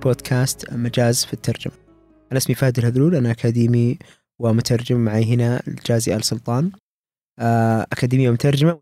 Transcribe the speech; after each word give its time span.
بودكاست 0.00 0.72
مجاز 0.72 1.24
في 1.24 1.32
الترجمة 1.32 1.74
أنا 2.32 2.38
اسمي 2.38 2.54
فهد 2.54 2.78
الهذلول 2.78 3.14
أنا 3.14 3.30
أكاديمي 3.30 3.98
ومترجم 4.38 4.96
معي 4.96 5.34
هنا 5.34 5.62
الجازي 5.68 6.16
آل 6.16 6.24
سلطان 6.24 6.70
آه، 7.38 7.86
أكاديمية 7.92 8.30
ومترجمة 8.30 8.80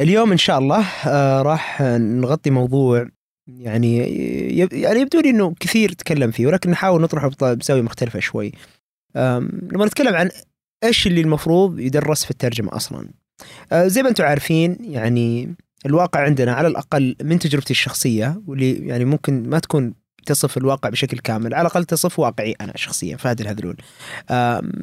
اليوم 0.00 0.32
إن 0.32 0.38
شاء 0.38 0.58
الله 0.58 0.86
آه، 1.06 1.42
راح 1.42 1.82
نغطي 1.82 2.50
موضوع 2.50 3.08
يعني 3.48 3.98
يعني 4.72 5.00
يبدو 5.00 5.20
لي 5.20 5.30
إنه 5.30 5.54
كثير 5.60 5.92
تكلم 5.92 6.30
فيه 6.30 6.46
ولكن 6.46 6.70
نحاول 6.70 7.00
نطرحه 7.02 7.30
بزاويه 7.40 7.82
مختلفة 7.82 8.20
شوي. 8.20 8.52
لما 9.14 9.86
نتكلم 9.86 10.14
عن 10.14 10.30
إيش 10.84 11.06
اللي 11.06 11.20
المفروض 11.20 11.78
يدرس 11.78 12.24
في 12.24 12.30
الترجمة 12.30 12.76
أصلا. 12.76 13.08
آه، 13.72 13.86
زي 13.86 14.02
ما 14.02 14.08
أنتم 14.08 14.24
عارفين 14.24 14.76
يعني 14.80 15.54
الواقع 15.86 16.20
عندنا 16.20 16.52
على 16.52 16.68
الأقل 16.68 17.16
من 17.22 17.38
تجربتي 17.38 17.70
الشخصية 17.70 18.42
واللي 18.46 18.72
يعني 18.72 19.04
ممكن 19.04 19.48
ما 19.48 19.58
تكون 19.58 19.94
تصف 20.26 20.56
الواقع 20.56 20.88
بشكل 20.88 21.18
كامل. 21.18 21.54
على 21.54 21.66
الأقل 21.66 21.84
تصف 21.84 22.18
واقعي 22.18 22.52
أنا 22.60 22.72
شخصيا 22.76 23.16
فهد 23.16 23.40
الهذلول. 23.40 23.76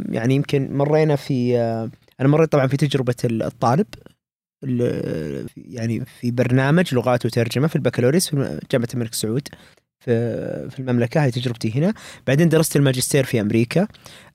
يعني 0.10 0.36
يمكن 0.36 0.74
مرينا 0.74 1.16
في 1.16 1.58
أنا 2.20 2.28
مريت 2.28 2.52
طبعا 2.52 2.68
في 2.68 2.78
تجربة 2.78 3.16
الطالب 3.24 3.86
يعني 5.58 6.06
في 6.20 6.32
برنامج 6.32 6.96
لغات 6.96 7.26
وترجمة 7.26 7.68
في 7.68 7.76
البكالوريوس 7.76 8.30
في 8.30 8.60
جامعة 8.72 8.88
الملك 8.94 9.14
سعود 9.14 9.48
في 10.00 10.76
المملكة. 10.80 11.24
هاي 11.24 11.32
تجربتي 11.32 11.72
هنا. 11.76 11.94
بعدين 12.28 12.50
درست 12.50 12.76
الماجستير 12.76 13.24
في 13.24 13.42
أمريكا 13.42 13.88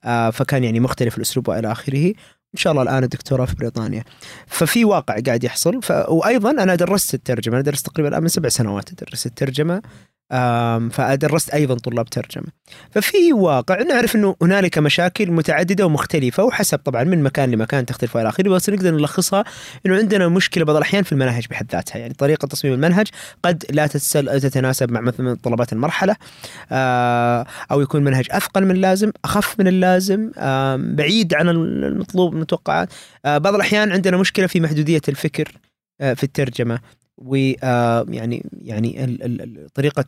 آه، 0.03 0.29
فكان 0.29 0.63
يعني 0.63 0.79
مختلف 0.79 1.17
الأسلوب 1.17 1.47
وإلى 1.47 1.71
آخره. 1.71 2.07
إن 2.53 2.59
شاء 2.59 2.71
الله 2.71 2.83
الآن 2.83 3.03
الدكتوراه 3.03 3.45
في 3.45 3.55
بريطانيا. 3.55 4.03
ففي 4.47 4.85
واقع 4.85 5.19
قاعد 5.19 5.43
يحصل. 5.43 5.81
ف... 5.81 5.91
وأيضا 5.91 6.51
أنا 6.51 6.75
درست 6.75 7.13
الترجمة. 7.13 7.55
أنا 7.55 7.63
درست 7.63 7.85
تقريبا 7.85 8.09
الان 8.09 8.21
من 8.21 8.27
سبع 8.27 8.49
سنوات 8.49 9.03
درست 9.03 9.25
الترجمة. 9.25 9.81
فدرست 10.91 11.49
أيضا 11.49 11.75
طلاب 11.75 12.09
ترجمة. 12.09 12.45
ففي 12.91 13.33
واقع 13.33 13.81
نعرف 13.81 14.15
إنه 14.15 14.35
هنالك 14.41 14.77
مشاكل 14.77 15.31
متعددة 15.31 15.85
ومختلفة 15.85 16.43
وحسب 16.43 16.77
طبعا 16.77 17.03
من 17.03 17.23
مكان 17.23 17.51
لمكان 17.51 17.85
تختلف 17.85 18.15
والى 18.15 18.29
آخره 18.29 18.49
بس 18.49 18.69
نقدر 18.69 18.91
نلخصها 18.91 19.43
إنه 19.85 19.97
عندنا 19.97 20.27
مشكلة 20.27 20.65
بعض 20.65 20.75
الأحيان 20.75 21.03
في 21.03 21.11
المناهج 21.11 21.45
بحد 21.49 21.71
ذاتها. 21.71 21.99
يعني 21.99 22.13
طريقة 22.13 22.47
تصميم 22.47 22.73
المنهج 22.73 23.07
قد 23.43 23.65
لا 23.69 23.87
تتناسب 23.87 24.91
مع 24.91 25.01
مثلا 25.01 25.37
طلبات 25.43 25.73
المرحلة 25.73 26.15
آه، 26.71 27.45
أو 27.71 27.81
يكون 27.81 28.03
منهج 28.03 28.27
أثقل 28.31 28.65
من 28.65 28.71
اللازم 28.71 29.11
أخف 29.25 29.59
من 29.59 29.67
اللازم 29.67 30.31
بعيد 30.95 31.33
عن 31.33 31.49
المطلوب 31.49 32.33
المتوقعات 32.33 32.89
آه، 33.25 33.37
بعض 33.37 33.55
الأحيان 33.55 33.91
عندنا 33.91 34.17
مشكلة 34.17 34.47
في 34.47 34.59
محدودية 34.59 35.01
الفكر 35.09 35.51
آه، 36.01 36.13
في 36.13 36.23
الترجمة. 36.23 36.79
ويعني 37.21 38.49
يعني 38.61 39.17
طريقة 39.73 40.05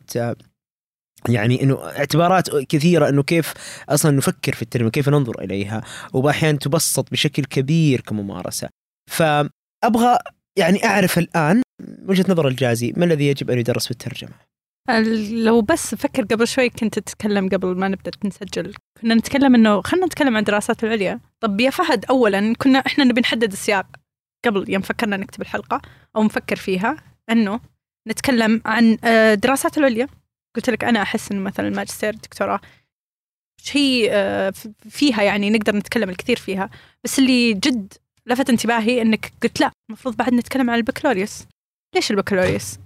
يعني 1.28 1.62
إنه 1.62 1.84
اعتبارات 1.84 2.56
كثيرة 2.56 3.08
إنه 3.08 3.22
كيف 3.22 3.54
أصلا 3.88 4.10
نفكر 4.10 4.52
في 4.52 4.62
الترجمه 4.62 4.90
كيف 4.90 5.08
ننظر 5.08 5.40
إليها 5.40 5.82
واحيانا 6.12 6.58
تبسط 6.58 7.10
بشكل 7.10 7.44
كبير 7.44 8.00
كممارسة. 8.00 8.68
فابغى 9.10 10.18
يعني 10.58 10.84
أعرف 10.84 11.18
الآن 11.18 11.62
وجهة 12.08 12.24
نظر 12.28 12.48
الجازي 12.48 12.92
ما 12.96 13.04
الذي 13.04 13.26
يجب 13.26 13.50
أن 13.50 13.58
يدرس 13.58 13.84
في 13.84 13.90
الترجمه 13.90 14.32
لو 15.30 15.60
بس 15.60 15.94
فكر 15.94 16.22
قبل 16.22 16.48
شوي 16.48 16.70
كنت 16.70 16.98
تتكلم 16.98 17.48
قبل 17.48 17.76
ما 17.76 17.88
نبدأ 17.88 18.10
نسجل. 18.24 18.74
كنا 19.02 19.14
نتكلم 19.14 19.54
إنه 19.54 19.82
خلينا 19.82 20.06
نتكلم 20.06 20.36
عن 20.36 20.40
الدراسات 20.40 20.84
العليا. 20.84 21.20
طب 21.40 21.60
يا 21.60 21.70
فهد 21.70 22.04
اولا 22.04 22.54
كنا 22.54 22.78
إحنا 22.78 23.04
نبي 23.04 23.20
نحدد 23.20 23.52
السياق 23.52 23.86
قبل 24.44 24.70
يوم 24.70 24.82
فكرنا 24.82 25.16
نكتب 25.16 25.42
الحلقة. 25.42 25.82
أو 26.16 26.22
نفكر 26.24 26.56
فيها 26.56 26.96
أنه 27.30 27.60
نتكلم 28.08 28.62
عن 28.66 28.98
آه، 29.04 29.38
العليا. 29.76 30.08
قلت 30.56 30.70
لك 30.70 30.84
أنا 30.84 31.02
أحس 31.02 31.32
إنه 31.32 31.40
مثلا 31.40 31.68
الماجستير 31.68 32.14
الدكتوراه 32.14 32.60
شيء 33.60 34.08
آه، 34.10 34.52
فيها 34.90 35.22
يعني 35.22 35.50
نقدر 35.50 35.76
نتكلم 35.76 36.10
الكثير 36.10 36.36
فيها. 36.36 36.70
بس 37.04 37.18
اللي 37.18 37.52
جد 37.54 37.92
لفت 38.26 38.50
انتباهي 38.50 39.02
إنك 39.02 39.32
قلت 39.42 39.60
لا 39.60 39.70
المفروض 39.90 40.16
بعد 40.16 40.34
نتكلم 40.34 40.70
عن 40.70 40.78
البكالوريوس. 40.78 41.46
ليش 41.94 42.10
البكالوريوس؟ 42.10 42.78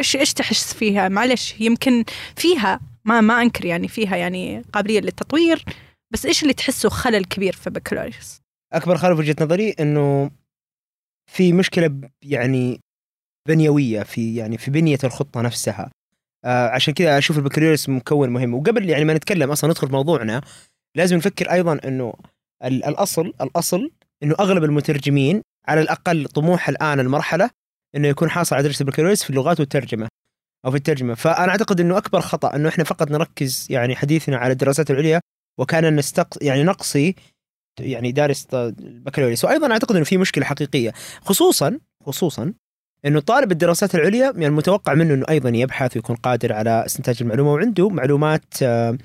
إيش 0.00 0.16
إيش 0.16 0.32
تحس 0.32 0.74
فيها؟ 0.74 1.08
معلش 1.08 1.60
يمكن 1.60 2.04
فيها 2.36 2.80
ما 3.04 3.20
ما 3.20 3.42
أنكر 3.42 3.64
يعني 3.64 3.88
فيها 3.88 4.16
يعني 4.16 4.62
قابلية 4.72 5.00
للتطوير 5.00 5.64
بس 6.12 6.26
إيش 6.26 6.42
اللي 6.42 6.54
تحسه 6.54 6.88
خلل 6.88 7.24
كبير 7.24 7.52
في 7.52 7.66
البكالوريوس؟ 7.66 8.40
أكبر 8.72 8.96
خلل 8.96 9.14
في 9.14 9.20
وجهة 9.20 9.36
نظري 9.40 9.70
إنه 9.70 10.30
في 11.30 11.52
مشكلة 11.52 12.00
يعني 12.22 12.80
بنيوية 13.48 14.02
في 14.02 14.36
يعني 14.36 14.58
في 14.58 14.70
بنية 14.70 14.98
الخطة 15.04 15.40
نفسها. 15.40 15.90
آه 16.44 16.68
عشان 16.68 16.94
كذا 16.94 17.18
أشوف 17.18 17.38
البكالوريوس 17.38 17.88
مكون 17.88 18.30
مهم. 18.30 18.54
وقبل 18.54 18.90
يعني 18.90 19.04
ما 19.04 19.14
نتكلم 19.14 19.50
أصلا 19.50 19.70
ندخل 19.70 19.86
في 19.86 19.92
موضوعنا 19.92 20.40
لازم 20.96 21.16
نفكر 21.16 21.52
أيضا 21.52 21.78
إنه 21.84 22.14
الأصل 22.64 23.32
الأصل 23.40 23.90
إنه 24.22 24.34
أغلب 24.40 24.64
المترجمين 24.64 25.42
على 25.68 25.80
الأقل 25.80 26.26
طموح 26.26 26.68
الآن 26.68 27.00
المرحلة 27.00 27.50
إنه 27.96 28.08
يكون 28.08 28.30
حاصل 28.30 28.56
على 28.56 28.64
درجة 28.64 28.80
البكالوريوس 28.80 29.22
في 29.22 29.30
اللغات 29.30 29.60
والترجمة 29.60 30.08
أو 30.66 30.70
في 30.70 30.76
الترجمة. 30.76 31.14
فأنا 31.14 31.48
أعتقد 31.50 31.80
إنه 31.80 31.98
أكبر 31.98 32.20
خطأ 32.20 32.56
إنه 32.56 32.68
إحنا 32.68 32.84
فقط 32.84 33.10
نركز 33.10 33.66
يعني 33.70 33.96
حديثنا 33.96 34.36
على 34.36 34.52
الدراسات 34.52 34.90
العليا 34.90 35.20
وكان 35.60 35.96
نستق 35.96 36.28
يعني 36.42 36.62
نقصي 36.62 37.14
يعني 37.80 38.12
دارس 38.12 38.46
البكالوريوس 38.54 39.44
وأيضا 39.44 39.72
أعتقد 39.72 39.96
إنه 39.96 40.04
في 40.04 40.16
مشكلة 40.16 40.44
حقيقية 40.44 40.92
خصوصا 41.20 41.78
خصوصا 42.06 42.52
إنه 43.06 43.20
طالب 43.20 43.52
الدراسات 43.52 43.94
العليا 43.94 44.24
يعني 44.24 44.46
المتوقع 44.46 44.94
منه 44.94 45.14
إنه 45.14 45.26
أيضا 45.28 45.48
يبحث 45.48 45.96
ويكون 45.96 46.16
قادر 46.16 46.52
على 46.52 46.84
استنتاج 46.86 47.16
المعلومة 47.20 47.52
وعنده 47.52 47.88
معلومات 47.88 48.44
آه، 48.62 48.98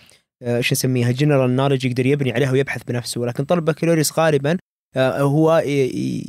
آه، 0.43 0.57
إيش 0.57 0.71
نسميها 0.71 1.11
جنرال 1.11 1.55
نولج 1.55 1.85
يقدر 1.85 2.05
يبني 2.05 2.31
عليها 2.31 2.51
ويبحث 2.51 2.83
بنفسه. 2.83 3.21
ولكن 3.21 3.43
طالب 3.43 3.69
البكالوريوس 3.69 4.19
غالبا 4.19 4.57
آه، 4.95 5.21
هو 5.21 5.63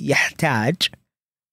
يحتاج 0.01 0.77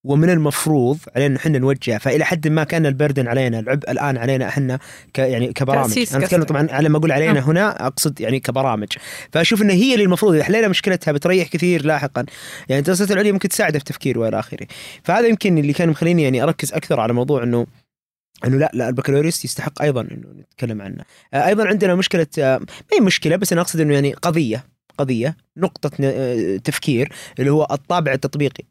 ومن 0.04 0.30
المفروض 0.30 0.98
علينا 1.16 1.38
إحنا 1.38 1.60
نوجه 1.60 1.98
فإلى 1.98 2.26
حد 2.26 2.48
ما 2.48 2.64
كأن 2.64 2.86
البردن 2.86 3.28
علينا 3.28 3.60
العبء 3.60 3.92
الآن 3.92 4.18
علينا 4.18 4.48
إحنا 4.48 4.80
ك 5.14 5.20
يعني 5.20 5.54
كبرامج. 5.54 6.08
أنا 6.16 6.26
أتكلم 6.26 6.44
طبعا 6.44 6.68
على 6.72 6.90
ما 6.90 6.98
أقول 6.98 7.12
علينا 7.12 7.40
أه. 7.40 7.42
هنا 7.42 7.88
أقصد 7.88 8.22
يعني 8.22 8.40
كبرامج. 8.40 8.88
فأشوف 9.32 9.62
إن 9.62 9.70
هي 9.70 9.94
اللي 9.94 10.04
المفروض 10.06 10.34
إذا 10.34 10.44
حلينا 10.44 10.68
مشكلتها 10.68 11.12
بتريح 11.12 11.48
كثير 11.48 11.86
لاحقا. 11.86 12.26
يعني 12.70 12.80
الدراسات 12.80 13.12
العليا 13.12 13.32
ممكن 13.32 13.50
تساعده 13.50 13.80
في 13.80 13.84
التفكير 13.84 14.20
وإلى 14.20 14.40
آخره. 14.40 14.68
فهذا 15.04 15.28
يمكن 15.28 15.58
اللي 15.58 15.74
كان 15.74 15.90
مخليني 15.90 16.24
يعني 16.24 16.44
أركز 16.44 16.74
أكثر 16.74 17.00
على 17.00 17.14
موضوع 17.14 17.44
إنه 17.44 17.68
إنه 18.46 18.58
لا 18.58 18.72
لا 18.74 18.90
البكالوريوس 18.90 19.46
يستحق 19.46 19.82
أيضا 19.82 20.02
إنه 20.02 20.28
نتكلم 20.40 20.82
عنه. 20.82 21.04
آه، 21.34 21.48
أيضا 21.48 21.68
عندنا 21.68 21.96
مشكلة 21.96 22.28
آه، 22.40 22.58
ما 22.58 22.66
هي 22.94 23.00
مشكلة 23.00 23.36
بس 23.36 23.52
أنا 23.52 23.62
أقصد 23.62 23.80
إنه 23.80 23.94
يعني 23.94 24.14
قضية. 24.14 24.66
قضية 25.00 25.38
نقطة 25.58 25.92
آه، 26.04 26.58
تفكير 26.58 27.12
اللي 27.40 27.52
هو 27.52 27.68
الطابع 27.72 28.14
التطبيقي 28.14 28.64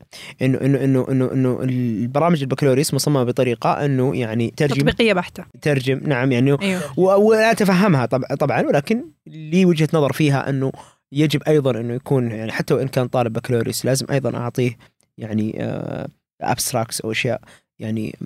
إنه 0.42 0.60
إنه 0.60 0.84
إنه 0.84 1.06
إنه 1.10 1.32
إنه 1.32 1.60
البرامج 1.62 2.40
البكالوريوس 2.42 2.94
مصممة 2.94 3.24
بطريقة 3.24 3.84
إنه 3.84 4.16
يعني 4.16 4.52
ترجم 4.56 4.74
تطبيقية 4.74 5.12
بحتة 5.12 5.44
ترجم 5.62 6.00
نعم 6.04 6.32
يعني 6.32 6.56
أيوه. 6.62 6.98
ولا 6.98 7.50
اتفهمها 7.50 8.06
طبعا 8.06 8.62
ولكن 8.62 9.04
لي 9.26 9.64
وجهة 9.64 9.88
نظر 9.94 10.12
فيها 10.12 10.48
إنه 10.48 10.72
يجب 11.12 11.42
أيضا 11.42 11.80
إنه 11.80 11.94
يكون 11.94 12.30
يعني 12.30 12.52
حتى 12.52 12.74
وإن 12.74 12.88
كان 12.88 13.08
طالب 13.08 13.32
بكالوريوس 13.32 13.84
لازم 13.84 14.06
أيضا 14.10 14.36
أعطيه 14.36 14.76
يعني 15.18 15.58
abstracts 16.40 17.00
أو 17.00 17.12
أشياء 17.12 17.40
يعني 17.78 18.16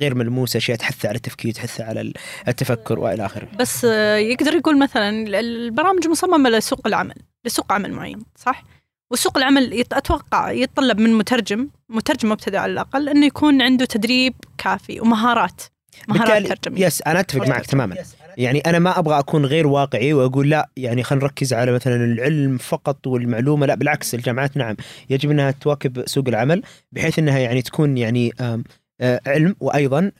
غير 0.00 0.14
ملموسة 0.14 0.56
أشياء 0.56 0.78
تحث 0.78 1.06
على 1.06 1.16
التفكير 1.16 1.52
تحث 1.52 1.80
على 1.80 2.12
التفكر 2.48 2.98
وإلى 2.98 3.26
آخره. 3.26 3.48
بس 3.58 3.84
آه، 3.84 4.16
يقدر 4.16 4.54
يقول 4.54 4.78
مثلا 4.78 5.40
البرامج 5.40 6.08
مصممة 6.08 6.50
لسوق 6.50 6.86
العمل، 6.86 7.14
لسوق 7.44 7.72
عمل 7.72 7.92
معين، 7.92 8.18
صح؟ 8.36 8.64
وسوق 9.10 9.38
العمل 9.38 9.84
أتوقع 9.92 10.50
يتطلب 10.50 11.00
من 11.00 11.14
مترجم، 11.14 11.68
مترجم 11.88 12.30
مبتدئ 12.30 12.56
على 12.56 12.72
الأقل 12.72 13.08
إنه 13.08 13.26
يكون 13.26 13.62
عنده 13.62 13.84
تدريب 13.84 14.34
كافي 14.58 15.00
ومهارات 15.00 15.62
مهارات 16.08 16.52
ترجمة. 16.52 16.80
yes 16.80 17.02
أنا 17.02 17.20
أتفق 17.20 17.46
معك 17.46 17.66
تماما. 17.66 17.96
يعني 18.36 18.60
أنا 18.60 18.78
ما 18.78 18.98
أبغى 18.98 19.18
أكون 19.18 19.46
غير 19.46 19.66
واقعي 19.66 20.12
وأقول 20.12 20.50
لا 20.50 20.68
يعني 20.76 21.02
خلينا 21.02 21.24
نركز 21.24 21.52
على 21.52 21.72
مثلا 21.72 22.04
العلم 22.04 22.58
فقط 22.58 23.06
والمعلومة 23.06 23.66
لا 23.66 23.74
بالعكس 23.74 24.14
الجامعات 24.14 24.56
نعم 24.56 24.76
يجب 25.10 25.30
إنها 25.30 25.50
تواكب 25.50 26.06
سوق 26.06 26.28
العمل 26.28 26.62
بحيث 26.92 27.18
إنها 27.18 27.38
يعني 27.38 27.62
تكون 27.62 27.98
يعني 27.98 28.32
آه، 28.40 29.20
علم 29.26 29.56
وأيضا 29.60 30.10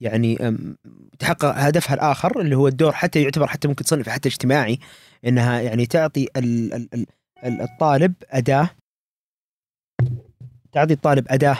يعني 0.00 0.56
تحقق 1.18 1.58
هدفها 1.58 1.94
الآخر 1.94 2.40
اللي 2.40 2.56
هو 2.56 2.68
الدور 2.68 2.92
حتى 2.92 3.22
يعتبر 3.22 3.46
حتى 3.46 3.68
ممكن 3.68 3.84
تصنف 3.84 4.08
حتى 4.08 4.28
اجتماعي 4.28 4.78
إنها 5.26 5.60
يعني 5.60 5.86
تعطي 5.86 6.28
الطالب 7.44 8.14
أداة 8.30 8.70
تعطي 10.72 10.92
الطالب 10.92 11.26
أداة 11.28 11.56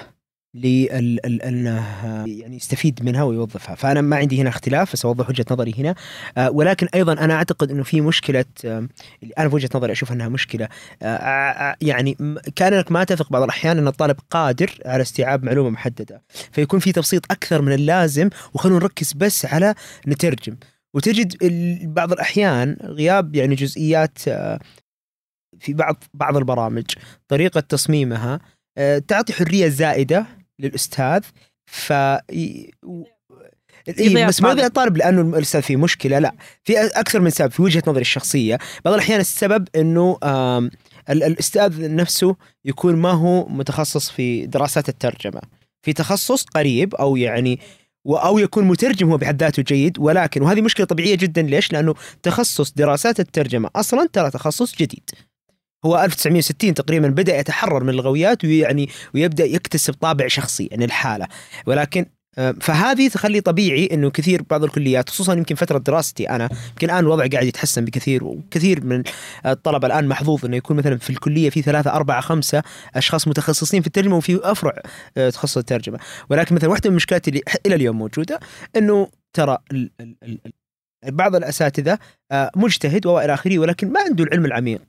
أنه 0.57 1.87
يعني 2.27 2.57
يستفيد 2.57 3.05
منها 3.05 3.23
ويوظفها. 3.23 3.75
فأنا 3.75 4.01
ما 4.01 4.17
عندي 4.17 4.41
هنا 4.41 4.49
اختلاف 4.49 4.93
بس 4.93 5.05
أوضح 5.05 5.29
وجهة 5.29 5.45
نظري 5.51 5.75
هنا. 5.79 5.95
آه، 6.39 6.51
ولكن 6.51 6.89
أيضا 6.95 7.13
أنا 7.13 7.35
أعتقد 7.35 7.71
إنه 7.71 7.83
في 7.83 8.01
مشكلة 8.01 8.45
أنا 9.39 9.49
في 9.49 9.55
وجهة 9.55 9.69
نظري 9.75 9.93
أشوف 9.93 10.13
أنها 10.13 10.29
مشكلة. 10.29 10.69
آه، 11.03 11.77
يعني 11.81 12.17
كانك 12.57 12.93
ما 12.93 13.05
تثق 13.05 13.33
بعض 13.33 13.43
الأحيان 13.43 13.79
أن 13.79 13.89
الطالب 13.89 14.17
قادر 14.31 14.79
على 14.87 15.03
استيعاب 15.03 15.45
معلومة 15.45 15.71
محددة. 15.71 16.23
فيكون 16.53 16.81
في 16.81 16.93
تبسيط 16.93 17.33
أكثر 17.33 17.63
من 17.63 17.73
اللازم 17.73 18.31
وخلونا 18.55 18.79
نركز 18.79 19.13
بس 19.13 19.47
على 19.47 19.75
نترجم. 20.09 20.57
وتجد 20.95 21.37
بعض 21.95 22.13
الأحيان 22.13 22.77
غياب 22.83 23.37
يعني 23.37 23.55
جزئيات 23.55 24.19
آه، 24.29 24.61
في 25.59 25.73
بعض 25.73 26.05
بعض 26.15 26.37
البرامج 26.37 26.85
طريقة 27.29 27.61
تصميمها 27.61 28.41
آه، 28.79 28.99
تعطي 28.99 29.33
حرية 29.33 29.69
زائدة 29.69 30.27
للأستاذ 30.61 31.23
ف 31.67 31.93
إيه 33.89 34.27
بس 34.27 34.43
ما 34.43 34.49
الطالب. 34.49 34.53
يضيع 34.53 34.67
الطالب 34.67 34.97
لأنه 34.97 35.21
الأستاذ 35.21 35.63
فيه 35.63 35.77
مشكلة 35.77 36.19
لا 36.19 36.35
في 36.65 36.81
أكثر 36.81 37.21
من 37.21 37.31
سبب 37.31 37.51
في 37.51 37.63
وجهة 37.63 37.83
نظري 37.87 38.01
الشخصية 38.01 38.59
بعض 38.85 38.95
الأحيان 38.95 39.21
السبب 39.21 39.69
إنه 39.77 40.19
الأستاذ 41.11 41.95
نفسه 41.95 42.37
يكون 42.65 42.97
ما 42.97 43.11
هو 43.11 43.49
متخصص 43.49 44.11
في 44.11 44.47
دراسات 44.47 44.89
الترجمة 44.89 45.41
في 45.83 45.93
تخصص 45.93 46.45
قريب 46.45 46.95
أو 46.95 47.17
يعني 47.17 47.61
أو 48.07 48.39
يكون 48.39 48.65
مترجم 48.65 49.11
هو 49.11 49.17
بحد 49.17 49.43
ذاته 49.43 49.63
جيد 49.63 49.99
ولكن 49.99 50.43
وهذه 50.43 50.61
مشكلة 50.61 50.87
طبيعية 50.87 51.15
جدا 51.15 51.43
ليش؟ 51.43 51.73
لأنه 51.73 51.95
تخصص 52.23 52.73
دراسات 52.73 53.21
الترجمة 53.21 53.71
أصلا 53.77 54.09
ترى 54.13 54.31
تخصص 54.31 54.77
جديد. 54.77 55.11
هو 55.85 56.05
1960 56.05 56.75
تقريبا 56.75 57.09
بدأ 57.09 57.39
يتحرر 57.39 57.85
من 57.85 57.91
اللغويات 57.91 58.45
ويعني 58.45 58.89
ويبدأ 59.15 59.45
يكتسب 59.45 59.95
طابع 59.95 60.29
شخصي 60.29 60.67
يعني 60.67 60.85
الحالة. 60.85 61.27
ولكن 61.67 62.07
آه، 62.39 62.55
فهذه 62.61 63.09
تخلي 63.09 63.41
طبيعي 63.41 63.89
إنه 63.93 64.11
كثير 64.11 64.43
بعض 64.51 64.65
الكليات 64.65 65.09
خصوصا 65.09 65.35
يمكن 65.35 65.55
فترة 65.55 65.79
دراستي 65.79 66.29
أنا 66.31 66.49
يمكن 66.69 66.87
الآن 66.87 66.99
الوضع 66.99 67.27
قاعد 67.27 67.47
يتحسن 67.47 67.85
بكثير 67.85 68.25
وكثير 68.25 68.85
من 68.85 69.03
الطلبة 69.47 69.87
الآن 69.87 70.09
محظوظ 70.09 70.45
إنه 70.45 70.57
يكون 70.57 70.77
مثلا 70.77 70.99
في 70.99 71.11
الكلية 71.11 71.51
في 71.51 71.63
ثلاثة 71.63 71.91
أربعة 71.91 72.21
خمسة 72.21 72.63
أشخاص 72.95 73.29
متخصصين 73.29 73.81
في 73.81 73.87
الترجمة 73.87 74.17
وفي 74.17 74.41
أفرع 74.43 74.83
آه، 75.17 75.31
تخصص 75.31 75.57
الترجمة. 75.57 75.99
ولكن 76.31 76.55
مثلا 76.55 76.71
واحدة 76.71 76.91
من 76.91 76.93
المشكلات 76.93 77.29
اللي 77.29 77.43
إلى 77.67 77.75
اليوم 77.75 77.99
موجودة 77.99 78.41
إنه 78.77 79.09
ترى 79.33 79.59
بعض 81.07 81.35
الأساتذة 81.35 81.99
آه، 82.33 82.51
مجتهد 82.57 83.07
وإلى 83.07 83.35
آخره 83.35 83.59
ولكن 83.59 83.93
ما 83.93 84.01
عنده 84.01 84.25
العلم 84.25 84.45
العميق. 84.45 84.81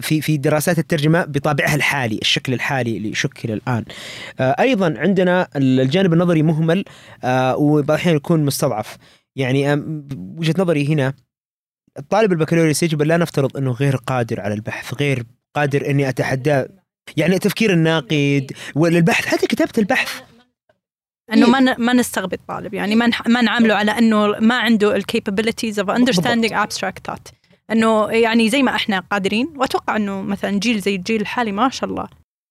في 0.00 0.20
في 0.20 0.36
دراسات 0.36 0.78
الترجمة 0.78 1.24
بطابعها 1.24 1.74
الحالي 1.74 2.18
الشكل 2.22 2.52
الحالي 2.52 2.96
اللي 2.96 3.14
شكل 3.14 3.52
الآن. 3.52 3.84
آه، 4.40 4.56
أيضا 4.60 4.94
عندنا 4.98 5.48
الجانب 5.56 6.12
النظري 6.12 6.42
مهمل 6.42 6.84
آه، 7.24 7.56
وبعض 7.56 7.90
الاحيان 7.90 8.16
يكون 8.16 8.44
مستضعف. 8.44 8.96
يعني 9.36 9.72
وجهة 10.38 10.54
نظري 10.58 10.86
هنا 10.88 11.14
الطالب 11.98 12.32
البكالوريوس 12.32 12.82
يجب 12.82 13.02
لا 13.02 13.16
نفترض 13.16 13.56
إنه 13.56 13.72
غير 13.72 13.96
قادر 13.96 14.40
على 14.40 14.54
البحث 14.54 14.94
غير 14.94 15.24
قادر 15.56 15.90
إني 15.90 16.08
اتحداه 16.08 16.68
يعني 17.16 17.34
التفكير 17.34 17.72
الناقد 17.72 18.52
والبحث 18.74 19.26
حتى 19.26 19.46
كتابة 19.46 19.72
البحث. 19.78 20.20
إنه. 21.32 21.50
ما 21.50 21.78
ما 21.78 21.92
نستغبي 21.92 22.36
الطالب 22.36 22.74
يعني 22.74 22.94
ما 22.94 23.10
ما 23.26 23.42
نعامله 23.42 23.74
على 23.74 23.90
إنه 23.90 24.26
ما 24.26 24.58
عنده 24.58 24.96
ال 24.96 25.02
capabilities 25.02 25.78
of 25.78 25.90
understanding 25.90 26.52
abstract 26.52 27.06
thought 27.06 27.28
إنه 27.70 28.10
يعني 28.10 28.50
زي 28.50 28.62
ما 28.62 28.76
إحنا 28.76 29.00
قادرين 29.00 29.52
وأتوقع 29.56 29.96
إنه 29.96 30.22
مثلا 30.22 30.58
جيل 30.58 30.80
زي 30.80 30.94
الجيل 30.94 31.20
الحالي 31.20 31.52
ما 31.52 31.68
شاء 31.70 31.90
الله 31.90 32.08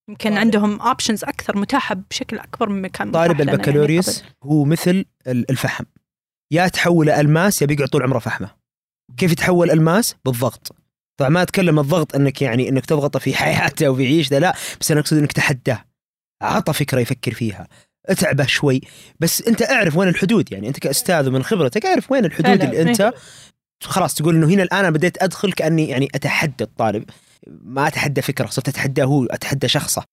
يمكن 0.09 0.37
عندهم 0.37 0.81
options 0.81 1.23
أكثر 1.23 1.57
متاحة 1.57 1.95
بشكل 2.09 2.37
أكبر 2.39 2.69
مما 2.69 2.87
كان 2.87 3.11
طالب 3.11 3.39
يعني 3.39 3.51
البكالوريوس 3.51 4.19
قبل. 4.21 4.29
هو 4.43 4.65
مثل 4.65 5.05
ال- 5.27 5.51
الفحم. 5.51 5.83
يا 6.53 6.67
تحول 6.67 7.09
ألماس 7.09 7.61
يا 7.61 7.67
بيقعد 7.67 7.87
طول 7.87 8.03
عمره 8.03 8.19
فحمه. 8.19 8.49
كيف 9.17 9.31
يتحول 9.31 9.71
ألماس؟ 9.71 10.15
بالضغط. 10.25 10.75
طبعا 11.19 11.29
ما 11.29 11.41
أتكلم 11.41 11.79
الضغط 11.79 12.15
إنك 12.15 12.41
يعني 12.41 12.69
إنك 12.69 12.85
تضغطه 12.85 13.19
في 13.19 13.35
حياته 13.35 13.89
وفي 13.89 14.05
عيشته 14.05 14.39
لا. 14.39 14.53
بس 14.81 14.91
أنا 14.91 14.99
أقصد 14.99 15.17
إنك 15.17 15.31
تحداه. 15.31 15.85
عطى 16.41 16.73
فكرة 16.73 16.99
يفكر 16.99 17.33
فيها. 17.33 17.67
اتعبه 18.05 18.45
شوي. 18.45 18.81
بس 19.19 19.41
أنت 19.41 19.61
أعرف 19.61 19.97
وين 19.97 20.09
الحدود. 20.09 20.51
يعني 20.51 20.67
أنت 20.67 20.79
كأستاذ 20.79 21.27
ومن 21.27 21.43
خبرتك 21.43 21.85
أعرف 21.85 22.11
وين 22.11 22.25
الحدود 22.25 22.45
فعلا، 22.57 22.63
اللي 22.63 22.81
أنت 22.81 23.13
خلاص 23.83 24.13
تقول 24.13 24.35
إنه 24.35 24.47
هنا 24.47 24.63
الآن 24.63 24.79
أنا 24.79 24.89
بديت 24.89 25.23
أدخل 25.23 25.53
كأني 25.53 25.89
يعني 25.89 26.07
أتحدى 26.15 26.63
الطالب. 26.63 27.03
ما 27.47 27.87
أتحدى 27.87 28.21
فكرة 28.21 28.47
صرت 28.47 28.69
اتحداه 28.69 29.05
هو 29.05 29.25
أتحدى 29.25 29.67
شخصه. 29.67 30.03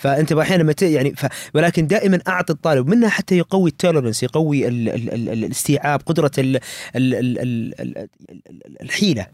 فأنت 0.00 0.32
أحيانا 0.32 0.62
لما 0.62 0.74
يعني 0.82 1.14
ف... 1.14 1.26
ولكن 1.54 1.86
دائما 1.86 2.20
أعطي 2.28 2.52
الطالب 2.52 2.88
منها 2.88 3.08
حتى 3.08 3.38
يقوي 3.38 3.70
التولرنس 3.70 4.22
يقوي 4.22 4.68
ال... 4.68 4.88
ال... 4.88 5.14
ال... 5.14 5.28
ال- 5.28 5.44
الاستيعاب 5.44 6.00
قدرة. 6.06 6.30
ال... 6.38 6.56
ال... 6.96 7.14
ال... 7.14 7.80
ال- 7.80 8.08
الحيلة. 8.82 9.26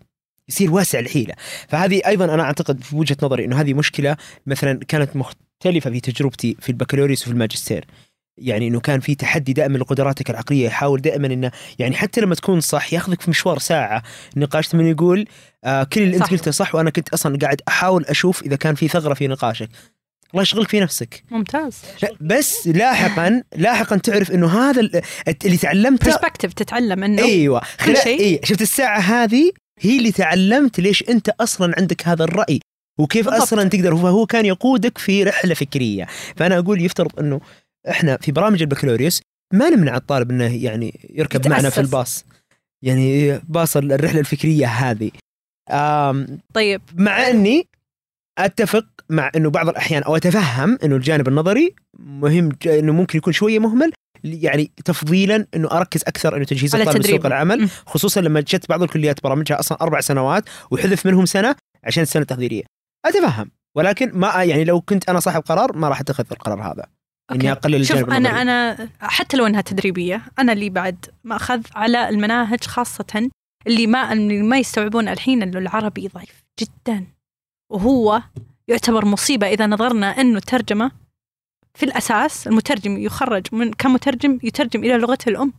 يصير 0.48 0.72
واسع 0.72 0.98
الحيلة. 0.98 1.34
فهذه 1.68 2.02
أيضا 2.06 2.24
أنا 2.24 2.42
أعتقد 2.42 2.84
في 2.84 2.96
وجهة 2.96 3.16
نظري 3.22 3.44
إنه 3.44 3.60
هذه 3.60 3.74
مشكلة 3.74 4.16
مثلا 4.46 4.78
كانت 4.88 5.16
مختلفة 5.16 5.90
في 5.90 6.00
تجربتي 6.00 6.56
في 6.60 6.68
البكالوريوس 6.68 7.22
وفي 7.22 7.30
الماجستير. 7.30 7.84
يعني 8.38 8.68
إنه 8.68 8.80
كان 8.80 9.00
في 9.00 9.14
تحدي 9.14 9.52
دائما 9.52 9.78
لقدراتك 9.78 10.30
العقلية 10.30 10.66
يحاول 10.66 11.00
دائما 11.00 11.26
إنه 11.26 11.50
يعني 11.78 11.96
حتى 11.96 12.20
لما 12.20 12.34
تكون 12.34 12.60
صح 12.60 12.92
ياخذك 12.92 13.20
في 13.20 13.30
مشوار 13.30 13.58
ساعة 13.58 14.02
نقاش 14.36 14.66
ثم 14.68 14.80
يقول 14.80 15.26
آه 15.64 15.84
كل 15.84 16.02
اللي 16.02 16.16
أنت. 16.16 16.30
قلته 16.30 16.50
صح 16.50 16.74
وأنا 16.74 16.90
كنت 16.90 17.08
أصلا 17.08 17.38
قاعد 17.38 17.60
أحاول 17.68 18.04
أشوف 18.04 18.42
إذا 18.42 18.56
كان 18.56 18.74
في 18.74 18.88
ثغرة 18.88 19.14
في 19.14 19.26
نقاشك 19.28 19.68
الله 20.30 20.42
يشغلك 20.42 20.68
في 20.68 20.80
نفسك 20.80 21.22
ممتاز 21.30 21.78
لا، 22.02 22.08
بس 22.20 22.66
لاحقا 22.68 23.42
لاحقا 23.56 23.96
تعرف 23.96 24.30
إنه 24.30 24.60
هذا 24.70 24.80
ال- 24.80 25.02
اللي 25.44 25.56
تعلمته 25.56 26.06
برسبكتيف 26.06 26.52
تتعلم 26.52 27.04
إنه 27.04 27.22
إيوه 27.22 27.60
خلال 27.80 27.96
شيء. 27.98 28.20
اي 28.20 28.40
شفت 28.44 28.62
الساعة 28.62 28.98
هذه 29.00 29.50
هي 29.80 29.98
اللي 29.98 30.12
تعلمت 30.12 30.80
ليش 30.80 31.04
أنت 31.08 31.28
أصلا 31.28 31.74
عندك 31.78 32.08
هذا 32.08 32.24
الرأي 32.24 32.60
وكيف 32.98 33.24
بالضبط. 33.26 33.42
أصلا 33.42 33.68
تقدر 33.68 33.96
فهو 33.96 34.26
كان 34.26 34.46
يقودك 34.46 34.98
في 34.98 35.24
رحلة 35.24 35.54
فكرية 35.54 36.06
فأنا 36.36 36.58
أقول 36.58 36.80
يفترض 36.84 37.18
إنه 37.20 37.40
إحنا 37.90 38.16
في 38.16 38.32
برامج 38.32 38.62
البكالوريوس 38.62 39.22
ما 39.52 39.70
نمنع 39.70 39.96
الطالب 39.96 40.30
إنه 40.30 40.64
يعني 40.64 41.10
يركب 41.10 41.48
معنا 41.48 41.60
في 41.62 41.66
يتأسس. 41.66 41.78
الباص 41.78 42.24
يعني 42.84 43.38
باص 43.38 43.76
الرحلة 43.76 44.20
الفكرية 44.20 44.66
هذه 44.66 45.10
آم 45.70 46.38
طيب 46.54 46.82
مع 46.94 47.28
إني 47.28 47.68
أتفق 48.38 48.86
مع 49.10 49.30
إنه 49.36 49.50
بعض 49.50 49.68
الأحيان 49.68 50.02
أو 50.02 50.16
أتفهم 50.16 50.78
إنه 50.84 50.96
الجانب 50.96 51.28
النظري 51.28 51.74
مهم 51.98 52.48
إنه 52.66 52.92
ممكن 52.92 53.18
يكون 53.18 53.32
شوية 53.32 53.58
مهمل 53.58 53.92
يعني 54.24 54.70
تفضيلا 54.84 55.46
إنه 55.54 55.70
أركز 55.70 56.02
أكثر 56.06 56.36
إنه 56.36 56.44
تجهيز 56.44 56.74
الطالب 56.74 57.06
لسوق. 57.06 57.26
العمل. 57.26 57.68
خصوصا 57.86 58.20
لما 58.20 58.40
جت 58.40 58.68
بعض 58.68 58.82
الكليات 58.82 59.22
برامجها 59.22 59.60
أصلا 59.60 59.80
أربع 59.80 60.00
سنوات 60.00 60.44
وحذف 60.70 61.06
منهم 61.06 61.26
سنة 61.26 61.56
عشان 61.84 62.02
السنة 62.02 62.22
التحضيريه 62.22 62.62
أتفهم 63.06 63.50
ولكن 63.76 64.10
ما 64.14 64.44
يعني 64.44 64.64
لو 64.64 64.80
كنت 64.80 65.08
أنا 65.08 65.20
صاحب 65.20 65.42
قرار 65.42 65.76
ما 65.76 65.88
راح 65.88 66.00
أتخذ 66.00 66.24
القرار 66.32 66.62
هذا 66.62 66.86
إني 67.32 67.50
أوكي. 67.50 67.52
أقلل 67.52 67.86
شوف 67.86 67.96
الجانب 67.96 68.10
أنا 68.10 68.42
النظري. 68.42 68.42
أنا 68.42 68.88
حتى 69.00 69.36
لو 69.36 69.46
إنها 69.46 69.60
تدريبية 69.60 70.22
أنا 70.38 70.52
اللي 70.52 70.70
بعد 70.70 71.06
مأخذ 71.24 71.62
على 71.74 72.08
المناهج 72.08 72.64
خاصة 72.64 73.30
اللي 73.66 73.86
ما 73.86 74.12
اللي 74.12 74.42
ما 74.42 74.58
يستوعبون 74.58 75.08
الحين 75.08 75.42
إنه 75.42 75.58
العربي 75.58 76.08
ضعيف 76.08 76.44
جدا 76.60 77.06
وهو 77.72 78.22
يعتبر 78.68 79.04
مصيبة 79.04 79.46
إذا 79.46 79.66
نظرنا 79.66 80.06
إنه 80.20 80.36
الترجمة 80.36 80.90
في 81.74 81.82
الأساس 81.86 82.46
المترجم 82.46 82.98
يخرج 82.98 83.46
من 83.52 83.72
كمترجم 83.72 84.38
يترجم 84.42 84.84
إلى 84.84 84.98
لغته 84.98 85.28
الأم 85.28 85.52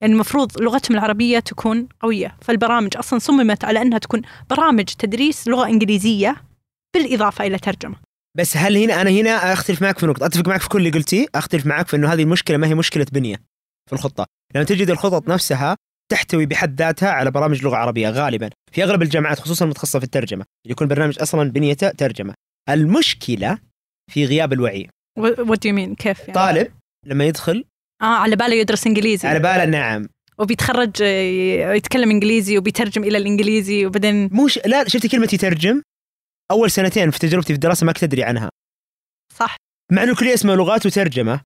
يعني 0.00 0.12
المفروض 0.12 0.62
لغتهم 0.62 0.96
العربية 0.96 1.38
تكون 1.38 1.88
قوية 2.00 2.36
فالبرامج 2.40 2.96
أصلا 2.96 3.18
صممت 3.18 3.64
على 3.64 3.82
إنها 3.82 3.98
تكون 3.98 4.22
برامج 4.50 4.84
تدريس 4.84 5.48
لغة 5.48 5.66
إنجليزية 5.66 6.36
بالإضافة 6.94 7.46
إلى 7.46 7.58
ترجمة 7.58 7.96
بس 8.36 8.56
هل 8.56 8.76
هنا 8.76 9.00
أنا 9.00 9.10
هنا 9.10 9.52
أختلف 9.52 9.82
معك 9.82 9.98
في 9.98 10.06
نقطة 10.06 10.26
أتفق 10.26 10.48
معك 10.48 10.60
في 10.60 10.68
كل 10.68 10.78
اللي 10.78 10.90
قلتيه 10.90 11.26
أختلف 11.34 11.66
معك 11.66 11.88
في 11.88 11.96
إنه 11.96 12.12
هذه 12.12 12.22
المشكلة 12.22 12.56
ما 12.56 12.66
هي 12.66 12.74
مشكلة 12.74 13.06
بنية 13.12 13.36
في 13.86 13.92
الخطة. 13.92 14.26
لأن 14.54 14.66
تجد 14.66 14.90
الخطط 14.90 15.28
نفسها 15.28 15.76
تحتوي 16.12 16.46
بحد 16.46 16.82
ذاتها 16.82 17.10
على 17.10 17.30
برامج 17.30 17.62
لغة 17.62 17.76
عربية 17.76 18.08
غالبا 18.08 18.50
في 18.72 18.84
أغلب 18.84 19.02
الجامعات 19.02 19.38
خصوصا 19.38 19.64
المتخصصه 19.64 19.98
في 19.98 20.04
الترجمة 20.04 20.44
يكون 20.66 20.88
برنامج 20.88 21.18
أصلا 21.20 21.50
بنيته 21.50 21.88
ترجمة. 21.88 22.34
المشكلة 22.70 23.58
في 24.12 24.24
غياب 24.24 24.52
الوعي. 24.52 24.88
وات 25.18 25.66
يو 25.66 25.74
مين 25.74 25.94
كيف 25.94 26.20
يعني؟ 26.20 26.32
طالب 26.32 26.72
لما 27.06 27.24
يدخل 27.24 27.64
آه 28.02 28.04
على 28.04 28.36
باله 28.36 28.54
يدرس 28.54 28.86
إنجليزي. 28.86 29.28
على 29.28 29.38
باله 29.38 29.64
نعم. 29.64 30.08
وبيتخرج 30.38 31.02
آه، 31.02 31.72
يتكلم 31.74 32.10
إنجليزي 32.10 32.58
وبيترجم 32.58 33.04
إلى 33.04 33.18
الإنجليزي 33.18 33.86
وبعدين 33.86 34.28
مو 34.32 34.48
ش... 34.48 34.58
لا 34.66 34.88
شفتي 34.88 35.08
كلمة 35.08 35.28
يترجم؟ 35.32 35.82
أول 36.50 36.70
سنتين 36.70 37.10
في 37.10 37.18
تجربتي 37.18 37.46
في 37.46 37.54
الدراسة 37.54 37.86
ما 37.86 37.92
كنت 37.92 38.02
أدري 38.02 38.24
عنها. 38.24 38.50
صح. 39.34 39.56
مع 39.92 40.02
إنه 40.02 40.12
الكليه 40.12 40.34
اسمها 40.34 40.56
لغات 40.56 40.86
وترجمة 40.86 41.40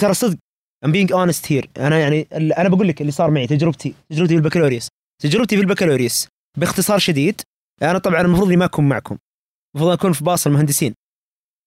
ترى 0.00 0.14
صدق 0.14 0.38
I'm 0.86 0.88
being 0.88 1.08
honest 1.08 1.46
here. 1.46 1.66
أنا 1.78 1.98
يعني 1.98 2.28
أنا 2.32 2.68
بقول 2.68 2.88
لك 2.88 3.00
اللي 3.00 3.12
صار 3.12 3.30
معي 3.30 3.46
تجربتي 3.46 3.94
تجربتي 4.10 4.34
في 4.34 4.40
البكالوريوس 4.40 4.88
تجربتي 5.22 5.56
في 5.56 5.62
البكالوريوس 5.62 6.28
باختصار 6.58 6.98
شديد 6.98 7.40
أنا 7.82 7.98
طبعا 7.98 8.20
المفروض 8.20 8.46
إني 8.46 8.56
ما 8.56 8.64
أكون 8.64 8.88
معكم. 8.88 9.18
المفروض 9.74 9.92
أكون 9.92 10.12
في 10.12 10.24
باص 10.24 10.46
المهندسين. 10.46 10.94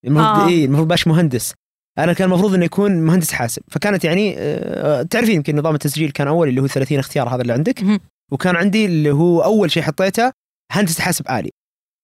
المفروض 0.05 0.27
آه. 0.27 0.47
إيه 0.47 0.65
المفروض 0.65 0.87
باش 0.87 1.07
مهندس. 1.07 1.53
أنا 1.97 2.13
كان 2.13 2.31
المفروض 2.31 2.53
انه 2.53 2.65
يكون 2.65 2.91
مهندس 2.91 3.31
حاسب. 3.31 3.61
فكانت 3.71 4.03
يعني 4.03 4.35
آه 4.37 5.01
تعرفين 5.01 5.35
يمكن 5.35 5.55
نظام 5.55 5.75
التسجيل 5.75 6.11
كان 6.11 6.27
أول 6.27 6.47
اللي 6.47 6.61
هو 6.61 6.67
30 6.67 6.99
اختيار 6.99 7.29
هذا 7.29 7.41
اللي 7.41 7.53
عندك. 7.53 7.83
وكان 8.31 8.55
عندي 8.55 8.85
اللي 8.85 9.11
هو 9.11 9.43
أول 9.43 9.71
شيء 9.71 9.83
حطيته 9.83 10.31
هندسة 10.71 11.03
حاسب 11.03 11.29
آلي. 11.31 11.49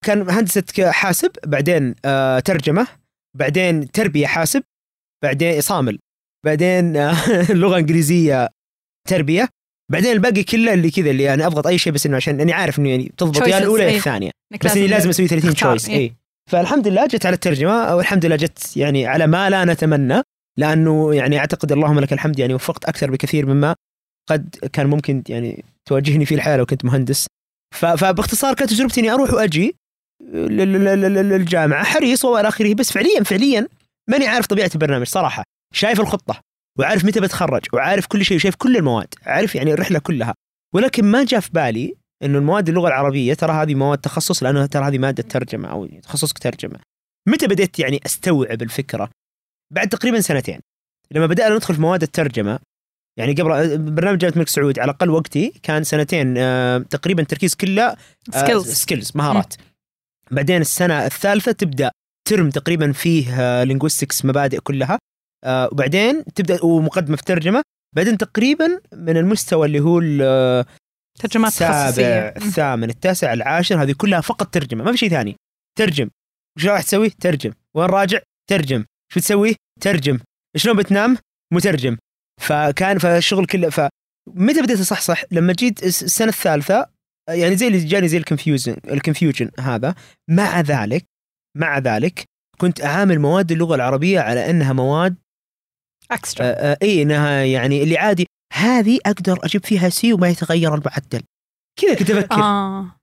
كان 0.05 0.29
هندسه 0.29 0.91
حاسب 0.91 1.31
بعدين 1.45 1.95
آه 2.05 2.39
ترجمة 2.39 2.87
بعدين 3.37 3.91
تربية 3.91 4.27
حاسب 4.27 4.63
بعدين 5.23 5.61
صامل 5.61 5.99
بعدين 6.45 6.97
آه 6.97 7.51
لغة 7.61 7.77
إنجليزية 7.77 8.49
تربية 9.07 9.49
بعدين 9.91 10.11
الباقي 10.11 10.43
كله 10.43 10.73
اللي 10.73 10.91
كذا 10.91 11.09
اللي 11.09 11.33
أنا 11.33 11.47
اضغط 11.47 11.67
أي 11.67 11.77
شيء 11.77 11.93
بس 11.93 12.05
إنه 12.05 12.15
عشان 12.15 12.41
أني 12.41 12.53
عارف 12.53 12.79
إنه 12.79 12.89
يعني 12.89 13.11
تضبط 13.17 13.47
يا 13.47 13.59
Choices، 13.59 13.61
الأولى 13.61 13.83
يا 13.83 13.89
إيه. 13.89 13.97
الثانية 13.97 14.31
بس 14.65 14.77
إني 14.77 14.87
لازم 14.87 15.09
أسوي 15.09 15.27
30 15.27 15.53
تختار، 15.53 15.77
تشويس. 15.77 15.97
اي 15.97 16.13
فالحمد 16.49 16.87
لله 16.87 17.07
جت 17.07 17.25
على 17.25 17.33
الترجمة 17.33 17.95
والحمد 17.95 18.25
لله 18.25 18.35
جت 18.35 18.77
يعني 18.77 19.07
على 19.07 19.27
ما 19.27 19.49
لا 19.49 19.65
نتمنى 19.65 20.21
لأنه 20.57 21.15
يعني 21.15 21.39
أعتقد 21.39 21.71
اللهم 21.71 21.99
لك 21.99 22.13
الحمد 22.13 22.39
يعني 22.39 22.53
وفقت 22.53 22.85
أكثر 22.85 23.11
بكثير 23.11 23.45
مما 23.45 23.75
قد 24.29 24.55
كان 24.73 24.87
ممكن 24.87 25.23
يعني 25.29 25.63
تواجهني 25.85 26.25
فيه 26.25 26.35
الحياة 26.35 26.57
لو 26.57 26.65
كنت 26.65 26.85
مهندس 26.85 27.27
فباختصار 27.75 28.53
كانت 28.53 28.69
تجربتي 28.69 29.01
إني 29.01 29.11
أروح 29.11 29.33
وأجي 29.33 29.75
للجامعة. 30.21 31.83
حريص 31.83 32.25
وإلى 32.25 32.47
آخره. 32.47 32.73
بس 32.73 32.91
فعليا 32.91 33.23
فعليا 33.23 33.67
ماني 34.09 34.27
عارف 34.27 34.45
طبيعة 34.45 34.69
البرنامج 34.75 35.07
صراحة. 35.07 35.43
شايف 35.73 35.99
الخطة 35.99 36.39
وعارف 36.79 37.05
متى 37.05 37.19
بتخرج 37.19 37.65
وعارف 37.73 38.05
كل 38.07 38.25
شيء 38.25 38.37
وشايف 38.37 38.55
كل 38.55 38.77
المواد. 38.77 39.13
عارف 39.25 39.55
يعني 39.55 39.73
الرحلة 39.73 39.99
كلها. 39.99 40.33
ولكن 40.75 41.05
ما 41.05 41.23
جاء 41.23 41.39
في 41.39 41.49
بالي 41.53 41.93
إنه 42.23 42.37
المواد 42.37 42.69
اللغة 42.69 42.87
العربية 42.87 43.33
ترى 43.33 43.51
هذه 43.51 43.75
مواد 43.75 43.97
تخصص 43.97 44.43
لانها 44.43 44.65
ترى 44.65 44.87
هذه 44.87 44.97
مادة 44.97 45.23
ترجمة 45.23 45.67
أو 45.69 45.85
تخصصك 45.85 46.37
ترجمة. 46.37 46.79
متى 47.27 47.47
بديت 47.47 47.79
يعني 47.79 47.99
أستوعب 48.05 48.61
الفكرة؟ 48.61 49.09
بعد 49.73 49.89
تقريبا 49.89 50.21
سنتين. 50.21 50.59
لما 51.11 51.25
بدأنا 51.25 51.55
ندخل 51.55 51.75
في 51.75 51.81
مواد 51.81 52.03
الترجمة 52.03 52.59
يعني 53.19 53.33
قبل 53.33 53.77
برنامج 53.77 54.17
جامعة 54.17 54.33
الملك 54.33 54.47
سعود 54.47 54.79
على 54.79 54.91
الأقل 54.91 55.09
وقتي 55.09 55.53
كان 55.63 55.83
سنتين 55.83 56.35
آه، 56.37 56.77
تقريبا 56.77 57.21
التركيز 57.21 57.55
كله 57.55 57.95
skills 58.31 58.73
skills 58.73 59.11
مهارات. 59.15 59.55
بعدين 60.31 60.61
السنة 60.61 61.05
الثالثة 61.05 61.51
تبدأ 61.51 61.91
ترم 62.29 62.49
تقريبا 62.49 62.91
فيه 62.91 63.63
linguistics 63.63 64.25
مبادئ 64.25 64.59
كلها. 64.59 64.99
آه، 65.45 65.69
وبعدين 65.71 66.23
تبدأ 66.35 66.65
ومقدمة 66.65 67.15
في 67.17 67.23
ترجمه 67.23 67.61
بعدين 67.95 68.17
تقريبا 68.17 68.79
من 68.93 69.17
المستوى 69.17 69.67
اللي 69.67 69.79
هو 69.79 69.99
ال- 69.99 70.65
ترجمات 71.19 71.51
السابع 71.51 72.33
الثامن 72.37 72.89
التاسع 72.89 73.33
العاشر 73.33 73.83
هذه 73.83 73.91
كلها 73.97 74.21
فقط 74.21 74.53
ترجمة 74.53 74.83
ما 74.83 74.91
في 74.91 74.97
شيء 74.97 75.09
ثاني. 75.09 75.35
ترجم. 75.77 76.09
وش 76.57 76.65
راح 76.65 76.81
تسوي؟ 76.81 77.09
ترجم. 77.09 77.53
وين 77.75 77.89
راجع؟ 77.89 78.19
ترجم. 78.49 78.85
شو 79.13 79.19
تسوي؟ 79.19 79.55
ترجم. 79.81 80.19
شلون 80.57 80.77
بتنام؟ 80.77 81.17
مترجم. 81.53 81.97
فكان 82.41 82.97
فالشغل 82.97 83.45
كله 83.45 83.69
فمتى 83.69 84.61
بديت 84.61 84.79
أصحصح؟ 84.79 85.23
لما 85.31 85.53
جيت 85.53 85.83
الس- 85.83 86.03
السنة 86.03 86.27
الثالثة 86.27 86.89
يعني 87.29 87.55
زي 87.55 87.67
اللي 87.67 87.77
جاني 87.77 88.07
زي 88.07 88.17
ال 88.17 88.23
confusion 88.23 88.75
ال 88.91 88.97
confusion 88.97 89.51
هذا. 89.59 89.95
مع 90.29 90.61
ذلك 90.61 91.05
مع 91.57 91.77
ذلك 91.77 92.25
كنت 92.57 92.81
أعامل 92.81 93.19
مواد 93.19 93.51
اللغة 93.51 93.75
العربية 93.75 94.19
على 94.19 94.49
أنها 94.49 94.73
مواد 94.73 95.15
extra 96.11 96.45
آه، 96.45 96.49
آه، 96.49 96.77
إي 96.81 97.01
إنها 97.01 97.43
يعني 97.43 97.83
اللي 97.83 97.97
عادي. 97.97 98.27
هذه 98.53 98.99
أقدر 99.05 99.39
أجيب 99.45 99.65
فيها 99.65 99.89
C 99.89 100.13
وما 100.13 100.29
يتغير 100.29 100.75
المعدل. 100.75 101.21
كذا 101.79 101.95
كنت 101.95 102.11
أفكر. 102.11 102.35
آه. 102.35 102.95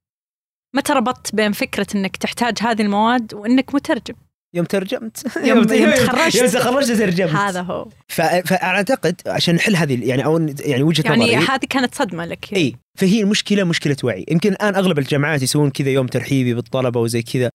متى 0.76 0.92
ربطت 0.92 1.34
بين 1.34 1.52
فكرة 1.52 1.86
إنك 1.94 2.16
تحتاج 2.16 2.58
هذه 2.60 2.82
المواد 2.82 3.34
وإنك 3.34 3.74
مترجم؟ 3.74 4.14
يوم 4.54 4.64
ترجمت. 4.64 5.36
يوم- 5.44 5.64
تخرجت. 5.64 6.34
يوم 6.34 6.46
تخرجت 6.46 6.92
ترجمت. 6.92 7.30
هذا 7.30 7.62
هو. 7.62 7.88
فاعتقد 8.08 9.20
عشان 9.26 9.54
نحل 9.54 9.76
هذه 9.76 10.08
يعني 10.08 10.24
أو 10.24 10.46
يعني 10.60 10.82
وجهة 10.82 11.04
يعني 11.04 11.22
نظري. 11.22 11.36
هذه 11.36 11.64
كانت 11.70 11.94
صدمة 11.94 12.24
لك. 12.24 12.52
إي 12.52 12.76
فهي 12.98 13.20
المشكلة 13.20 13.64
مشكلة 13.64 13.96
وعي. 14.04 14.24
يمكن 14.28 14.52
الآن 14.52 14.74
أغلب 14.74 14.98
الجامعات 14.98 15.42
يسوون 15.42 15.70
كذا 15.70 15.90
يوم 15.90 16.06
ترحيبي 16.06 16.54
بالطلبة 16.54 17.00
وزي 17.00 17.22
كذا. 17.22 17.50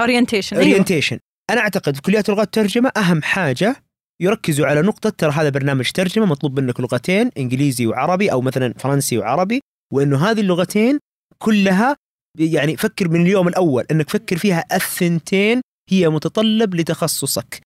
orientation 0.00 0.56
أيوه. 0.56 0.68
orientation 0.68 1.18
أنا 1.50 1.60
أعتقد 1.60 1.94
في 1.96 2.02
كليات 2.02 2.28
لغات 2.28 2.46
الترجمه 2.46 2.92
أهم 2.96 3.22
حاجة 3.22 3.76
يركزوا 4.22 4.66
على 4.66 4.82
نقطة 4.82 5.10
ترى 5.10 5.30
هذا 5.32 5.48
برنامج 5.48 5.90
ترجمة 5.90 6.26
مطلوب 6.26 6.60
منك 6.60 6.80
لغتين 6.80 7.30
إنجليزي 7.38 7.86
وعربي 7.86 8.32
أو 8.32 8.40
مثلا 8.40 8.74
فرنسي 8.78 9.18
وعربي 9.18 9.60
وإنه 9.92 10.30
هذه 10.30 10.40
اللغتين 10.40 10.98
كلها 11.38 11.96
يعني 12.38 12.76
فكر 12.76 13.08
من 13.08 13.20
اليوم 13.20 13.48
الأول 13.48 13.84
إنك 13.90 14.10
فكر 14.10 14.36
فيها 14.36 14.64
الثنتين 14.72 15.60
هي 15.88 16.08
متطلب 16.08 16.74
لتخصصك. 16.74 17.60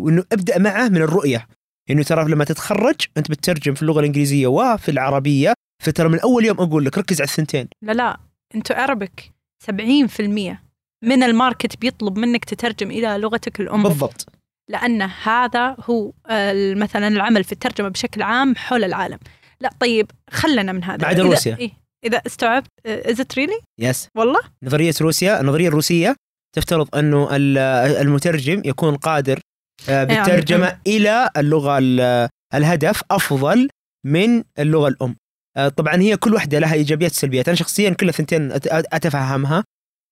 وإنه 0.00 0.24
ابدأ 0.32 0.58
معه 0.58 0.88
من 0.88 0.96
الرؤية. 1.02 1.46
إنه 1.90 2.02
ترى 2.02 2.30
لما 2.30 2.44
تتخرج 2.44 2.96
أنت 3.16 3.30
بتترجم 3.30 3.74
في 3.74 3.82
اللغة 3.82 4.00
الإنجليزية 4.00 4.46
وفي 4.46 4.90
العربية 4.90 5.54
فترى 5.82 6.08
من 6.08 6.20
أول 6.20 6.44
يوم 6.44 6.60
أقول 6.60 6.84
لك 6.84 6.98
ركز 6.98 7.20
على 7.20 7.28
الثنتين. 7.28 7.68
لا 7.82 7.92
لا 7.92 8.20
أنتوا 8.54 8.84
اربك 8.84 9.32
70% 9.66 10.58
من 11.04 11.22
الماركت 11.22 11.76
بيطلب 11.80 12.18
منك 12.18 12.44
تترجم 12.44 12.90
إلى 12.90 13.18
لغتك 13.18 13.60
الأم. 13.60 13.82
بالضبط. 13.82 14.26
لأن 14.70 15.02
هذا 15.02 15.76
هو 15.90 16.12
آه، 16.30 16.74
مثلا 16.74 17.08
العمل 17.08 17.44
في 17.44 17.52
الترجمة 17.52 17.88
بشكل 17.88 18.22
عام 18.22 18.56
حول 18.56 18.84
العالم. 18.84 19.18
لا 19.60 19.70
طيب 19.80 20.10
خلنا 20.30 20.72
من 20.72 20.84
هذا. 20.84 21.08
إذا- 21.14 21.18
روسيا. 21.20 21.56
إيه 21.60 21.70
إذا 22.04 22.22
استوعبت 22.26 22.66
is 22.86 23.20
it 23.20 23.34
really 23.38 23.58
yes 23.80 24.08
والله؟ 24.16 24.40
نظرية 24.62 24.94
روسيا 25.00 25.40
النظريه 25.40 25.68
الروسية 25.68 26.16
تفترض 26.56 26.96
أنه 26.96 27.36
ال- 27.36 27.58
المترجم 28.02 28.62
يكون 28.64 28.96
قادر 28.96 29.40
آه، 29.88 30.04
بالترجمة 30.04 30.78
إلى 30.86 31.30
اللغة 31.36 31.78
ال- 31.78 32.28
الهدف 32.54 33.02
أفضل 33.10 33.68
من 34.06 34.42
اللغة 34.58 34.88
الأم. 34.88 35.16
آه، 35.56 35.68
طبعا 35.68 35.96
هي 36.00 36.16
كل 36.16 36.34
واحدة 36.34 36.58
لها 36.58 36.74
إيجابيات 36.74 37.10
وسلبيات. 37.10 37.48
أنا 37.48 37.56
شخصيا 37.56 37.90
كل 37.90 38.08
الثنتين 38.08 38.52
أتفهمها. 38.92 39.64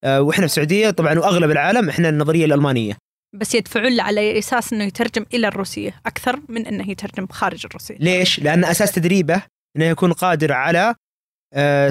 آه، 0.04 0.20
وإحنا 0.22 0.46
في 0.46 0.52
السعودية 0.52 0.90
طبعا 0.90 1.18
وأغلب 1.18 1.50
العالم 1.50 1.88
إحنا 1.88 2.08
النظرية 2.08 2.44
الألمانية. 2.44 2.96
بس 3.34 3.54
يدفعون 3.54 3.96
له 3.96 4.02
على 4.02 4.38
أساس 4.38 4.72
إنه 4.72 4.84
يترجم 4.84 5.26
إلى 5.34 5.48
الروسية 5.48 6.00
أكثر 6.06 6.40
من 6.48 6.66
إنه 6.66 6.90
يترجم 6.90 7.26
خارج 7.26 7.66
الروسية. 7.66 7.96
ليش؟ 8.00 8.40
لأن 8.40 8.64
أساس 8.64 8.92
تدريبه 8.92 9.42
إنه 9.76 9.84
يكون 9.84 10.12
قادر 10.12 10.52
على 10.52 10.94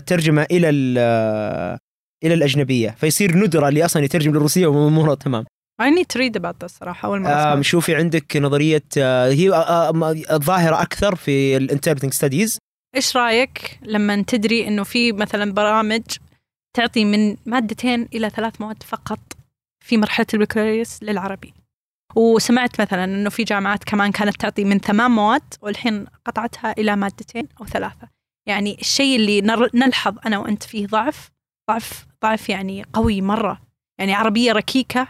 ترجمة 0.05 0.47
إلى 0.51 0.69
ال- 0.69 1.77
إلى 2.23 2.33
الأجنبية 2.33 2.89
فيصير 2.89 3.37
ندرة 3.37 3.69
اللي 3.69 3.85
أصلا 3.85 4.03
يترجم 4.03 4.31
للروسية 4.31 4.67
واموره 4.67 5.13
تمام. 5.13 5.45
I 5.81 5.85
need 5.85 6.07
to 6.15 6.19
read 6.19 6.35
about 6.41 6.55
this 6.63 6.67
صراحة 6.79 7.07
أول 7.07 7.19
مرة 7.21 7.29
آم، 7.31 7.37
أسمع. 7.49 7.61
شوفي 7.61 7.95
عندك 7.95 8.37
نظرية 8.37 8.83
آه، 8.97 9.29
هي 9.31 9.49
آه، 9.49 9.89
آه، 9.89 10.15
الظاهرة 10.31 10.81
أكثر 10.81 11.15
في 11.15 11.57
ال 11.57 11.62
interpreting 11.62 12.13
studies 12.13 12.57
إيش 12.95 13.17
رأيك 13.17 13.79
لما 13.83 14.23
تدري 14.27 14.67
إنه 14.67 14.83
في 14.83 15.11
مثلا 15.11 15.53
برامج 15.53 16.01
تعطي 16.77 17.05
من 17.05 17.37
مادتين 17.45 18.07
إلى 18.13 18.29
ثلاث 18.29 18.61
مواد 18.61 18.83
فقط 18.83 19.19
في 19.85 19.97
مرحلة 19.97 20.25
البكالوريوس 20.33 21.03
للعربي؟ 21.03 21.53
وسمعت 22.15 22.81
مثلا 22.81 23.03
إنه 23.03 23.29
في 23.29 23.43
جامعات 23.43 23.83
كمان 23.83 24.11
كانت 24.11 24.35
تعطي 24.41 24.63
من 24.63 24.77
ثمان 24.79 25.11
مواد 25.11 25.53
والحين 25.61 26.05
قطعتها 26.25 26.71
إلى 26.77 26.95
مادتين 26.95 27.47
أو 27.61 27.65
ثلاثة. 27.65 28.07
يعني 28.47 28.77
الشيء 28.81 29.15
اللي 29.15 29.41
نلحظ 29.73 30.15
أنا 30.25 30.37
وأنت 30.37 30.63
فيه 30.63 30.87
ضعف 30.87 31.29
ضعف 31.71 32.05
ضعف 32.23 32.49
يعني 32.49 32.85
قوي 32.93 33.21
مرة. 33.21 33.61
يعني 33.99 34.13
عربية 34.13 34.51
ركيكة 34.51 35.07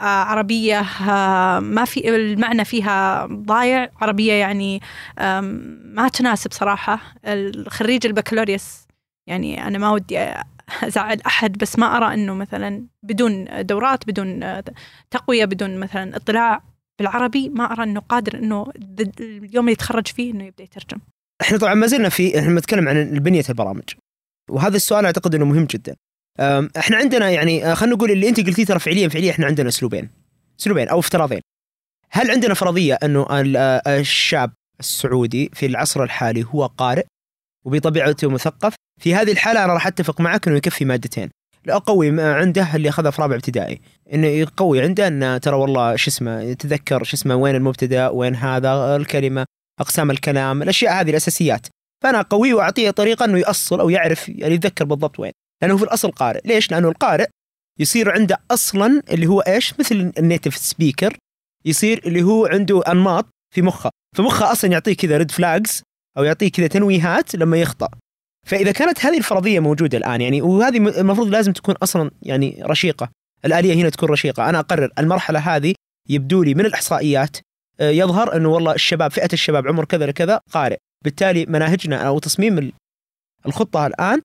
آه، 0.00 0.04
عربية 0.04 0.80
آه، 0.80 1.60
ما 1.60 1.84
في 1.84 2.16
المعنى 2.16 2.64
فيها 2.64 3.26
ضايع. 3.26 3.90
عربية 4.00 4.32
يعني 4.32 4.80
ما 5.84 6.08
تناسب 6.12 6.52
صراحة. 6.52 7.00
الخريج 7.24 8.06
البكالوريوس 8.06 8.86
يعني 9.28 9.66
أنا 9.66 9.78
ما 9.78 9.90
ودي 9.90 10.18
أزعل 10.82 11.20
أحد 11.26 11.58
بس 11.58 11.78
ما 11.78 11.96
أرى 11.96 12.14
أنه 12.14 12.34
مثلا 12.34 12.86
بدون 13.02 13.46
دورات 13.60 14.06
بدون 14.06 14.62
تقوية 15.10 15.44
بدون 15.44 15.80
مثلا 15.80 16.16
اطلاع 16.16 16.62
بالعربي 16.98 17.48
ما 17.48 17.72
أرى 17.72 17.82
أنه 17.82 18.00
قادر 18.00 18.38
أنه 18.38 18.66
اليوم 19.20 19.64
اللي 19.64 19.72
يتخرج 19.72 20.06
فيه 20.06 20.32
أنه 20.32 20.44
يبدأ 20.44 20.64
يترجم. 20.64 20.98
إحنا 21.40 21.58
طبعا 21.58 21.74
ما 21.74 21.86
زلنا 21.86 22.08
في 22.08 22.38
إحنا 22.38 22.54
بنتكلم 22.54 22.88
عن 22.88 23.04
بنية 23.04 23.44
البرامج. 23.48 23.84
وهذا 24.50 24.76
السؤال 24.76 25.04
أعتقد 25.04 25.34
إنه 25.34 25.44
مهم 25.44 25.64
جدا. 25.64 25.96
إحنا 26.78 26.96
عندنا 26.96 27.30
يعني 27.30 27.66
آه، 27.66 27.74
خلينا 27.74 27.96
نقول 27.96 28.10
اللي 28.10 28.28
أنت 28.28 28.46
قلتيه 28.46 28.64
ترى 28.64 28.78
فعليا 28.78 29.08
فعليا 29.08 29.30
إحنا 29.30 29.46
عندنا 29.46 29.68
أسلوبين. 29.68 30.10
أسلوبين 30.60 30.88
أو 30.88 30.98
افتراضين. 30.98 31.40
هل 32.10 32.30
عندنا 32.30 32.54
فرضية 32.54 32.94
إنه 32.94 33.26
آه، 33.30 33.80
الشاب 34.00 34.52
السعودي 34.80 35.50
في 35.54 35.66
العصر 35.66 36.02
الحالي 36.02 36.46
هو 36.54 36.66
قارئ 36.66 37.04
وبطبيعته 37.64 38.30
مثقف؟ 38.30 38.74
في 39.00 39.14
هذه 39.14 39.32
الحالة 39.32 39.64
أنا 39.64 39.72
راح 39.72 39.86
أتفق 39.86 40.20
معك 40.20 40.48
إنه 40.48 40.56
يكفي 40.56 40.84
مادتين. 40.84 41.30
اقوي 41.68 42.10
ما 42.10 42.34
عنده 42.34 42.76
اللي 42.76 42.88
اخذها 42.88 43.10
في 43.10 43.22
رابع 43.22 43.34
ابتدائي. 43.34 43.80
إنه 44.12 44.26
يقوي 44.26 44.80
عنده 44.80 45.08
انه 45.08 45.38
ترى 45.38 45.56
والله 45.56 45.96
شو 45.96 46.10
اسمه 46.10 46.40
يتذكر 46.40 47.04
شو 47.04 47.16
اسمه 47.16 47.36
وين 47.36 47.54
المبتدأ 47.54 48.08
وين 48.08 48.34
هذا 48.34 48.96
الكلمة 48.96 49.44
أقسام 49.80 50.10
الكلام 50.10 50.62
الأشياء 50.62 51.00
هذه 51.00 51.10
الأساسيات. 51.10 51.66
فأنا 52.06 52.20
اقويه 52.20 52.54
وأعطيه 52.54 52.90
طريقة 52.90 53.24
إنه 53.24 53.38
يأصل 53.38 53.80
أو 53.80 53.90
يعرف 53.90 54.28
يعني 54.28 54.54
يتذكر 54.54 54.84
بالضبط 54.84 55.20
وين. 55.20 55.32
لأنه 55.62 55.76
في 55.76 55.82
الأصل 55.82 56.10
قارئ. 56.10 56.40
ليش؟ 56.44 56.70
لأنه 56.70 56.88
القارئ 56.88 57.26
يصير 57.78 58.10
عنده 58.10 58.38
أصلا 58.50 59.02
اللي 59.10 59.26
هو 59.26 59.40
إيش؟ 59.40 59.74
مثل 59.80 60.12
ال 60.18 60.23
native 60.23 60.56
speaker 60.56 61.16
يصير 61.64 62.00
اللي 62.06 62.22
هو 62.22 62.46
عنده 62.46 62.82
أنماط 62.88 63.26
في 63.54 63.62
مخه. 63.62 63.90
فمخه 64.16 64.52
أصلا 64.52 64.72
يعطيه 64.72 64.96
كذا 64.96 65.16
red 65.16 65.30
flags 65.30 65.82
أو 66.18 66.24
يعطيه 66.24 66.50
كذا 66.50 66.66
تنويهات 66.66 67.34
لما 67.34 67.56
يخطأ. 67.56 67.88
فإذا 68.46 68.72
كانت 68.72 69.06
هذه 69.06 69.18
الفرضية 69.18 69.60
موجودة 69.60 69.98
الآن 69.98 70.20
يعني 70.20 70.42
وهذه 70.42 70.76
المفروض 70.76 71.28
لازم 71.28 71.52
تكون 71.52 71.74
أصلا 71.82 72.10
يعني 72.22 72.62
رشيقة. 72.62 73.08
الآلية 73.44 73.74
هنا 73.74 73.90
تكون 73.90 74.08
رشيقة. 74.08 74.48
أنا 74.48 74.58
أقرر 74.58 74.90
المرحلة 74.98 75.38
هذه 75.38 75.74
يبدو 76.08 76.42
لي 76.42 76.54
من 76.54 76.66
الإحصائيات 76.66 77.36
آه، 77.80 77.90
يظهر 77.90 78.36
إنه 78.36 78.48
والله 78.48 78.74
الشباب 78.74 79.10
فئة 79.10 79.32
الشباب 79.32 79.66
عمر 79.68 79.84
كذا 79.84 80.06
لكذا 80.06 80.40
قارئ. 80.52 80.76
بالتالي 81.04 81.46
مناهجنا 81.46 81.96
أو 81.96 82.18
تصميم 82.18 82.58
ال- 82.58 82.72
الخطة 83.46 83.86
الآن 83.86 84.20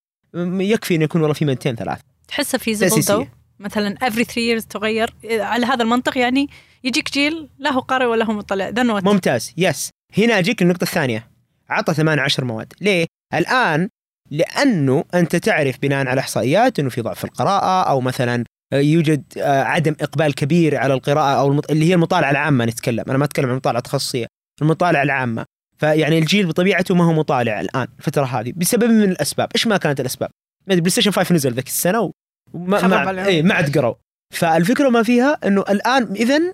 يكفي 0.61 0.95
ان 0.95 1.01
يكون 1.01 1.21
والله 1.21 1.33
في 1.33 1.45
مادتين 1.45 1.75
ثلاث. 1.75 1.99
تحسه 2.27 2.57
في. 2.57 2.75
تو 3.01 3.25
مثلا 3.59 3.95
every 4.09 4.23
three 4.25 4.59
years 4.61 4.67
تغير؟ 4.67 5.13
على 5.25 5.65
هذا 5.65 5.83
المنطق 5.83 6.17
يعني 6.17 6.47
يجيك 6.83 7.11
جيل 7.13 7.49
لا 7.59 7.71
هو 7.71 7.79
قارئ 7.79 8.05
ولا 8.05 8.25
هو 8.25 8.33
مطلع 8.33 8.69
ذا 8.69 8.83
ممتاز 8.83 9.53
yes 9.57 9.89
هنا 10.17 10.39
اجيك 10.39 10.61
للنقطه 10.61 10.83
الثانية. 10.83 11.27
عطى 11.69 11.93
8 11.93 12.21
10 12.21 12.45
مواد. 12.45 12.73
ليه؟ 12.81 13.05
الآن 13.33 13.89
لأنه 14.31 15.03
أنت 15.13 15.35
تعرف 15.35 15.75
بناء 15.81 16.07
على 16.07 16.19
إحصائيات 16.21 16.79
إنه 16.79 16.89
في 16.89 17.01
ضعف 17.01 17.17
في 17.19 17.23
القراءة 17.23 17.89
أو 17.89 18.01
مثلا 18.01 18.43
يوجد 18.73 19.23
عدم 19.47 19.95
إقبال 20.01 20.35
كبير 20.35 20.77
على 20.77 20.93
القراءة 20.93 21.39
أو 21.39 21.47
المط... 21.47 21.71
اللي 21.71 21.85
هي 21.89 21.93
المطالعة 21.93 22.31
العامة 22.31 22.65
نتكلم. 22.65 23.03
أنا 23.09 23.17
ما 23.17 23.25
أتكلم 23.25 23.45
عن 23.45 23.51
المطالعة 23.51 23.77
التخصصية 23.79 24.27
المطالعة 24.61 25.03
العامة. 25.03 25.45
فيعني 25.81 26.17
الجيل 26.17 26.47
بطبيعته 26.47 26.95
ما 26.95 27.03
هو 27.03 27.13
مطالع 27.13 27.61
الآن 27.61 27.87
الفترة 27.99 28.25
هذه 28.25 28.53
بسبب 28.55 28.83
من 28.83 29.03
الأسباب؟ 29.03 29.49
إيش 29.55 29.67
ما 29.67 29.77
كانت 29.77 29.99
الأسباب؟ 29.99 30.29
ما 30.67 30.75
بلاي 30.75 30.89
ستيشن 30.89 31.11
5 31.11 31.35
نزل 31.35 31.53
ذيك 31.53 31.67
السنة 31.67 32.11
وما 32.53 32.87
ما. 32.87 33.25
اي 33.25 33.41
ما 33.41 33.53
عاد 33.53 33.77
قروا. 33.77 33.95
فالفكرة 34.33 34.89
ما 34.89 35.03
فيها 35.03 35.37
إنه 35.47 35.61
الآن 35.61 36.03
اذا 36.03 36.53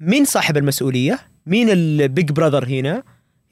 مين 0.00 0.24
صاحب 0.24 0.56
المسؤولية؟ 0.56 1.18
مين 1.46 1.70
البيج 1.70 2.32
براذر 2.32 2.68
هنا؟ 2.68 3.02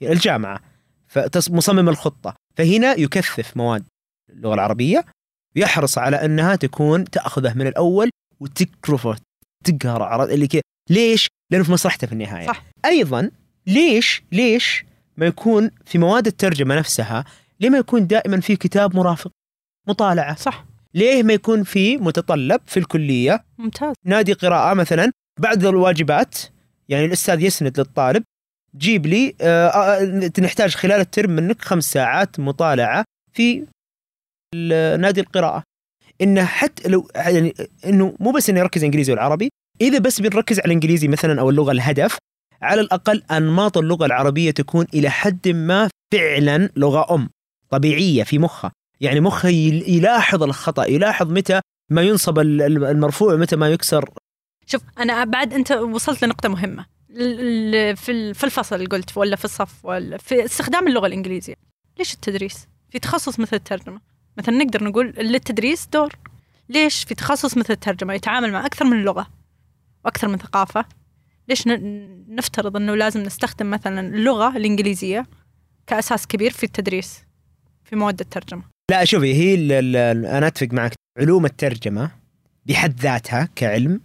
الجامعة 0.01 0.59
فمصمم 1.07 1.89
الخطة. 1.89 2.35
فهنا 2.55 2.99
يكثف 2.99 3.57
مواد 3.57 3.85
اللغة 4.29 4.53
العربية 4.53 5.05
يحرص 5.55 5.97
على 5.97 6.25
إنها 6.25 6.55
تكون 6.55 7.05
تأخذه 7.05 7.53
من 7.53 7.67
الأول 7.67 8.09
وتكرفه 8.39 9.15
تقهر 9.63 10.23
اللي 10.23 10.47
كذا 10.47 10.61
ليش؟ 10.89 11.27
لأنه 11.51 11.63
في 11.63 11.71
مصلحته 11.71 12.07
في 12.07 12.13
النهاية. 12.13 12.47
صح. 12.47 12.63
أيضا 12.85 13.31
ليش 13.67 14.23
ليش 14.31 14.85
ما 15.17 15.25
يكون 15.25 15.71
في 15.85 15.97
مواد 15.97 16.27
الترجمة 16.27 16.75
نفسها 16.75 17.25
ليه 17.59 17.69
ما 17.69 17.77
يكون 17.77 18.07
دائما 18.07 18.39
في 18.39 18.55
كتاب 18.55 18.95
مرافق؟ 18.95 19.31
مطالعة. 19.87 20.35
صح. 20.35 20.65
ليه 20.93 21.23
ما 21.23 21.33
يكون 21.33 21.63
في 21.63 21.97
متطلب 21.97 22.61
في 22.65 22.77
الكلية؟ 22.77 23.43
ممتاز. 23.57 23.93
نادي 24.05 24.33
قراءة 24.33 24.73
مثلا 24.73 25.11
بعد 25.39 25.65
الواجبات 25.65 26.37
يعني 26.89 27.05
الأستاذ 27.05 27.41
يسند 27.41 27.79
للطالب 27.79 28.23
جيب 28.77 29.05
لي 29.05 29.35
آه، 29.41 29.67
آه، 29.67 30.31
نحتاج 30.39 30.75
خلال 30.75 30.99
الترم 30.99 31.31
منك 31.31 31.61
خمس 31.61 31.91
ساعات 31.91 32.39
مطالعة 32.39 33.03
في 33.33 33.65
نادي 34.97 35.21
القراءة. 35.21 35.63
إنه 36.21 36.45
حتى 36.45 36.89
لو 36.89 37.07
يعني 37.15 37.53
إنه 37.85 38.15
مو 38.19 38.31
بس 38.31 38.49
إنه 38.49 38.59
يركز 38.59 38.83
إنجليزي 38.83 39.11
والعربي 39.11 39.49
إذا 39.81 39.99
بس 39.99 40.21
بنركز 40.21 40.59
على 40.59 40.65
الإنجليزي 40.65 41.07
مثلا 41.07 41.41
أو 41.41 41.49
اللغة 41.49 41.71
الهدف 41.71 42.17
على 42.61 42.81
الأقل 42.81 43.23
أنماط 43.31 43.77
اللغة 43.77 44.05
العربية 44.05 44.51
تكون 44.51 44.85
إلى 44.93 45.09
حد 45.09 45.47
ما 45.47 45.89
فعلا 46.13 46.69
لغة 46.75 47.15
أم 47.15 47.29
طبيعية 47.69 48.23
في 48.23 48.39
مخه 48.39 48.71
يعني 49.01 49.19
مخه 49.19 49.49
يل- 49.49 49.89
يلاحظ 49.89 50.43
الخطأ 50.43 50.85
يلاحظ 50.85 51.31
متى 51.31 51.61
ما 51.91 52.01
ينصب 52.01 52.39
ال- 52.39 52.61
ال- 52.61 52.83
المرفوع 52.85 53.33
ومتى 53.33 53.55
ما 53.55 53.69
يكسر. 53.69 54.09
شوف 54.65 54.81
أنا 54.99 55.23
بعد 55.23 55.53
أنت 55.53 55.71
وصلت 55.71 56.23
ال- 57.09 57.75
ال- 57.75 57.97
في 57.97 58.11
ال- 58.11 58.35
في 58.35 58.43
الفصل 58.43 58.87
قلت 58.87 59.17
ولا 59.17 59.35
في 59.35 59.45
الصف 59.45 59.85
ولا 59.85 60.17
في 60.17 60.45
استخدام 60.45 60.87
اللغة 60.87 61.07
الإنجليزية. 61.07 61.55
ليش 61.97 62.13
التدريس؟ 62.13 62.67
في 62.89 62.99
تخصص 62.99 63.39
مثل 63.39 63.55
الترجمة. 63.55 64.01
مثلا 64.37 64.55
نقدر 64.55 64.83
نقول 64.83 65.07
للتدريس 65.17 65.87
دور. 65.93 66.13
ليش 66.69 67.03
في 67.03 67.15
تخصص 67.15 67.57
مثل 67.57 67.73
الترجمة؟ 67.73 68.13
يتعامل 68.13 68.51
مع 68.51 68.65
أكثر 68.65 68.85
من 68.85 69.03
لغة 69.03 69.27
وأكثر 70.05 70.27
من 70.27 70.37
ثقافة 70.37 70.85
ليش 71.47 71.67
نفترض 72.29 72.75
إنه 72.77 72.95
لازم 72.95 73.23
نستخدم 73.23 73.69
مثلا 73.69 73.99
اللغة 73.99 74.57
الإنجليزية 74.57 75.27
كأساس 75.87 76.27
كبير 76.27 76.51
في 76.51 76.63
التدريس 76.63 77.23
في 77.83 77.95
مواد 77.95 78.19
الترجمة؟ 78.19 78.63
لا 78.91 79.05
شوفي 79.05 79.33
هي 79.33 79.79
أنا 80.37 80.47
أتفق 80.47 80.67
معك. 80.73 80.91
علوم 81.19 81.45
الترجمة 81.45 82.11
بحد 82.65 82.99
ذاتها 82.99 83.49
كعلم 83.55 84.01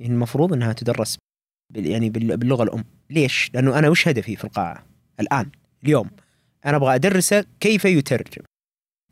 المفروض 0.00 0.52
إنها 0.52 0.72
تدرس 0.72 1.18
يعني 1.74 2.10
بال- 2.10 2.36
باللغة 2.36 2.62
الأم. 2.62 2.84
ليش؟ 3.10 3.50
لأنه 3.54 3.78
أنا 3.78 3.88
وش 3.88 4.08
هدفي 4.08 4.36
في 4.36 4.44
القاعه 4.44 4.86
الآن 5.20 5.50
اليوم؟ 5.84 6.10
أنا 6.66 6.76
أبغى 6.76 6.94
أدرسه 6.94 7.44
كيف 7.60 7.84
يترجم. 7.84 8.42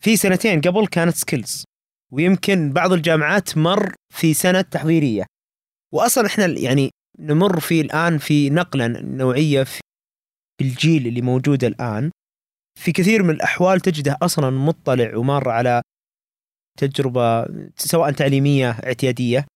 في 0.00 0.16
سنتين 0.16 0.60
قبل 0.60 0.86
كانت 0.86 1.14
سكيلز 1.16 1.64
ويمكن 2.12 2.72
بعض 2.72 2.92
الجامعات 2.92 3.58
مر 3.58 3.94
في 4.14 4.34
سنة 4.34 4.60
تحضيريه 4.60 5.24
واصلا 5.94 6.26
إحنا 6.26 6.46
يعني 6.46 6.90
نمر 7.18 7.60
في 7.60 7.80
الآن 7.80 8.18
في 8.18 8.50
نقلة 8.50 8.86
نوعية 8.88 9.62
في 9.62 9.80
الجيل 10.60 11.06
اللي 11.06 11.22
موجود 11.22 11.64
الآن. 11.64 12.10
في 12.80 12.92
كثير 12.92 13.22
من 13.22 13.30
الأحوال 13.30 13.80
تجده 13.80 14.16
أصلا 14.22 14.50
مطلع 14.50 15.16
ومار 15.16 15.48
على 15.48 15.82
تجربة 16.78 17.46
سواء 17.76 18.10
تعليمية 18.12 18.70
اعتيادية. 18.70 19.46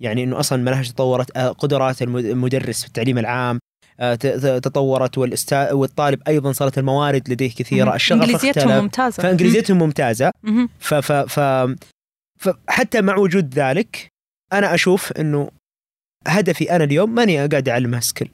يعني 0.00 0.24
إنه 0.24 0.40
أصلا 0.40 0.62
مناهج 0.62 0.90
تطورت 0.92 1.36
آه، 1.36 1.48
قدرات 1.48 2.02
الم- 2.02 2.16
المدرس 2.16 2.80
في 2.80 2.86
التعليم 2.86 3.18
العام 3.18 3.58
آه، 4.00 4.14
تطورت. 4.58 5.18
والأستا... 5.18 5.72
والطالب 5.72 6.22
أيضا 6.28 6.52
صارت 6.52 6.78
الموارد 6.78 7.30
لديه 7.30 7.50
كثيرة. 7.50 7.94
الشغف 7.94 8.20
إنجليزيتهم 8.22 8.68
اختلف. 8.68 8.82
ممتازة. 8.82 9.22
فإنجليزيتهم 9.22 9.78
ممتازة. 9.78 10.30
ف 10.78 10.94
ف 10.94 11.12
ف 11.12 11.40
فحتى 12.40 13.00
مع 13.02 13.16
وجود 13.16 13.54
ذلك 13.54 14.08
أنا 14.52 14.74
أشوف 14.74 15.12
إنه 15.12 15.50
هدفي 16.26 16.76
أنا 16.76 16.84
اليوم 16.84 17.14
ماني 17.14 17.46
قاعد 17.46 17.68
اعلمها 17.68 18.00
skill 18.00 18.30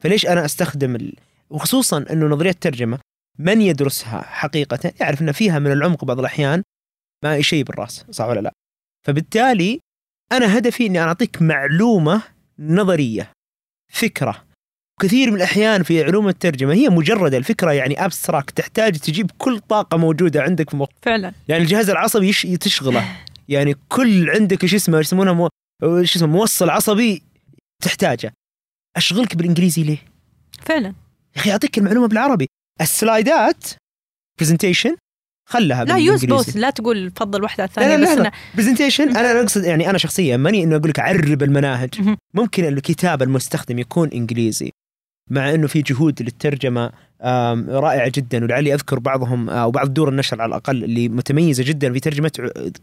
فليش 0.00 0.26
أنا 0.26 0.44
أستخدم 0.44 0.96
ال... 0.96 1.14
وخصوصا 1.50 2.04
إنه 2.10 2.26
نظرية 2.26 2.50
الترجمة 2.50 2.98
من 3.38 3.60
يدرسها 3.62 4.22
حقيقة 4.22 4.92
يعرف 5.00 5.22
ان 5.22 5.32
فيها 5.32 5.58
من 5.58 5.72
العمق 5.72 6.04
بعض 6.04 6.18
الأحيان 6.18 6.62
ما 7.24 7.40
شيء 7.40 7.64
بالرأس 7.64 8.04
صح 8.10 8.24
ولا 8.24 8.40
لا؟ 8.40 8.52
فبالتالي 9.06 9.80
أنا 10.32 10.58
هدفي 10.58 10.86
إني 10.86 10.98
أعطيك 10.98 11.42
معلومة 11.42 12.22
نظرية 12.58 13.30
فكرة. 13.92 14.46
كثير 15.02 15.30
من 15.30 15.36
الأحيان 15.36 15.82
في 15.82 16.04
علوم 16.04 16.28
الترجمة 16.28 16.72
هي 16.74 16.88
مجرد 16.88 17.34
الفكرة 17.34 17.72
يعني 17.72 18.04
abstract 18.04 18.56
تحتاج 18.56 18.98
تجيب 18.98 19.30
كل 19.38 19.58
طاقة 19.58 19.98
موجودة 19.98 20.42
عندك 20.42 20.70
في 20.70 20.76
مخك. 20.76 20.92
فعلا. 21.02 21.32
يعني 21.48 21.62
الجهاز 21.62 21.90
العصبي 21.90 22.28
يش... 22.28 22.42
تشغله. 22.42 23.04
يعني 23.48 23.74
كل 23.88 24.30
عندك 24.30 24.62
إيش 24.62 24.74
اسمه 24.74 24.98
يسمونه 24.98 25.48
إيش 25.82 26.16
اسمه 26.16 26.28
موصل 26.28 26.70
عصبي 26.70 27.22
تحتاجه. 27.82 28.32
أشغلك 28.96 29.36
بالإنجليزي 29.36 29.82
ليه؟ 29.82 29.98
فعلا. 30.62 30.88
يا 31.36 31.40
أخي 31.40 31.50
أعطيك 31.50 31.78
المعلومة 31.78 32.08
بالعربي. 32.08 32.46
السلايدات 32.80 33.64
presentation 34.40 34.96
خلها 35.48 35.84
لا 35.84 35.96
use 35.96 36.24
both 36.24 36.56
لا 36.56 36.70
تقول 36.70 37.10
فضل 37.10 37.42
واحدة 37.42 37.62
على 37.62 37.68
الثانية 37.68 37.96
لا، 37.96 38.22
لا، 38.22 38.28
بس 38.28 38.36
presentation 38.54 39.16
أنا 39.16 39.40
أقصد 39.40 39.64
يعني 39.64 39.90
أنا 39.90 39.98
شخصيا 39.98 40.36
ماني 40.36 40.62
إنه 40.64 40.76
أقول 40.76 40.88
لك 40.88 41.00
عرب 41.00 41.42
المناهج. 41.42 42.16
ممكن 42.34 42.64
الكتاب 42.64 43.22
المستخدم 43.22 43.78
يكون 43.78 44.08
إنجليزي 44.08 44.70
مع 45.30 45.54
إنه 45.54 45.66
في 45.66 45.82
جهود 45.82 46.22
للترجمة 46.22 46.92
رائعة 47.68 48.12
جدا. 48.14 48.44
ولعلي 48.44 48.74
أذكر 48.74 48.98
بعضهم 48.98 49.50
آه، 49.50 49.62
أو 49.62 49.70
بعض 49.70 49.94
دور 49.94 50.08
النشر 50.08 50.42
على 50.42 50.48
الأقل 50.48 50.84
اللي 50.84 51.08
متميزة 51.08 51.64
جدا 51.66 51.92
في 51.92 52.00
ترجمة 52.00 52.28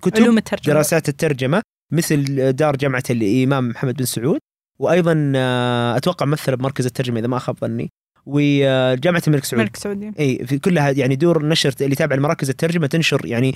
كتب 0.02 0.24
علوم 0.24 0.38
الترجمة. 0.38 0.74
دراسات 0.74 1.10
الترجمة. 1.10 1.62
مثل 1.92 2.52
دار 2.52 2.76
جامعة 2.76 3.04
الإمام 3.10 3.70
محمد 3.70 3.96
بن 3.98 4.06
سعود 4.06 4.40
وأيضا 4.80 5.34
آه، 5.36 5.98
أتوقع 5.98 6.26
مثل 6.26 6.56
بمركز 6.56 6.86
الترجمة 6.86 7.20
إذا 7.20 7.28
ما 7.28 7.40
خاب 7.40 7.58
ظني 7.62 7.90
وجامعه 8.26 9.22
الملك 9.28 9.44
سعود 9.44 9.62
ملك 9.64 9.76
سعودي 9.76 10.12
إي 10.20 10.46
في 10.46 10.60
كلها 10.60 10.90
يعني 10.92 11.16
دور 11.16 11.46
نشر 11.46 11.74
اللي 11.82 11.96
تابع 11.96 12.16
لمراكز 12.16 12.50
الترجمة 12.50 12.88
تنشر 12.88 13.26
يعني 13.26 13.56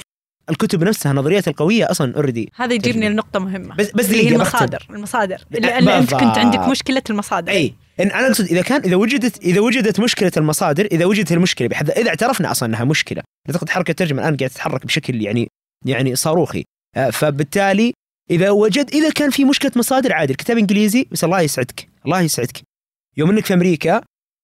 الكتب 0.50 0.84
نفسها 0.84 1.12
النظريات 1.12 1.48
القوية 1.48 1.92
أصلا 1.92 2.16
already 2.16 2.52
هذا 2.56 2.74
يجيبني 2.74 2.94
ترجمة. 2.94 3.10
لنقطة 3.10 3.40
مهمة 3.40 3.76
بس 3.76 3.92
بس 3.92 4.06
اللي 4.06 4.18
هي 4.18 4.30
دقيقة 4.30 4.44
بختم. 4.44 4.58
المصادر 4.58 4.88
المصادر 4.90 5.38
لا، 5.52 5.60
لأن 5.60 5.88
أنت 5.88 6.14
كنت. 6.14 6.38
عندك 6.38 6.60
مشكلة 6.60 7.02
المصادر 7.10 7.52
إي 7.52 7.74
إن 8.00 8.12
أنا 8.12 8.28
أقصد 8.28 8.46
إذا 8.46 8.62
كان 8.62 8.82
إذا 8.82 8.96
وجدت 8.96 9.44
إذا 9.44 9.60
وجدت 9.60 10.00
مشكلة 10.00 10.32
المصادر 10.38 10.86
إذا 10.86 11.06
وجدت 11.06 11.32
المشكلة 11.32 11.68
بحد 11.68 11.92
إذا 11.92 12.10
اعترفنا 12.10 12.52
أصلا 12.52 12.70
إنها 12.70 12.84
مشكلة 12.84 13.24
اعتقد 13.50 13.70
حركة 13.70 13.92
الترجمة 13.92 14.22
الآن 14.22 14.38
قاعدة 14.38 14.54
تتحرك 14.54 14.86
بشكل 14.86 15.22
يعني 15.22 15.48
يعني 15.86 16.16
صاروخي 16.16 16.64
آه، 16.96 17.10
فبالتالي 17.10 17.94
إذا 18.32 18.50
وجد 18.50 18.90
إذا 18.94 19.10
كان 19.10 19.30
في 19.30 19.46
مشكلة 19.46 19.72
مصادر 19.76 20.14
عادي 20.14 20.32
الكتاب 20.32 20.58
انجليزي 20.58 21.08
بس 21.12 21.24
الله 21.24 21.42
يسعدك 21.42 21.88
الله 22.06 22.22
يسعدك. 22.22 22.62
يوم 23.18 23.30
إنك 23.30 23.46
في 23.46 23.54
أمريكا 23.54 24.02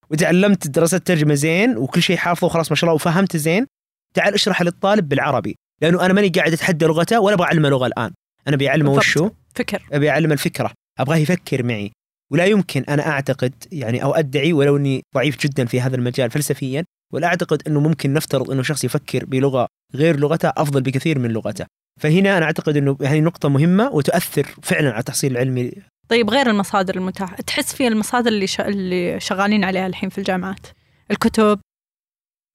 وتعلمت 0.10 0.68
دراسات 0.68 1.08
ترجمة 1.08 1.34
زين 1.34 1.78
وكل 1.78 2.02
شيء 2.02 2.18
حافظه 2.18 2.48
وخلاص 2.48 2.72
ما 2.72 2.76
شاء 2.76 2.84
الله 2.84 2.96
وفهمت 2.96 3.38
زين 3.38 3.68
تعال 4.14 4.34
اشرح 4.34 4.62
للطالب 4.62 5.10
بالعربي. 5.10 5.56
لأنه 5.82 6.06
أنا 6.06 6.14
ماني 6.14 6.30
قاعد 6.30 6.54
أتحدى 6.54 6.86
لغته 6.86 7.20
ولا 7.20 7.36
أبغى 7.36 7.48
أعلمه 7.48 7.70
لغة 7.70 7.88
الآن. 7.88 8.12
أنا 8.48 8.56
بيعلمه 8.56 8.90
بالضبط. 8.90 9.06
وشو؟ 9.06 9.30
فكر. 9.56 9.84
أبي 9.92 10.10
اعلم 10.10 10.32
الفكرة. 10.32 10.72
أبغاه 11.00 11.18
يفكر 11.18 11.64
معي. 11.64 11.92
ولا 12.32 12.46
يمكن 12.46 12.84
أنا 12.90 13.08
أعتقد 13.08 13.54
يعني 13.72 14.04
أو 14.04 14.12
أدعي 14.12 14.54
ولو 14.54 14.78
إني 14.78 15.02
ضعيف 15.16 15.40
جدا 15.40 15.66
في 15.66 15.82
هذا 15.82 15.96
المجال 15.96 16.32
فلسفيا 16.32 16.86
ولا 17.14 17.28
أعتقد 17.28 17.62
إنه 17.68 17.80
ممكن 17.80 18.14
نفترض 18.14 18.52
إنه 18.52 18.64
شخص 18.64 18.84
يفكر 18.84 19.26
بلغة 19.26 19.68
غير 19.96 20.20
لغته 20.20 20.50
أفضل 20.58 20.82
بكثير 20.82 21.20
من 21.20 21.32
لغته. 21.32 21.66
فهنا 22.02 22.38
أنا 22.38 22.46
أعتقد 22.46 22.78
إنه 22.78 22.98
هذه 23.02 23.20
نقطة 23.20 23.50
مهمة 23.50 23.90
وتؤثر 23.90 24.56
فعلا 24.62 24.90
على 24.90 25.00
التحصيل 25.00 25.32
العلمي. 25.32 25.72
طيب 26.10 26.30
غير 26.30 26.50
المصادر 26.50 26.96
المتاحة 26.96 27.36
تحس 27.36 27.76
في 27.76 27.88
المصادر 27.88 28.28
اللي 28.28 28.48
ش... 28.48 28.62
اللي 28.62 29.20
شغالين 29.20 29.64
عليها 29.64 29.88
الحين 29.88 30.10
في 30.10 30.18
الجامعات؟ 30.18 30.68
الكتب 31.12 31.60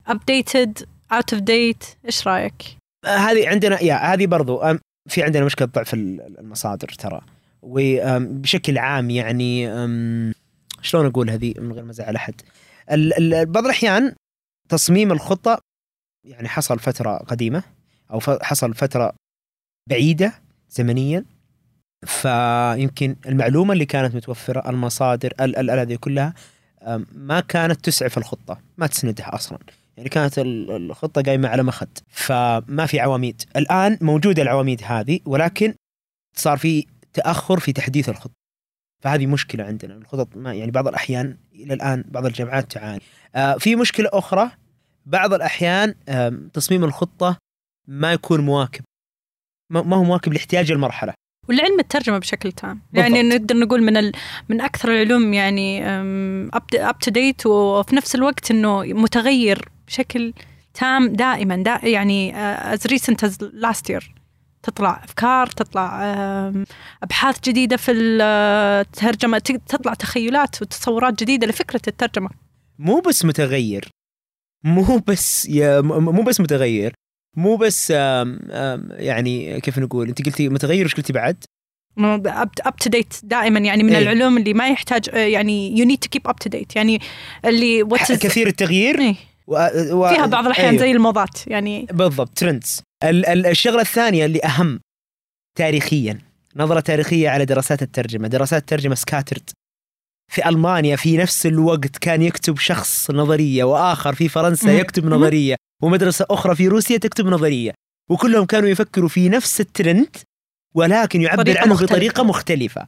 updated 0.08 0.82
out 1.12 1.36
of 1.36 1.38
date 1.38 1.86
إيش 2.04 2.26
رأيك؟ 2.28 2.62
آه، 3.04 3.08
هذه 3.16 3.48
عندنا 3.48 3.82
يا 3.82 3.94
هذه 3.94 4.26
برضو 4.26 4.62
في 5.08 5.22
عندنا 5.22 5.44
مشكلة 5.44 5.68
ضعف 5.68 5.94
ال- 5.94 6.38
المصادر 6.38 6.88
ترى. 6.88 7.20
وبشكل 7.62 8.78
عام 8.78 9.10
يعني 9.10 9.66
شلون 10.82 11.06
أقول 11.06 11.30
هذه 11.30 11.54
من 11.58 11.72
غير 11.72 11.84
ما 11.84 11.90
أزعل 11.90 12.16
أحد؟ 12.16 12.34
بعض 13.48 13.64
الأحيان 13.64 14.14
تصميم 14.68 15.12
الخطة 15.12 15.60
يعني 16.26 16.48
حصل 16.48 16.78
فترة 16.78 17.16
قديمة 17.16 17.62
أو 18.10 18.20
حصل 18.20 18.74
فترة 18.74 19.12
بعيدة 19.90 20.32
زمنيا 20.70 21.24
فيمكن 22.06 23.16
المعلومة 23.26 23.72
اللي 23.72 23.86
كانت 23.86 24.14
متوفرة 24.14 24.70
المصادر 24.70 25.32
ال 25.40 25.56
ال 25.56 25.70
ال 25.70 25.78
هذه 25.78 25.96
كلها 25.96 26.34
ما 27.12 27.40
كانت 27.40 27.84
تسعف 27.84 28.18
الخطة 28.18 28.60
ما 28.78 28.86
تسندها 28.86 29.34
أصلا. 29.34 29.58
يعني 29.96 30.08
كانت 30.08 30.38
ال- 30.38 30.70
الخطة 30.70 31.22
قايمة 31.22 31.48
على 31.48 31.62
مخد 31.62 31.88
فما 32.08 32.86
في 32.86 33.00
عواميد. 33.00 33.42
الآن 33.56 33.98
موجودة 34.00 34.42
العواميد 34.42 34.82
هذه 34.84 35.20
ولكن 35.26 35.74
صار 36.36 36.58
في 36.58 36.86
تأخر 37.12 37.60
في 37.60 37.72
تحديث 37.72 38.08
الخطة. 38.08 38.37
فهذه 39.02 39.26
مشكلة 39.26 39.64
عندنا. 39.64 39.94
الخطط 39.94 40.36
ما 40.36 40.54
يعني 40.54 40.70
بعض 40.70 40.88
الأحيان 40.88 41.36
إلى 41.54 41.74
الآن 41.74 42.04
بعض 42.08 42.26
الجامعات 42.26 42.72
تعاني. 42.72 43.02
آه 43.34 43.54
في 43.54 43.76
مشكلة 43.76 44.08
أخرى 44.12 44.50
بعض 45.06 45.34
الأحيان 45.34 45.94
آم، 46.08 46.48
تصميم 46.52 46.84
الخطة 46.84 47.36
ما 47.88 48.12
يكون 48.12 48.40
مواكب. 48.40 48.84
ما 49.70 49.96
هو 49.96 50.04
مواكب 50.04 50.32
لاحتياج 50.32 50.70
المرحلة. 50.72 51.14
والعلم 51.48 51.80
الترجمة 51.80 52.18
بشكل 52.18 52.52
تام 52.52 52.80
يعني 52.92 53.22
بالضبط. 53.22 53.40
نقدر 53.40 53.56
نقول 53.56 53.82
من 53.82 53.96
ال... 53.96 54.12
من 54.48 54.60
أكثر 54.60 54.88
العلوم 54.88 55.34
يعني 55.34 55.86
up 56.54 56.98
to 57.00 57.10
date 57.10 57.46
وفي 57.46 57.96
نفس 57.96 58.14
الوقت 58.14 58.50
إنه 58.50 58.82
متغير 58.82 59.68
بشكل 59.86 60.32
تام 60.74 61.12
دائما 61.12 61.56
دا 61.56 61.80
يعني 61.82 62.36
as 62.36 62.86
recent 62.86 63.24
as 63.24 63.38
last 63.52 63.90
year 63.90 64.14
تطلع 64.62 65.00
أفكار 65.04 65.46
تطلع 65.46 66.02
أبحاث 67.02 67.40
جديدة 67.48 67.76
في 67.76 67.92
الترجمه 67.92 69.38
ت- 69.38 69.52
تطلع 69.52 69.94
تخيلات 69.94 70.62
وتصورات 70.62 71.20
جديدة 71.22 71.46
لفكرة 71.46 71.80
الترجمة 71.88 72.30
مو 72.78 73.00
بس 73.00 73.24
متغير 73.24 73.88
مو 74.64 74.98
بس 75.06 75.48
مو 75.50 76.22
بس 76.22 76.40
متغير 76.40 76.92
مو 77.36 77.56
بس 77.56 77.90
يعني 77.90 79.60
كيف 79.60 79.78
نقول 79.78 80.08
انت 80.08 80.26
قلتي 80.26 80.48
متغير 80.48 80.84
وش 80.84 80.94
قلتي 80.94 81.12
بعد؟ 81.12 81.44
up 82.66 82.76
to 82.80 82.90
date 82.90 83.14
دائما 83.22 83.60
يعني 83.60 83.82
من 83.82 83.92
إيه. 83.94 84.02
العلوم 84.02 84.38
اللي 84.38 84.54
ما 84.54 84.68
يحتاج 84.68 85.08
آه، 85.12 85.16
يعني 85.18 85.78
you 85.78 85.84
need 85.84 85.98
to 85.98 86.08
keep 86.08 86.28
up 86.28 86.36
to 86.36 86.50
date 86.50 86.76
يعني 86.76 87.00
اللي 87.44 87.84
كثير 88.16 88.46
التغيير 88.46 88.98
إيه. 89.00 89.14
و... 89.48 89.68
و... 89.92 90.08
فيها 90.08 90.26
بعض 90.26 90.44
الأحيان 90.44 90.68
أيوه. 90.68 90.80
زي 90.80 90.90
الموضات 90.90 91.46
يعني 91.46 91.86
بالضبط 91.90 92.38
trends 92.38 92.82
ال- 93.04 93.26
ال- 93.26 93.46
الشغلة 93.46 93.80
الثانية 93.80 94.24
اللي 94.24 94.40
أهم 94.44 94.80
تاريخيا 95.58 96.18
نظرة 96.56 96.80
تاريخية 96.80 97.28
على 97.28 97.44
دراسات 97.44 97.82
الترجمة 97.82 98.28
دراسات 98.28 98.60
الترجمة 98.62 98.94
سكاترد 98.94 99.50
في 100.32 100.48
ألمانيا 100.48 100.96
في 100.96 101.16
نفس 101.16 101.46
الوقت 101.46 101.96
كان 101.98 102.22
يكتب 102.22 102.58
شخص 102.58 103.10
نظرية 103.10 103.64
وآخر 103.64 104.14
في 104.14 104.28
فرنسا. 104.28 104.72
يكتب 104.72 105.04
مهم. 105.04 105.14
نظرية 105.14 105.56
ومدرسة 105.82 106.26
أخرى 106.30 106.54
في 106.56 106.68
روسيا 106.68 106.96
تكتب 106.96 107.26
نظرية 107.26 107.72
وكلهم 108.10 108.44
كانوا 108.44 108.68
يفكروا 108.68 109.08
في 109.08 109.28
نفس 109.28 109.60
الترند 109.60 110.16
ولكن 110.74 111.22
يعبر 111.22 111.58
عنه 111.58 111.72
مختلفة. 111.72 111.94
بطريقة 111.94 112.22
مختلفة 112.22 112.86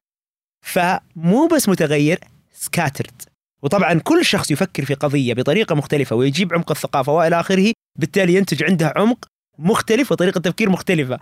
فمو 0.66 1.46
بس 1.46 1.68
متغير 1.68 2.20
سكاترد 2.53 3.23
وطبعا 3.62 3.99
كل 3.99 4.25
شخص 4.25 4.51
يفكر 4.51 4.85
في 4.85 4.94
قضية 4.94 5.35
بطريقة 5.35 5.75
مختلفة 5.75 6.16
ويجيب 6.16 6.55
عمق 6.55 6.70
الثقافة 6.70 7.12
وإلى 7.12 7.40
آخره 7.40 7.73
بالتالي 7.99 8.35
ينتج 8.35 8.64
عنده 8.64 8.92
عمق 8.96 9.25
مختلف 9.59 10.12
وطريقة 10.12 10.40
تفكير 10.40 10.70
مختلفة. 10.70 11.18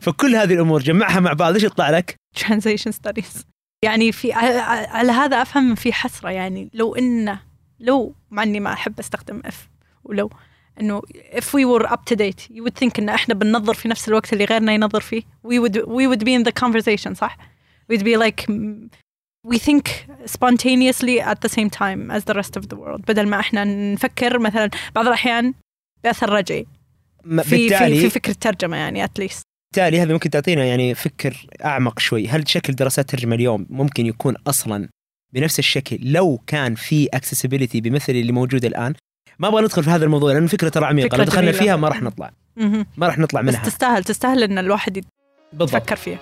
فكل 0.00 0.34
هذه 0.34 0.54
الأمور 0.54 0.82
جمعها 0.82 1.20
مع 1.20 1.32
بعض 1.32 1.54
إيش 1.54 1.62
يطلع 1.62 1.90
لك؟ 1.90 2.16
translation 2.38 2.92
studies. 2.92 3.44
يعني 3.84 4.12
في 4.12 4.32
على 4.32 5.12
هذا 5.12 5.42
أفهم 5.42 5.74
في 5.74 5.92
حسرة 5.92 6.30
يعني 6.30 6.70
لو 6.74 6.94
انه 6.94 7.40
لو 7.80 8.14
مع 8.30 8.42
إني 8.42 8.60
ما 8.60 8.72
أحب 8.72 8.98
أستخدم 8.98 9.42
اف 9.44 9.68
ولو 10.04 10.30
إنه 10.80 11.02
if 11.32 11.44
we 11.44 11.64
were 11.64 11.86
up 11.86 12.00
to 12.10 12.16
date 12.16 12.50
you 12.50 12.62
would 12.62 12.84
think 12.84 12.98
إن 12.98 13.08
إحنا 13.08 13.34
بننظر 13.34 13.74
في 13.74 13.88
نفس 13.88 14.08
الوقت 14.08 14.32
اللي 14.32 14.44
غيرنا 14.44 14.72
ينظر 14.72 15.00
فيه. 15.00 15.22
We 15.22 15.68
would 15.68 15.76
we 15.76 16.06
would 16.10 16.24
be 16.24 16.34
in 16.38 16.44
the 16.48 16.52
conversation 16.64 17.12
صح؟ 17.12 17.38
We'd 17.92 18.02
be 18.02 18.16
like 18.16 18.46
we 19.46 19.58
think 19.58 19.88
spontaneously 20.26 21.20
at 21.20 21.38
the 21.40 21.48
same 21.48 21.70
time 21.70 22.10
as 22.10 22.24
the 22.24 22.34
rest 22.34 22.56
of 22.56 22.64
the 22.68 22.76
world. 22.76 23.00
بدل 23.08 23.26
ما 23.26 23.40
إحنا 23.40 23.64
نفكر 23.64 24.38
مثلا 24.38 24.70
بعض 24.94 25.06
الأحيان 25.06 25.54
بأثر 26.04 26.30
رجعي. 26.30 26.66
في 27.24 27.68
في 27.68 28.00
في 28.00 28.10
فكرة 28.10 28.32
ترجمة 28.32 28.76
يعني 28.76 29.04
اتليست 29.04 29.42
بالتالي 29.74 30.02
هذا 30.02 30.12
ممكن 30.12 30.30
تعطينا 30.30 30.64
يعني 30.64 30.94
فكر 30.94 31.46
أعمق 31.64 31.98
شوي. 31.98 32.28
هل 32.28 32.48
شكل 32.48 32.74
دراسات 32.74 33.04
الترجمه 33.04 33.34
اليوم 33.34 33.66
ممكن 33.70 34.06
يكون 34.06 34.34
أصلا 34.46 34.88
بنفس 35.32 35.58
الشكل 35.58 35.98
لو 36.02 36.40
كان 36.46 36.74
في 36.74 37.08
اكسسبيلتي 37.14 37.80
بمثل 37.80 38.12
اللي 38.12 38.32
موجود 38.32 38.64
الآن؟ 38.64 38.94
ما 39.38 39.48
أبغى 39.48 39.62
ندخل 39.62 39.84
في 39.84 39.90
هذا 39.90 40.04
الموضوع 40.04 40.32
لأن 40.32 40.44
الفكرة 40.44 40.68
ترى 40.68 40.86
عميقة. 40.86 41.16
لو 41.16 41.24
دخلنا. 41.24 41.52
فيها 41.52 41.76
ما 41.76 41.88
راح 41.88 42.02
نطلع. 42.02 42.30
ما 42.96 43.06
راح 43.06 43.18
نطلع 43.18 43.40
بس 43.40 43.54
منها. 43.54 43.64
تستاهل 43.64 44.04
تستاهل 44.04 44.42
إن 44.42 44.58
الواحد 44.58 45.04
يفكر 45.60 45.96
فيها. 45.96 46.18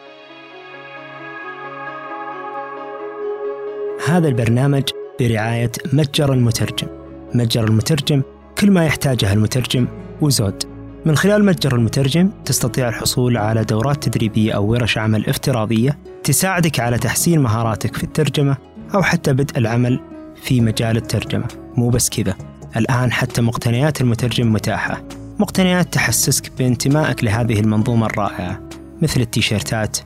هذا 4.06 4.28
البرنامج 4.28 4.82
برعاية 5.20 5.72
متجر 5.92 6.32
المترجم. 6.32 6.88
متجر 7.34 7.64
المترجم 7.64 8.22
كل 8.58 8.70
ما 8.70 8.84
يحتاجه 8.84 9.32
المترجم 9.32 9.88
وزود. 10.20 10.64
من 11.04 11.16
خلال 11.16 11.44
متجر 11.44 11.74
المترجم 11.74 12.30
تستطيع 12.44 12.88
الحصول 12.88 13.36
على 13.36 13.64
دورات 13.64 14.08
تدريبية 14.08 14.52
أو 14.52 14.66
ورش 14.66 14.98
عمل 14.98 15.26
افتراضية 15.26 15.98
تساعدك 16.24 16.80
على 16.80 16.98
تحسين 16.98 17.40
مهاراتك 17.40 17.96
في 17.96 18.04
الترجمة 18.04 18.56
أو 18.94 19.02
حتى 19.02 19.32
بدء 19.32 19.58
العمل 19.58 20.00
في 20.42 20.60
مجال 20.60 20.96
الترجمة. 20.96 21.48
مو 21.76 21.88
بس 21.88 22.10
كذا 22.10 22.34
الآن 22.76 23.12
حتى 23.12 23.42
مقتنيات 23.42 24.00
المترجم 24.00 24.52
متاحة. 24.52 25.02
مقتنيات 25.38 25.94
تحسسك 25.94 26.52
بانتمائك 26.58 27.24
لهذه 27.24 27.60
المنظومة 27.60 28.06
الرائعة 28.06 28.60
مثل 29.02 29.20
التيشيرتات 29.20 29.98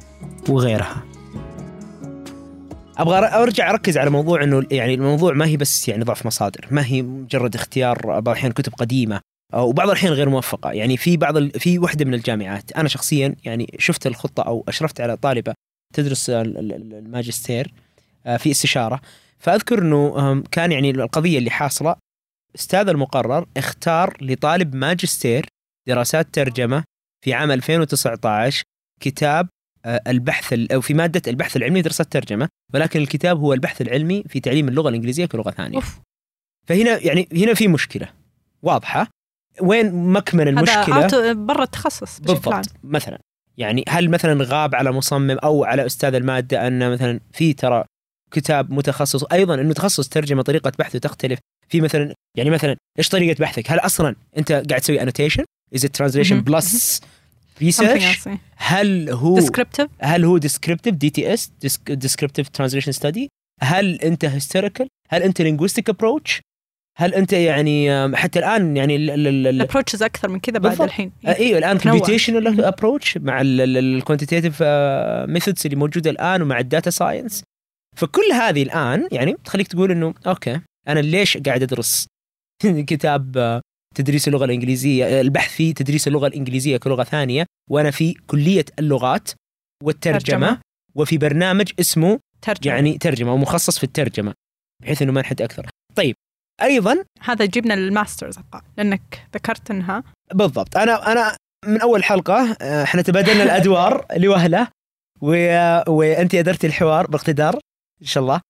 وغيرها. 0.48 1.09
أبغى 3.00 3.18
أرجع 3.18 3.70
أركز 3.70 3.98
على 3.98 4.10
موضوع 4.10 4.42
إنه 4.44 4.66
يعني 4.70 4.94
الموضوع 4.94 5.32
ما 5.32 5.46
هي 5.46 5.56
بس 5.56 5.88
يعني 5.88 6.04
ضعف 6.04 6.26
مصادر 6.26 6.66
ما 6.70 6.86
هي 6.86 7.02
مجرد 7.02 7.54
اختيار 7.54 7.98
بعض 8.06 8.28
الأحيان 8.28 8.52
كتب 8.52 8.72
قديمة 8.74 9.20
أو 9.54 9.68
وبعض 9.68 9.88
الأحيان 9.88 10.12
غير 10.12 10.28
موفقة. 10.28 10.72
يعني 10.72 10.96
في 10.96 11.16
بعض 11.16 11.36
ال... 11.36 11.50
في 11.60 11.78
وحدة 11.78 12.04
من 12.04 12.14
الجامعات 12.14 12.72
أنا 12.72 12.88
شخصيا 12.88 13.36
يعني 13.44 13.74
شفت 13.78 14.06
الخطة 14.06 14.42
أو 14.42 14.64
أشرفت 14.68 15.00
على 15.00 15.16
طالبة 15.16 15.54
تدرس 15.94 16.30
ال- 16.30 16.58
ال- 16.58 16.72
ال- 16.72 16.94
الماجستير 16.94 17.72
آه، 18.26 18.36
في 18.36 18.50
استشارة. 18.50 19.00
فأذكر 19.38 19.78
إنه 19.78 20.42
كان 20.50 20.72
يعني 20.72 20.90
القضية 20.90 21.38
اللي 21.38 21.50
حاصلة 21.50 21.96
أستاذ 22.54 22.88
المقرر 22.88 23.46
اختار 23.56 24.16
لطالب 24.20 24.74
ماجستير 24.74 25.46
دراسات 25.88 26.26
ترجمة 26.34 26.84
في 27.24 27.34
عام 27.34 27.50
2019 27.50 28.62
كتاب 29.00 29.46
آه، 29.46 29.59
البحث 29.86 30.52
ال- 30.52 30.72
أو 30.72 30.80
في 30.80 30.94
مادة 30.94 31.22
البحث 31.26 31.56
العلمي 31.56 31.82
دراسات 31.82 32.12
ترجمه 32.12 32.48
ولكن 32.74 33.00
الكتاب 33.00 33.38
هو 33.40 33.52
البحث 33.52 33.80
العلمي 33.80 34.24
في 34.28 34.40
تعليم 34.40 34.68
اللغة 34.68 34.88
الإنجليزية 34.88 35.26
كلغة 35.26 35.50
ثانية. 35.50 35.76
أوف. 35.76 36.00
فهنا 36.66 36.98
يعني 36.98 37.28
هنا 37.32 37.54
في 37.54 37.68
مشكلة 37.68 38.08
واضحة. 38.62 39.06
وين 39.60 39.94
مكمن 39.94 40.48
المشكلة؟ 40.48 41.06
هذا 41.06 41.32
برا 41.32 41.62
التخصص 41.62 42.20
بشكل 42.20 42.52
عام. 42.52 42.60
بالضبط 42.60 42.76
مثلا 42.84 43.18
يعني 43.56 43.84
هل 43.88 44.10
مثلا 44.10 44.44
غاب 44.44 44.74
على 44.74 44.92
مصمم 44.92 45.30
أو 45.44 45.64
على 45.64 45.86
أستاذ 45.86 46.14
المادة 46.14 46.66
أن 46.66 46.92
مثلا 46.92 47.20
في 47.32 47.52
ترى 47.52 47.84
كتاب 48.32 48.72
متخصص؟ 48.72 49.24
أيضا 49.24 49.54
إنه 49.54 49.72
تخصص 49.72 50.08
ترجمة 50.08 50.42
طريقة 50.42 50.72
بحثه 50.78 50.98
تختلف. 50.98 51.38
في 51.68 51.80
مثلا 51.80 52.14
يعني 52.36 52.50
مثلا 52.50 52.76
إيش 52.98 53.08
طريقة 53.08 53.40
بحثك؟ 53.40 53.70
هل 53.70 53.78
أصلا 53.78 54.16
أنت 54.38 54.52
قاعد 54.52 54.80
تسوي 54.80 55.02
annotation? 55.02 55.44
as 55.74 55.82
translation. 55.82 56.40
plus 56.40 57.00
research? 57.66 58.28
هل 58.56 59.10
هو 59.10 59.40
descriptive. 59.40 59.88
هل 60.00 60.24
هو 60.24 60.38
descriptive 60.38 60.94
DTS 60.94 61.52
descriptive 61.88 62.48
translation 62.48 62.92
study 62.92 63.28
هل 63.62 63.94
أنت 63.94 64.24
historical 64.24 64.88
هل 65.08 65.22
أنت 65.22 65.42
linguistic 65.42 65.88
approach 65.88 66.40
هل 66.98 67.14
أنت 67.14 67.32
يعني 67.32 68.16
حتى 68.16 68.38
الآن 68.38 68.76
يعني 68.76 68.96
ال- 68.96 69.10
ال- 69.10 69.26
ال- 69.26 69.46
ال- 69.46 69.46
الابروتشز 69.46 70.02
أكثر 70.02 70.28
من 70.28 70.40
كذا 70.40 70.58
بعد. 70.58 70.80
الحين. 70.82 71.12
آه، 71.26 71.34
أيوه 71.36 71.58
الآن 71.58 71.78
تنوع. 71.78 71.94
computational 71.94 72.64
approach 72.64 73.18
مع 73.18 73.40
ال 73.44 73.54
quantitative 73.54 74.62
methods 75.32 75.62
اللي 75.64 75.76
موجودة 75.76 76.10
الآن 76.10 76.42
ومع 76.42 76.58
ال 76.58 76.65
data 76.65 76.90
science 76.90 77.42
فكل 77.96 78.32
هذه 78.32 78.62
الآن 78.62 79.08
يعني 79.12 79.36
تخليك 79.44 79.68
تقول 79.68 79.90
إنه 79.90 80.14
أوكي 80.26 80.60
أنا 80.88 81.00
ليش 81.00 81.36
قاعد 81.38 81.62
أدرس 81.62 82.06
كتاب 82.90 83.38
آه، 83.38 83.60
تدريس 83.94 84.28
اللغة 84.28 84.44
الإنجليزية 84.44 85.20
البحث 85.20 85.52
في 85.52 85.72
تدريس 85.72 86.08
اللغة 86.08 86.26
الإنجليزية 86.26 86.76
كلغة 86.76 87.04
ثانية 87.04 87.46
وأنا 87.70 87.90
في 87.90 88.14
كلية 88.26 88.64
اللغات 88.78 89.30
والترجمة 89.82 90.20
ترجمة. 90.20 90.60
وفي 90.94 91.18
برنامج 91.18 91.72
اسمه 91.80 92.18
ترجمة 92.42 92.74
يعني 92.74 92.98
ترجمة 92.98 93.32
ومخصص 93.32 93.78
في 93.78 93.84
الترجمة 93.84 94.34
بحيث 94.82 95.02
إنه 95.02 95.12
ما 95.12 95.20
نحد 95.20 95.42
أكثر. 95.42 95.66
طيب 95.96 96.14
أيضا 96.62 97.04
هذا 97.20 97.44
يجيبنا 97.44 97.74
لل 97.74 97.89
masters 97.89 98.38
أتوقع 98.38 98.62
لأنك 98.76 99.26
ذكرت 99.34 99.70
إنها 99.70 100.02
بالضبط 100.34 100.76
أنا 100.76 101.12
أنا 101.12 101.36
من 101.66 101.80
أول 101.80 102.04
حلقة 102.04 102.56
آه، 102.60 102.82
إحنا 102.82 103.02
تبادلنا 103.02 103.42
الأدوار 103.42 104.06
لوهلة 104.22 104.68
و... 105.20 105.30
وانت 105.88 106.34
أدرتي 106.34 106.66
الحوار 106.66 107.06
باقتدار 107.06 107.54
إن 108.02 108.06
شاء 108.06 108.22
الله 108.22 108.40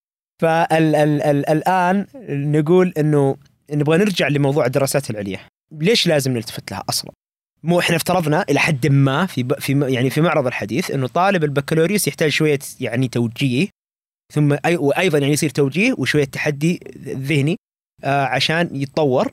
فالان 0.43 2.07
نقول 2.29 2.93
إنه 2.99 3.37
نبغى 3.73 3.99
نرجع 3.99 4.29
لموضوع 4.29 4.67
الدراسات 4.67 5.11
العليا 5.11 5.41
ليش 5.73 6.07
لازم 6.07 6.33
نلتفت 6.33 6.71
لها 6.71 6.85
أصلا 6.89 7.13
مو 7.63 7.81
إحنا 7.81 7.97
افترضنا 7.97 8.45
إلى 8.49 8.61
حد 8.61 8.87
ما 8.87 9.27
في 9.27 9.43
ب... 9.43 9.61
في 9.61 9.81
يعني 9.89 10.11
في 10.11 10.21
معرض 10.21 10.47
الحديث 10.47 10.91
إنه 10.91 11.07
طالب 11.07 11.45
البكالوريوس 11.45 12.09
يحتاج 12.09 12.31
شوية 12.31 12.59
يعني 12.81 13.09
توجيه 13.09 13.69
ثم 14.33 14.57
أي... 14.65 14.77
وأيضا 14.77 15.19
يعني 15.19 15.33
يصير 15.33 15.51
توجيه 15.51 15.95
وشوية 15.99 16.25
تحدي 16.25 16.81
ذهني 17.07 17.57
آه 18.05 18.25
عشان 18.25 18.71
يتطور 18.73 19.33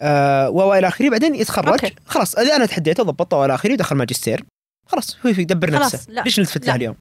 آه 0.00 0.50
وإلى 0.50 0.88
آخره 0.88 1.10
بعدين 1.10 1.34
يتخرج 1.34 1.68
أوكي. 1.68 1.94
خلاص 2.06 2.34
إذا 2.34 2.56
أنا 2.56 2.66
تحديته 2.66 3.02
ضبطته 3.02 3.36
وإلى 3.36 3.54
آخره 3.54 3.72
ودخل 3.72 3.96
ماجستير 3.96 4.44
خلاص 4.86 5.16
هو 5.26 5.30
يدبر 5.30 5.70
نفسه 5.70 6.06
لا. 6.08 6.20
ليش 6.20 6.40
نلتفت. 6.40 6.66
لها 6.66 6.74
اليوم؟ 6.76 6.96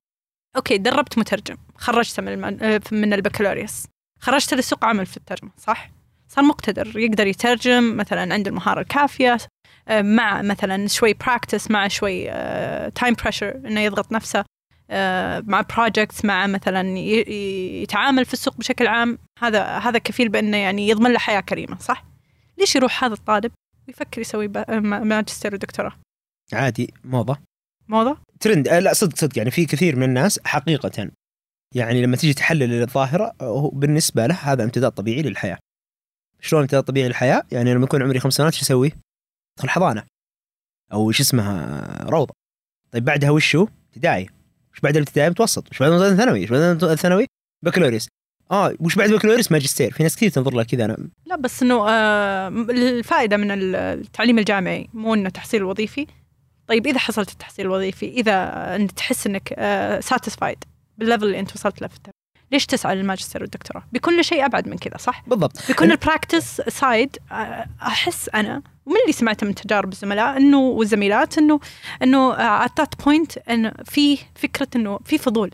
أوكي 0.55 0.77
دربت 0.77 1.17
مترجم 1.17 1.57
خرجت 1.75 2.19
من 2.19 2.27
الم... 2.27 2.79
من 2.91 3.13
البكالوريوس 3.13 3.83
خرجت 4.19 4.53
لسوق 4.53 4.85
عمل 4.85 5.05
في 5.05 5.17
الترجمة 5.17 5.51
صح 5.57 5.91
صار 6.29 6.43
مقتدر 6.45 6.99
يقدر 6.99 7.27
يترجم 7.27 7.97
مثلا 7.97 8.33
عنده 8.33 8.49
المهارة 8.49 8.81
الكافية 8.81 9.37
آه، 9.87 10.01
مع 10.01 10.41
مثلا 10.41 10.87
شوي 10.87 11.13
practice 11.13 11.71
مع 11.71 11.87
شوي 11.87 12.25
time 12.91 13.13
pressure 13.23 13.55
إنه 13.65 13.79
يضغط 13.79 14.11
نفسه 14.11 14.45
آه، 14.91 15.43
مع 15.47 15.61
projects 15.62 16.25
مع 16.25 16.47
مثلا 16.47 16.97
يتعامل 16.97 18.25
في 18.25 18.33
السوق 18.33 18.57
بشكل 18.57 18.87
عام. 18.87 19.17
هذا 19.39 19.63
هذا 19.63 19.97
كفيل 19.97 20.29
بأنه 20.29 20.57
يعني 20.57 20.89
يضمن 20.89 21.11
له 21.11 21.19
حياة 21.19 21.39
كريمة 21.39 21.77
صح؟ 21.79 22.05
ليش 22.57 22.75
يروح 22.75 23.03
هذا 23.03 23.13
الطالب 23.13 23.51
ويفكر 23.87 24.21
يسوي 24.21 24.51
آه، 24.55 24.79
ماجستير 24.79 25.53
ودكتوراه؟ 25.53 25.93
عادي 26.53 26.93
موضة. 27.03 27.37
موضة؟ 27.87 28.17
ترند. 28.39 28.67
آه، 28.67 28.79
لا 28.79 28.93
صدق 28.93 29.17
صدق. 29.17 29.37
يعني 29.37 29.51
في 29.51 29.65
كثير 29.65 29.95
من 29.95 30.03
الناس 30.03 30.39
حقيقة 30.45 31.09
يعني 31.75 32.01
لما 32.01 32.17
تيجي 32.17 32.33
تحلل 32.33 32.81
الظاهرة 32.81 33.33
هو 33.41 33.69
بالنسبة 33.69 34.27
له 34.27 34.35
هذا 34.35 34.63
امتداد 34.63 34.91
طبيعي 34.91 35.21
للحياة. 35.21 35.57
شلون 36.41 36.62
امتداد 36.62 36.84
طبيعي 36.84 37.08
للحياة؟ 37.08 37.43
يعني 37.52 37.73
لما 37.73 37.84
يكون 37.84 38.04
عمري 38.04 38.19
خمس 38.19 38.34
سنوات 38.34 38.54
شو 38.54 38.62
أسوي؟ 38.62 38.91
أدخل 39.58 39.69
حضانة 39.69 40.04
أو 40.93 41.12
شو 41.12 41.23
اسمها 41.23 42.06
روضة. 42.10 42.34
طيب 42.91 43.06
بعدها 43.06 43.30
وشو؟ 43.30 43.67
ابتدائي. 43.89 44.30
وش 44.73 44.80
بعد 44.80 44.97
الابتدائي 44.97 45.30
متوسط؟ 45.30 45.69
وش 45.71 45.80
بعد 45.80 45.91
الثانوي؟ 45.91 46.43
وش 46.43 46.49
بعد 46.49 46.84
الثانوي؟ 46.84 47.25
بكالوريوس. 47.65 48.08
آه 48.52 48.73
وش 48.80 48.95
بعد 48.95 49.10
البكالوريوس؟ 49.10 49.52
ماجستير. 49.52 49.91
في 49.91 50.04
ناس 50.04 50.15
كثير 50.15 50.30
تنظر 50.30 50.54
لها 50.54 50.63
كذا 50.63 50.86
أنا 50.86 50.97
لا 51.25 51.36
بس 51.36 51.63
إنه 51.63 51.89
آه، 51.89 52.47
الفائدة 52.69 53.38
من 53.38 53.52
التعليم 53.52 54.39
الجامعي 54.39 54.89
مو 54.93 55.13
إنه 55.13 55.30
تحصيل 55.30 55.63
وظيفي 55.63 56.08
طيب 56.67 56.88
إذا 56.88 56.99
حصلت 56.99 57.32
التحصيل 57.32 57.65
الوظيفي 57.65 58.10
إذا 58.10 58.75
انت 58.75 58.91
تحس 58.91 59.28
إنك 59.28 59.54
satisfied 60.03 60.63
بال 60.97 61.05
level 61.05 61.25
اللي 61.25 61.39
أنت 61.39 61.56
وصلت 61.56 61.82
له 61.82 61.88
في 61.88 61.99
ليش 62.51 62.65
تسعى 62.65 62.95
للماجستير 62.95 63.41
والدكتوراه؟ 63.41 63.83
بيكون 63.91 64.15
له 64.15 64.21
شيء 64.21 64.45
أبعد 64.45 64.67
من 64.67 64.77
كذا 64.77 64.97
صح؟ 64.97 65.23
بالضبط. 65.27 65.67
بيكون 65.67 65.91
ال 65.91 65.99
practice 65.99 66.62
side 66.62 67.17
أحس 67.81 68.29
أنا 68.29 68.62
ومن 68.85 68.95
اللي 69.01 69.13
سمعته 69.13 69.47
من 69.47 69.55
تجارب 69.55 69.91
الزملاء 69.91 70.38
إنه 70.38 70.59
والزميلات 70.59 71.38
انه 71.38 71.59
إنه 72.03 72.33
at 72.65 72.71
that 72.79 73.03
point 73.05 73.38
انه 73.38 73.71
في 73.85 74.17
فكرة 74.35 74.67
إنه 74.75 74.99
في 75.05 75.17
فضول. 75.17 75.51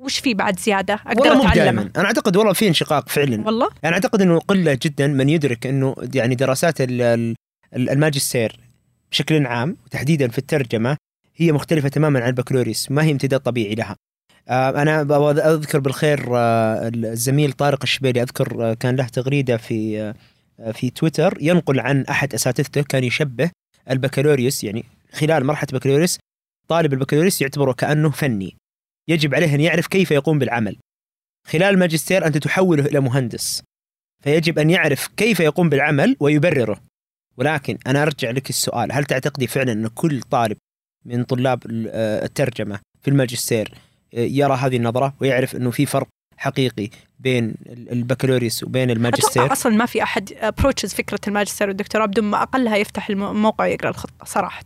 وش 0.00 0.18
في 0.18 0.34
بعد 0.34 0.58
زيادة؟ 0.58 0.94
أقدر 0.94 1.20
اتعلمه 1.32 1.54
دائما 1.54 1.90
أنا 1.96 2.04
أعتقد 2.04 2.36
والله 2.36 2.52
في 2.52 2.68
انشقاق 2.68 3.08
فعلا. 3.08 3.46
والله؟ 3.46 3.68
أنا 3.84 3.92
أعتقد 3.94 4.22
إنه 4.22 4.38
قلة 4.38 4.78
جدا 4.82 5.06
من 5.06 5.28
يدرك 5.28 5.66
إنه 5.66 5.94
يعني 6.14 6.34
دراسات 6.34 6.80
ال- 6.80 7.02
ال- 7.02 7.34
ال- 7.76 7.90
الماجستير 7.90 8.60
بشكل 9.10 9.46
عام 9.46 9.76
وتحديدا 9.86 10.28
في 10.28 10.38
الترجمة 10.38 10.96
هي 11.36 11.52
مختلفة 11.52 11.88
تماما 11.88 12.20
عن 12.20 12.28
البكالوريوس 12.28 12.90
ما 12.90 13.02
هي 13.02 13.12
امتداد 13.12 13.40
طبيعي 13.40 13.74
لها. 13.74 13.96
أنا 14.50 15.02
ب- 15.02 15.12
أذكر 15.38 15.78
بالخير 15.80 16.36
آه، 16.36 16.90
الزميل 16.94 17.52
طارق 17.52 17.78
الشبيلي 17.82 18.22
أذكر 18.22 18.70
آه، 18.70 18.74
كان 18.74 18.96
له 18.96 19.06
تغريدة 19.08 19.56
في 19.56 20.00
آه، 20.60 20.72
في 20.72 20.90
تويتر 20.90 21.38
ينقل 21.40 21.80
عن 21.80 22.02
أحد 22.02 22.34
أساتذته 22.34 22.82
كان 22.82 23.04
يشبه 23.04 23.50
البكالوريوس 23.90 24.64
يعني 24.64 24.84
خلال 25.12 25.44
مرحلة 25.44 25.68
البكالوريوس 25.72 26.18
طالب 26.68 26.92
البكالوريوس 26.92 27.42
يعتبره 27.42 27.72
كأنه 27.72 28.10
فني. 28.10 28.56
يجب 29.08 29.34
عليه 29.34 29.54
أن 29.54 29.60
يعرف 29.60 29.86
كيف 29.86 30.10
يقوم 30.10 30.38
بالعمل. 30.38 30.76
خلال 31.46 31.62
الماجستير 31.74 32.26
أنت 32.26 32.36
تحوله 32.38 32.86
إلى 32.86 33.00
مهندس. 33.00 33.62
فيجب 34.24 34.58
أن 34.58 34.70
يعرف 34.70 35.08
كيف 35.16 35.40
يقوم 35.40 35.68
بالعمل 35.68 36.16
ويبرره. 36.20 36.80
ولكن 37.36 37.78
أنا 37.86 38.02
أرجع 38.02 38.30
لك 38.30 38.50
السؤال 38.50 38.92
هل 38.92 39.04
تعتقدي 39.04 39.46
فعلا 39.46 39.72
أن 39.72 39.86
كل 39.88 40.20
طالب 40.22 40.56
من 41.04 41.24
طلاب 41.24 41.66
ال- 41.66 41.88
آه، 41.92 42.24
الترجمة 42.24 42.78
في 43.02 43.08
الماجستير 43.10 43.72
آه، 43.74 43.78
يرى 44.12 44.54
هذه 44.54 44.76
النظرة 44.76 45.14
ويعرف 45.20 45.56
إنه 45.56 45.70
في 45.70 45.86
فرق 45.86 46.06
حقيقي 46.36 46.88
بين 47.20 47.54
ال- 47.66 47.92
البكالوريوس 47.92 48.62
وبين 48.64 48.90
الماجستير. 48.90 49.52
أصلا 49.52 49.76
ما 49.76 49.86
في 49.86 50.02
أحد 50.02 50.32
approaches 50.32 50.94
فكرة 50.94 51.20
الماجستير 51.28 51.68
والدكتوراه 51.68 52.06
بدون 52.06 52.24
ما 52.24 52.42
أقلها 52.42 52.76
يفتح 52.76 53.08
الم- 53.10 53.22
الموقع 53.24 53.64
ويقرأ 53.64 53.90
الخطة 53.90 54.24
صراحة. 54.24 54.64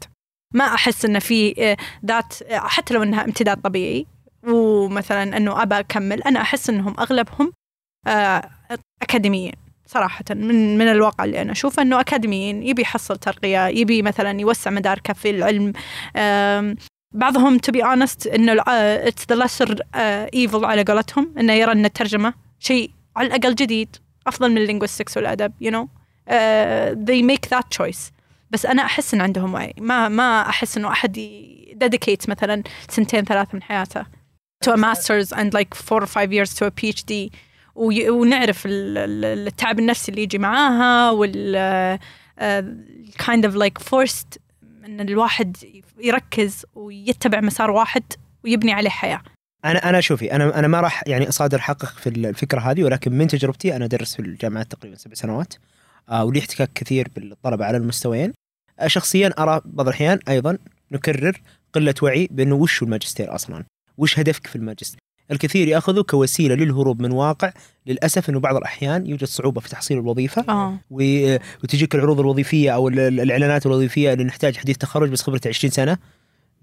ما 0.54 0.64
أحس 0.64 1.04
انه 1.04 1.18
في 1.18 1.54
آه، 1.72 1.76
ذات 2.06 2.42
آه، 2.42 2.58
حتى 2.58 2.94
لو 2.94 3.02
إنها 3.02 3.24
امتداد 3.24 3.60
طبيعي 3.60 4.06
ومثلا 4.48 5.36
إنه 5.36 5.62
أبى 5.62 5.78
أكمل 5.78 6.22
أنا 6.22 6.40
أحس 6.40 6.70
إنهم 6.70 6.94
أغلبهم 7.00 7.52
آه، 8.06 8.50
أكاديميين 9.02 9.52
صراحة 9.86 10.24
من 10.30 10.78
من 10.78 10.88
الواقع 10.88 11.24
اللي 11.24 11.42
أنا 11.42 11.52
أشوفه 11.52 11.82
إنه 11.82 12.00
أكاديميين 12.00 12.62
يبي 12.62 12.82
يحصل 12.82 13.16
ترقية 13.16 13.66
يبي 13.66 14.02
مثلا 14.02 14.40
يوسع 14.40 14.70
مداركه 14.70 15.12
في 15.12 15.30
العلم 15.30 15.72
بعضهم 17.14 17.58
to 17.58 17.72
be 17.72 17.80
honest 17.82 18.34
إنه 18.34 18.52
ال- 18.52 18.68
آه، 18.68 19.10
it's 19.10 19.34
the 19.34 19.38
lesser 19.38 19.76
آه، 19.94 20.30
evil 20.36 20.64
على 20.64 20.82
قولتهم 20.84 21.34
إنه 21.38 21.52
يرى 21.52 21.72
إن 21.72 21.84
الترجمة 21.84 22.34
شيء 22.58 22.90
على 23.16 23.26
الأقل 23.28 23.54
جديد 23.54 23.96
أفضل 24.26 24.50
من 24.50 24.58
اللينغويستكس 24.58 25.16
والأدب 25.16 25.52
you 25.64 25.70
know 25.70 25.86
uh, 26.28 26.94
they 27.08 27.22
make 27.22 27.48
that 27.50 27.64
choice. 27.78 28.12
بس 28.50 28.66
أنا 28.66 28.82
أحس 28.84 29.14
إن 29.14 29.20
عندهم 29.20 29.54
وعي 29.54 29.74
ما 29.78 30.08
ما 30.08 30.48
أحس 30.48 30.76
إنه 30.76 30.88
أحد 30.92 31.16
dedicate 31.84 32.28
مثلا 32.28 32.62
سنتين 32.88 33.24
ثلاث 33.24 33.54
من 33.54 33.62
حياته 33.62 34.02
to 34.64 34.68
a 34.70 34.76
master's 34.76 35.32
and 35.32 35.52
like 35.54 35.74
four 35.74 36.02
or 36.02 36.06
five 36.06 36.32
years 36.32 36.54
to 36.54 36.66
a 36.66 36.70
PhD 36.70 37.12
وي- 37.74 38.10
ونعرف 38.10 38.66
ال- 38.66 38.98
ال- 38.98 39.46
التعب 39.48 39.78
النفسي 39.78 40.10
اللي 40.10 40.22
يجي 40.22 40.38
معاها 40.38 41.10
وال 41.10 41.54
آه، 42.38 42.74
kind 43.22 43.42
of 43.44 43.54
like 43.54 43.82
forced 43.82 44.38
إن 44.84 45.00
الواحد 45.00 45.56
يركز 45.98 46.66
ويتبع 46.74 47.40
مسار 47.40 47.70
واحد 47.70 48.02
ويبني 48.44 48.72
عليه 48.72 48.90
حياة. 48.90 49.22
أنا 49.64 49.88
أنا 49.88 50.00
شوفي 50.00 50.32
أنا 50.32 50.58
أنا 50.58 50.68
ما 50.68 50.80
راح 50.80 51.02
يعني 51.06 51.28
أصادر 51.28 51.58
حقق 51.58 51.84
في 51.98 52.08
الفكرة 52.08 52.60
هذه 52.60 52.84
ولكن 52.84 53.12
من 53.12 53.26
تجربتي 53.28 53.76
أنا 53.76 53.84
أدرس 53.84 54.14
في 54.14 54.22
الجامعات 54.22 54.72
تقريبا 54.72 54.96
سبع 54.96 55.14
سنوات 55.14 55.54
آه 56.08 56.24
ولي 56.24 56.38
احتكاك 56.40 56.70
كثير 56.74 57.08
بالطلبة 57.16 57.64
على 57.64 57.76
المستويين. 57.76 58.32
آه 58.78 58.86
شخصيا 58.86 59.34
أرى 59.38 59.60
بعض 59.64 59.88
الأحيان 59.88 60.18
أيضا 60.28 60.58
نكرر 60.92 61.40
قلة 61.72 61.94
وعي 62.02 62.28
بانه 62.30 62.54
وش 62.54 62.82
الماجستير 62.82 63.34
أصلا؟ 63.34 63.64
وش 63.98 64.18
هدفك 64.18 64.46
في 64.46 64.56
الماجستير؟ 64.56 65.01
الكثير 65.30 65.68
ياخذه 65.68 66.00
كوسيلة 66.02 66.54
للهروب 66.54 67.02
من 67.02 67.12
واقع. 67.12 67.52
للأسف 67.86 68.30
إنه 68.30 68.40
بعض 68.40 68.56
الأحيان 68.56 69.06
يوجد 69.06 69.24
صعوبة 69.24 69.60
في 69.60 69.68
تحصيل 69.68 69.98
الوظيفة. 69.98 70.44
و- 70.90 71.36
وتجيك 71.64 71.94
العروض 71.94 72.20
الوظيفية 72.20 72.70
أو 72.70 72.88
ال- 72.88 72.98
ال- 73.00 73.20
الإعلانات 73.20 73.66
الوظيفية 73.66 74.12
اللي 74.12 74.24
نحتاج 74.24 74.56
حديث 74.56 74.76
تخرج 74.76 75.10
بس 75.10 75.22
خبرته 75.22 75.48
20 75.48 75.70
سنة. 75.70 75.98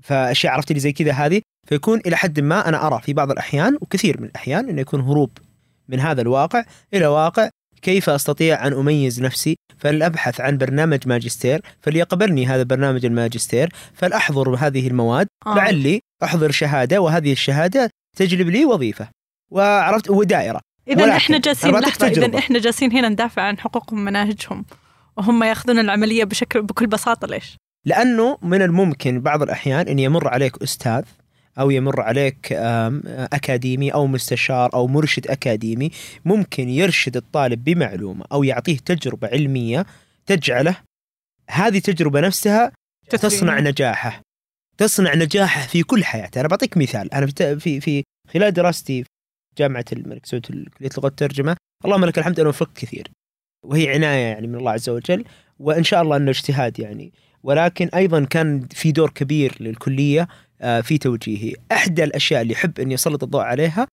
فأشياء 0.01 0.53
عرفت 0.53 0.71
اللي 0.71 0.79
زي 0.79 0.91
كذا 0.91 1.11
هذه. 1.11 1.41
فيكون 1.67 2.01
إلى 2.05 2.15
حد 2.17 2.39
ما 2.39 2.69
أنا 2.69 2.87
أرى 2.87 3.01
في 3.01 3.13
بعض 3.13 3.31
الأحيان 3.31 3.77
وكثير 3.81 4.21
من 4.21 4.27
الأحيان 4.27 4.69
إنه 4.69 4.81
يكون 4.81 5.01
هروب 5.01 5.29
من 5.89 5.99
هذا 5.99 6.21
الواقع 6.21 6.63
إلى 6.93 7.07
واقع 7.07 7.49
كيف 7.81 8.09
أستطيع 8.09 8.67
أن 8.67 8.73
أميز 8.73 9.21
نفسي. 9.21 9.55
فلأبحث 9.77 10.41
عن 10.41 10.57
برنامج 10.57 11.07
ماجستير 11.07 11.61
فليقبلني 11.81 12.45
هذا 12.45 12.63
برنامج 12.63 13.05
الماجستير 13.05 13.69
فلأحضر 13.93 14.55
هذه 14.55 14.87
المواد. 14.87 15.27
آه. 15.47 15.55
لعلي 15.55 16.01
أحضر 16.23 16.51
شهادة 16.51 17.01
وهذه 17.01 17.31
الشهادة 17.31 17.89
تجلب 18.17 18.49
لي 18.49 18.65
وظيفة 18.65 19.09
وعرفت 19.51 20.09
ودائرة 20.09 20.59
اذا 20.87 21.15
إحنا 21.17 21.37
جالسين 21.37 21.75
اذا. 21.75 22.37
إحنا 22.37 22.59
جالسين 22.59 22.91
هنا 22.91 23.09
ندافع 23.09 23.41
عن 23.41 23.59
حقوقهم 23.59 23.99
ومناهجهم 23.99 24.65
وهم 25.17 25.43
يأخذون 25.43 25.79
العملية 25.79 26.23
بشكل 26.23 26.61
بكل 26.61 26.87
بساطة 26.87 27.27
ليش؟ 27.27 27.55
لأنه 27.85 28.37
من 28.41 28.61
الممكن 28.61 29.19
بعض 29.19 29.41
الأحيان 29.41 29.87
إن 29.87 29.99
يمر 29.99 30.27
عليك 30.27 30.63
أستاذ 30.63 31.03
أو 31.59 31.71
يمر 31.71 32.01
عليك 32.01 32.53
أكاديمي 33.33 33.93
أو 33.93 34.07
مستشار 34.07 34.73
أو 34.73 34.87
مرشد 34.87 35.27
أكاديمي 35.27 35.91
ممكن 36.25 36.69
يرشد 36.69 37.17
الطالب 37.17 37.63
بمعلومة 37.63 38.25
أو 38.31 38.43
يعطيه 38.43 38.77
تجربة 38.77 39.27
علمية 39.27 39.85
تجعله 40.25 40.75
هذه 41.49 41.77
التجربة 41.77 42.19
نفسها 42.19 42.71
تصنع 43.09 43.59
نجاحه 43.59 44.21
تصنع 44.79 45.15
نجاحه 45.15 45.67
في 45.67 45.83
كل 45.83 46.03
حياته. 46.03 46.39
أنا 46.39 46.47
بعطيك 46.47 46.77
مثال. 46.77 47.13
أنا 47.13 47.27
في 47.27 47.79
في, 47.79 48.03
خلال 48.33 48.51
دراستي 48.53 49.03
في 49.03 49.09
جامعة 49.57 49.85
الملك 49.93 50.25
سعود 50.25 50.45
كلية 50.45 50.89
لغة 50.97 51.07
الترجمة 51.07 51.55
اللهم 51.85 52.05
لك 52.05 52.17
الحمد 52.17 52.39
أنا 52.39 52.49
وفقت 52.49 52.77
كثير. 52.77 53.07
وهي 53.65 53.89
عناية 53.89 54.25
يعني 54.25 54.47
من 54.47 54.55
الله 54.55 54.71
عز 54.71 54.89
وجل 54.89 55.25
وإن 55.59 55.83
شاء 55.83 56.01
الله 56.01 56.17
انه 56.17 56.31
اجتهاد 56.31 56.79
يعني. 56.79 57.13
ولكن 57.43 57.87
أيضا 57.95 58.25
كان 58.25 58.67
في 58.71 58.91
دور 58.91 59.09
كبير 59.09 59.55
للكلية 59.59 60.27
آه، 60.61 60.81
في 60.81 60.97
توجيهي. 60.97 61.53
إحدى 61.71 62.03
الأشياء 62.03 62.41
اللي 62.41 62.53
يحب 62.53 62.79
اني 62.79 62.93
اسلط 62.95 63.23
الضوء 63.23 63.41
عليها 63.41 63.87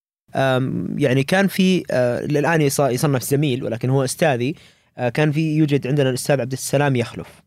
يعني 0.98 1.22
كان 1.22 1.46
في 1.48 1.82
آه، 1.90 2.24
الان 2.24 2.60
يص- 2.60 2.80
يصنف 2.80 3.22
زميل 3.22 3.64
ولكن 3.64 3.90
هو 3.90 4.04
أستاذي 4.04 4.54
آه، 4.98 5.08
كان 5.08 5.32
في 5.32 5.56
يوجد 5.56 5.86
عندنا 5.86 6.08
الأستاذ 6.10 6.40
عبد 6.40 6.52
السلام 6.52 6.96
يخلف. 6.96 7.42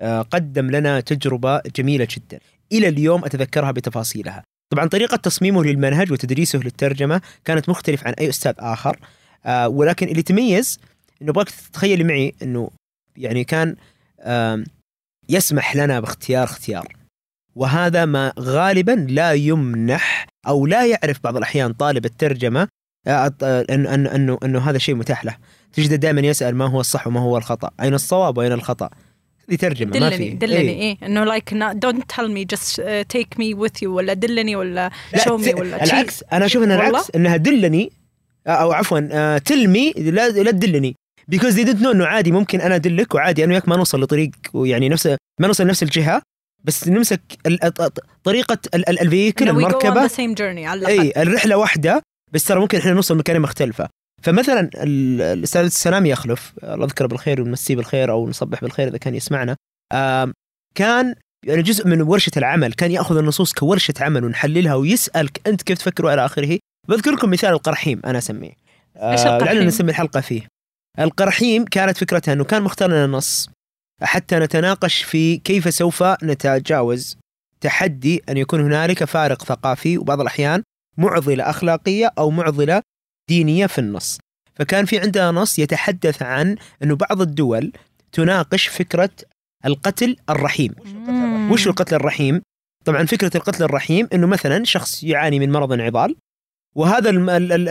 آه، 0.00 0.22
قدم 0.22 0.70
لنا 0.70 1.00
تجربة 1.00 1.60
جميلة 1.76 2.08
جدا. 2.10 2.38
إلى 2.78 2.88
اليوم 2.88 3.24
أتذكرها 3.24 3.70
بتفاصيلها. 3.70 4.42
طبعا 4.72 4.88
طريقة 4.88 5.16
تصميمه 5.16 5.64
للمنهج 5.64 6.12
وتدريسه 6.12 6.58
للترجمة 6.58 7.20
كانت 7.44 7.68
مختلف 7.68 8.06
عن 8.06 8.12
أي 8.12 8.28
أستاذ 8.28 8.52
آخر 8.58 8.98
آه، 9.46 9.68
ولكن 9.68 10.08
اللي 10.08 10.22
تميز 10.22 10.78
إنه 11.22 11.30
ابغاك 11.30 11.50
تتخيلي 11.50 12.04
معي 12.04 12.34
إنه 12.42 12.70
يعني 13.16 13.44
كان 13.44 13.76
آم، 14.20 14.64
يسمح 15.28 15.76
لنا 15.76 16.00
باختيار 16.00 16.44
اختيار. 16.44 16.96
وهذا 17.54 18.04
ما 18.04 18.32
غالبا 18.38 19.06
لا 19.08 19.32
يمنح 19.32 20.26
أو 20.46 20.66
لا 20.66 20.86
يعرف 20.86 21.20
بعض 21.24 21.36
الأحيان 21.36 21.72
طالب 21.72 22.04
الترجمة 22.04 22.68
آه، 23.06 23.32
آه، 23.42 23.66
انه 23.70 23.94
انه 23.94 24.14
انه 24.14 24.38
إنه 24.44 24.58
هذا 24.70 24.78
شيء 24.78 24.94
متاح 24.94 25.24
له. 25.24 25.36
تجده 25.72 25.96
دائما 25.96 26.20
يسأل 26.20 26.54
ما 26.54 26.66
هو 26.66 26.80
الصح 26.80 27.06
وما 27.06 27.20
هو 27.20 27.36
الخطأ. 27.38 27.70
أين 27.80 27.94
الصواب 27.94 28.38
وأين 28.38 28.52
الخطأ؟ 28.52 28.90
هذه 29.50 29.56
ترجمه 29.56 29.98
ما 29.98 30.10
في 30.10 30.16
دلني 30.16 30.30
دلني 30.30 30.70
إيه. 30.82 30.96
إنه 31.06 31.24
like 31.24 31.54
don't 31.54 32.12
tell 32.16 32.30
me 32.30 32.44
just 32.44 32.80
take 33.08 33.38
me 33.38 33.54
with 33.54 33.70
you 33.82 33.94
ولا 33.96 34.12
دلني 34.12 34.56
ولا 34.56 34.90
لا 35.12 35.24
show 35.24 35.36
me 35.36 35.54
ولا 35.54 35.84
العكس 35.84 36.24
أنا 36.32 36.46
أشوف 36.46 36.62
والله؟ 36.62 36.88
العكس 36.88 37.10
إنها 37.16 37.36
دلني 37.36 37.92
آه، 38.46 38.50
أو 38.50 38.72
عفوا 38.72 39.38
تلمي 39.38 39.92
لا 39.96 40.28
لا 40.28 40.50
تدلني 40.50 40.94
بيكوز 41.28 41.60
they 41.60 41.64
didn't 41.64 41.82
know 41.82 41.86
إنه 41.86 42.06
عادي 42.06 42.32
ممكن 42.32 42.60
أنا 42.60 42.74
أدلك 42.74 43.14
وعادي 43.14 43.44
أنا 43.44 43.52
وياك 43.52 43.68
ما 43.68 43.76
نوصل 43.76 44.00
لطريق 44.02 44.30
ويعني 44.54 44.88
نفس 44.88 45.06
ما 45.40 45.46
نوصل 45.46 45.64
لنفس 45.64 45.82
الجهة 45.82 46.22
بس 46.64 46.88
نمسك 46.88 47.20
طريقة 48.24 48.58
ال- 48.74 48.88
ال- 48.88 49.00
الفيكل 49.00 49.48
انه 49.48 49.58
we 49.58 49.62
go 49.62 49.66
on 49.66 49.68
المركبة. 49.68 50.06
اي 50.88 51.12
الرحلة 51.16 51.56
واحدة 51.56 52.02
بس 52.32 52.44
ترى 52.44 52.60
ممكن 52.60 52.78
إحنا 52.78 52.92
نوصل 52.92 53.16
مكانين 53.16 53.42
مختلفة 53.42 53.88
فمثلا 54.24 54.60
ال- 54.74 55.20
الاستاذ 55.22 55.62
السلام 55.64 56.06
يخلف 56.06 56.52
الله 56.62 56.84
يذكره 56.84 57.06
بالخير 57.06 57.40
ونمسيه 57.40 57.76
بالخير 57.76 58.10
أو 58.10 58.28
نصبح 58.28 58.60
بالخير 58.60 58.88
إذا 58.88 58.98
كان 58.98 59.14
يسمعنا 59.14 59.56
كان 60.74 61.14
يعني 61.46 61.62
جزء 61.62 61.88
من 61.88 62.02
ورشة 62.02 62.32
العمل 62.36 62.72
كان 62.72 62.90
يأخذ 62.90 63.16
النصوص 63.16 63.52
كورشة 63.52 63.94
عمل 64.00 64.24
ونحللها 64.24 64.74
ويسألك 64.74 65.48
أنت 65.48 65.62
كيف 65.62 65.78
تفكر 65.78 66.06
وإلى 66.06 66.24
آخره. 66.24 66.58
بذكر 66.88 67.10
لكم 67.10 67.30
مثال 67.30 67.50
القرحيم 67.50 68.00
أنا 68.04 68.18
أسميه. 68.18 68.52
آه، 68.96 69.14
القرحيم؟ 69.14 69.46
لعلنا 69.46 69.64
نسمي 69.64 69.90
الحلقة 69.90 70.20
فيه. 70.20 70.46
القرحيم 70.98 71.64
كانت 71.64 71.96
فكرتها 71.96 72.32
إنه 72.32 72.44
كان 72.44 72.62
مختار 72.62 72.88
لنا 72.90 73.06
نص 73.06 73.48
حتى 74.02 74.38
نتناقش 74.38 75.02
في 75.02 75.36
كيف 75.36 75.74
سوف 75.74 76.02
نتجاوز 76.22 77.16
تحدي 77.60 78.22
أن 78.28 78.36
يكون 78.36 78.60
هنالك 78.60 79.04
فارق 79.04 79.44
ثقافي 79.44 79.98
وبعض 79.98 80.20
الأحيان 80.20 80.62
معضلة 80.98 81.50
أخلاقية 81.50 82.10
أو 82.18 82.30
معضلة 82.30 82.82
دينية 83.28 83.66
في 83.66 83.78
النص. 83.78 84.18
فكان 84.56 84.84
في 84.84 84.98
عندنا 84.98 85.30
نص 85.30 85.58
يتحدث 85.58 86.22
عن 86.22 86.56
إنه 86.82 86.96
بعض 86.96 87.20
الدول 87.20 87.72
تناقش 88.12 88.66
فكرة 88.68 89.10
القتل 89.66 90.16
الرحيم. 90.30 90.72
وش 91.52 91.66
القتل 91.66 91.94
الرحيم؟ 91.96 92.42
طبعا 92.84 93.04
فكرة 93.06 93.36
القتل 93.36 93.64
الرحيم 93.64 94.08
إنه 94.12 94.26
مثلا 94.26 94.64
شخص 94.64 95.04
يعاني 95.04 95.38
من 95.38 95.52
مرض 95.52 95.80
عضال 95.80 96.16
وهذا 96.76 97.10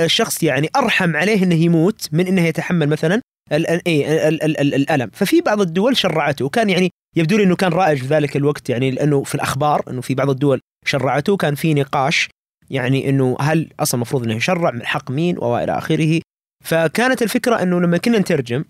الشخص 0.05 0.43
يعني 0.43 0.69
أرحم 0.75 1.15
عليه 1.15 1.43
إنه 1.43 1.55
يموت 1.55 2.09
من 2.11 2.27
إنه 2.27 2.41
يتحمل 2.41 2.89
مثلا 2.89 3.21
إيه 3.51 4.27
ال- 4.27 4.43
ال- 4.43 4.57
ال- 4.59 4.73
الألم، 4.73 5.09
ففي 5.13 5.41
بعض 5.41 5.61
الدول 5.61 5.97
شرعته 5.97 6.45
وكان 6.45 6.69
يعني 6.69 6.89
يبدو 7.15 7.37
لي 7.37 7.43
إنه 7.43 7.55
كان 7.55 7.71
رائج 7.71 7.97
في 7.97 8.07
ذلك 8.07 8.35
الوقت 8.37 8.69
يعني 8.69 8.91
لأنه 8.91 9.23
في 9.23 9.35
الأخبار 9.35 9.83
إنه 9.89 10.01
في 10.01 10.15
بعض 10.15 10.29
الدول 10.29 10.59
شرعته 10.85 11.37
كان 11.37 11.55
في 11.55 11.73
نقاش 11.73 12.29
يعني 12.69 13.09
إنه 13.09 13.37
هل 13.41 13.69
أصلا 13.79 13.95
المفروض 13.97 14.23
إنه 14.23 14.35
يشرع 14.35 14.71
من 14.71 14.85
حق 14.85 15.11
مين 15.11 15.37
وإلى 15.37 15.77
آخره. 15.77 16.21
فكانت 16.63 17.21
الفكرة 17.21 17.61
إنه 17.61 17.79
لما 17.79 17.97
كنا 17.97 18.19
نترجم 18.19 18.63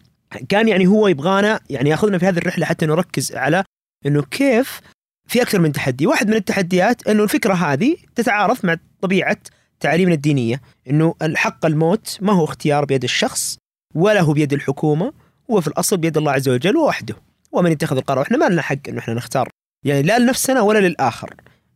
كان 0.49 0.67
يعني 0.67 0.87
هو 0.87 1.07
يبغانا 1.07 1.59
يعني 1.69 1.89
يأخذنا 1.89 2.17
في 2.17 2.25
هذه 2.25 2.37
الرحلة 2.37 2.65
حتى 2.65 2.85
نركز 2.85 3.35
على 3.35 3.63
إنه 4.05 4.21
كيف 4.21 4.81
في 5.27 5.41
أكثر 5.41 5.59
من 5.59 5.71
تحدي، 5.71 6.07
واحد 6.07 6.27
من 6.27 6.33
التحديات 6.33 7.07
إنه 7.07 7.23
الفكرة 7.23 7.53
هذه 7.53 7.95
تتعارض 8.15 8.57
مع 8.63 8.75
طبيعة 9.01 9.37
تعاليمنا 9.79 10.15
الدينية، 10.15 10.61
إنه 10.89 11.15
الحق 11.21 11.65
الموت 11.65 12.17
ما 12.21 12.33
هو 12.33 12.43
اختيار 12.43 12.85
بيد 12.85 13.03
الشخص 13.03 13.57
ولا 13.95 14.21
هو 14.21 14.33
بيد 14.33 14.53
الحكومة، 14.53 15.13
هو 15.51 15.61
في 15.61 15.67
الأصل 15.67 15.97
بيد 15.97 16.17
الله 16.17 16.31
عز 16.31 16.49
وجل 16.49 16.77
وحده، 16.77 17.15
ومن 17.51 17.71
يتخذ 17.71 17.97
القرار، 17.97 18.25
إحنا 18.25 18.37
ما 18.37 18.49
لنا 18.49 18.61
حق 18.61 18.89
إنه 18.89 18.99
إحنا 18.99 19.13
نختار 19.13 19.49
يعني 19.85 20.01
لا 20.01 20.19
لنفسنا 20.19 20.61
ولا 20.61 20.79
للآخر، 20.79 21.33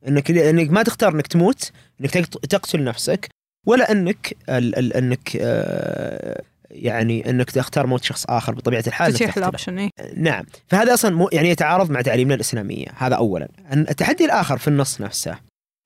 إنك 0.08 0.32
إنك 0.32 0.70
ما 0.70 0.84
تختار 0.84 1.14
إنك 1.16 1.28
تموت، 1.28 1.72
إنك 2.02 2.10
تقت- 2.12 2.46
تقتل 2.46 2.84
نفسك، 2.84 3.30
ولا 3.66 3.92
إنك 3.92 4.38
ال 4.50 4.76
ال 4.80 4.94
إنك 4.94 5.38
آه 5.42 6.42
يعني 6.72 7.30
إنك 7.30 7.52
تختار 7.52 7.88
موت 7.88 8.04
شخص 8.04 8.26
آخر 8.30 8.54
بطبيعة 8.56 8.84
الحال 8.88 9.14
تتيح. 9.14 9.38
الاوبشن 9.38 9.80
إيه. 9.80 9.90
نعم. 10.16 10.46
فهذا 10.68 10.94
أصلا 10.94 11.16
مو 11.16 11.30
يعني 11.34 11.50
يتعارض 11.50 11.92
مع 11.92 12.02
تعاليمنا 12.02 12.36
الإسلامية 12.36 12.86
هذا 12.98 13.16
اولا. 13.16 13.48
التحدي 13.74 14.26
الآخر 14.26 14.58
في 14.58 14.68
النص 14.68 15.02
نفسه 15.02 15.40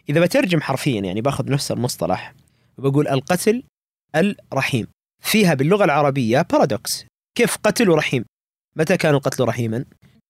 إذا 0.10 0.22
بترجم 0.22 0.62
حرفيا 0.62 1.02
يعني 1.02 1.22
باخذ 1.22 1.52
نفس 1.52 1.72
المصطلح 1.72 2.34
وبقول 2.78 3.08
القتل 3.08 3.64
الرحيم. 4.16 4.88
فيها 5.24 5.54
باللغة 5.54 5.84
العربية 5.84 6.42
paradox 6.42 7.06
كيف 7.36 7.58
قتل 7.64 7.90
ورحيم 7.90 8.26
متى 8.76 8.98
كان 8.98 9.14
القتل 9.14 9.44
رحيما؟ 9.44 9.86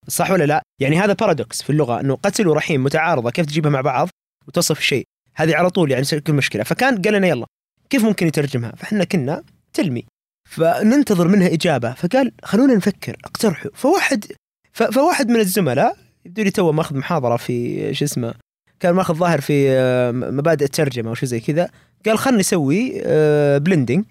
صح 0.08 0.32
ولا 0.32 0.44
لا؟ 0.44 0.62
يعني 0.80 1.00
هذا 1.00 1.14
paradox 1.14 1.62
في 1.62 1.70
اللغة 1.70 2.00
إنه 2.00 2.16
قتل 2.16 2.48
ورحيم 2.48 2.84
متعارضة 2.84 3.32
كيف 3.32 3.46
تجيبها 3.46 3.72
مع 3.72 3.82
بعض؟ 3.82 4.10
وتصف 4.48 4.80
شيء. 4.80 5.04
هذه 5.36 5.56
على 5.56 5.70
طول 5.70 5.92
يعني 5.92 6.04
تكون 6.04 6.36
مشكلة. 6.36 6.64
فكان 6.64 7.02
قال 7.02 7.14
لنا 7.14 7.28
يلا 7.28 7.46
كيف 7.90 8.04
ممكن 8.04 8.28
يترجمها؟ 8.28 8.72
فإحنا 8.78 9.04
كنا 9.04 9.44
tell 9.74 9.92
me. 9.92 10.06
فننتظر 10.50 11.28
منها 11.28 11.54
إجابة. 11.54 11.94
فقال 11.94 12.32
خلونا 12.44 12.76
نفكر 12.76 13.18
اقترحوا. 13.26 13.72
فواحد 13.74 14.26
فواحد 14.74 15.30
من 15.30 15.40
الزملاء 15.40 15.98
يبدو 16.26 16.44
لي 16.44 16.52
تو 16.52 16.72
ماخذ 16.72 16.98
محاضرة 16.98 17.38
في 17.38 17.94
شو 17.94 18.06
اسمه 18.06 18.34
كان 18.80 18.94
ماخذ 18.94 19.14
ظاهر 19.14 19.42
في 19.42 19.72
آه، 19.72 20.12
مبادئ 20.12 20.66
الترجمة 20.66 21.10
أو 21.10 21.16
شيء 21.16 21.30
زي 21.30 21.40
كذا. 21.40 21.70
قال 22.06 22.18
خلنا 22.18 22.38
نسوي 22.38 23.02
blending 23.60 24.06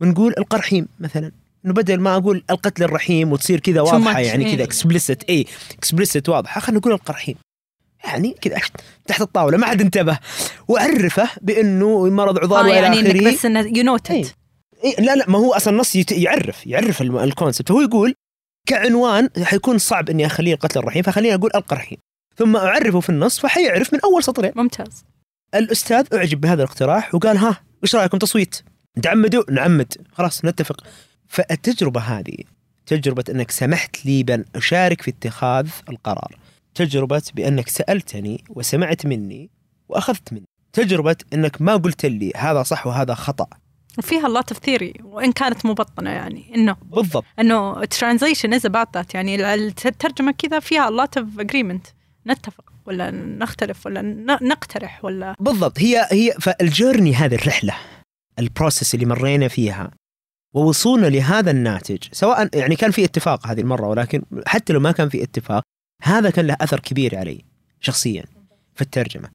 ونقول 0.00 0.34
القرحيم 0.38 0.88
مثلا. 1.00 1.32
إنه 1.64 1.74
بدل 1.74 2.00
ما 2.00 2.16
أقول 2.16 2.44
القتل 2.50 2.82
الرحيم 2.82 3.32
وتصير 3.32 3.60
كذا 3.60 3.80
واضحة 3.80 4.20
يعني 4.20 4.56
كذا. 4.56 4.64
explicit 4.64 5.24
اي 5.24 5.46
explicit 5.78 6.28
واضحة. 6.28 6.60
خلينا 6.60 6.80
نقول 6.80 6.92
القرحيم 6.92 7.36
يعني 8.04 8.36
كذا 8.40 8.60
تحت 9.06 9.20
الطاولة 9.20 9.58
ما 9.58 9.66
حد 9.66 9.80
انتبه. 9.80 10.18
وأعرفه 10.68 11.28
بإنه 11.40 12.10
مرض 12.10 12.38
عضال 12.38 12.66
وإلى 12.66 12.76
يعني 12.76 13.00
إنك 13.00 13.34
بس 13.34 13.46
إنه 13.46 13.60
يو 13.60 13.98
إيه. 14.10 14.24
إيه 14.84 15.00
لا 15.00 15.16
لا 15.16 15.30
ما 15.30 15.38
هو 15.38 15.52
أصلا 15.52 15.72
النص 15.72 15.96
يعرف 16.12 16.66
يعرف 16.66 17.02
الكونسبت 17.02 17.68
فهو 17.68 17.80
يقول 17.80 18.14
كعنوان 18.68 19.28
حيكون 19.42 19.78
صعب 19.78 20.10
إني 20.10 20.26
أخليه 20.26 20.54
القتل 20.54 20.78
الرحيم 20.78 21.02
فخليني 21.02 21.34
أقول 21.34 21.50
القرحيم 21.54 21.98
ثم 22.36 22.56
أعرفه 22.56 23.00
في 23.00 23.10
النص 23.10 23.40
فحيعرف 23.40 23.94
من 23.94 24.00
أول 24.04 24.24
سطرين. 24.24 24.52
ممتاز. 24.56 25.04
الأستاذ 25.54 26.06
أعجب 26.14 26.40
بهذا 26.40 26.62
الاقتراح 26.62 27.14
وقال 27.14 27.36
ها 27.36 27.60
إيش 27.82 27.96
رأيكم 27.96 28.18
تصويت؟ 28.18 28.62
نعمدوا 29.04 29.42
نعمد. 29.50 29.92
خلاص 30.12 30.44
نتفق. 30.44 30.84
فالتجربة 31.32 32.00
هذه 32.00 32.36
تجربة 32.86 33.24
أنك 33.30 33.50
سمحت 33.50 34.06
لي 34.06 34.22
بأن 34.22 34.44
أشارك 34.56 35.02
في 35.02 35.10
اتخاذ 35.10 35.68
القرار. 35.88 36.38
تجربة 36.74 37.22
بأنك 37.34 37.68
سألتني 37.68 38.44
وسمعت 38.48 39.06
مني 39.06 39.50
وأخذت 39.88 40.32
مني. 40.32 40.44
تجربة 40.72 41.16
أنك 41.32 41.62
ما 41.62 41.76
قلت 41.76 42.06
لي 42.06 42.32
هذا 42.36 42.62
صح 42.62 42.86
وهذا 42.86 43.14
خطأ. 43.14 43.46
وفيها 43.98 44.42
of 44.42 44.56
theory 44.56 45.04
وإن 45.04 45.32
كانت 45.32 45.66
مبطنة 45.66 46.10
يعني 46.10 46.54
إنه 46.54 46.76
بالضبط. 46.82 47.24
إنه 47.38 47.82
translation 47.84 48.52
is 48.58 48.64
about 48.64 48.88
that 48.96 49.14
يعني 49.14 49.52
الترجمة 49.54 50.32
كذا 50.32 50.60
فيها 50.60 50.90
lot 50.90 51.20
of 51.20 51.42
agreement. 51.42 51.92
نتفق 52.26 52.72
ولا 52.86 53.10
نختلف 53.10 53.86
ولا 53.86 54.02
نقترح 54.42 55.04
ولا 55.04 55.34
بالضبط. 55.40 55.78
هي 55.78 56.08
هي 56.10 56.32
فالجيرني 56.40 57.14
هذه 57.14 57.34
الرحلة 57.34 57.74
البروسيس 58.38 58.94
اللي 58.94 59.06
مرينا 59.06 59.48
فيها. 59.48 59.90
ووصولنا 60.54 61.06
لهذا 61.06 61.50
الناتج 61.50 61.98
سواء 62.12 62.58
يعني 62.58 62.76
كان 62.76 62.90
في 62.90 63.04
اتفاق 63.04 63.46
هذه 63.46 63.60
المرة 63.60 63.88
ولكن 63.88 64.22
حتى 64.46 64.72
لو 64.72 64.80
ما 64.80 64.92
كان 64.92 65.08
في 65.08 65.22
اتفاق 65.22 65.62
هذا 66.02 66.30
كان 66.30 66.46
له 66.46 66.56
أثر 66.60 66.80
كبير 66.80 67.18
علي 67.18 67.44
شخصيا 67.80 68.24
في 68.74 68.82
الترجمة. 68.82 69.28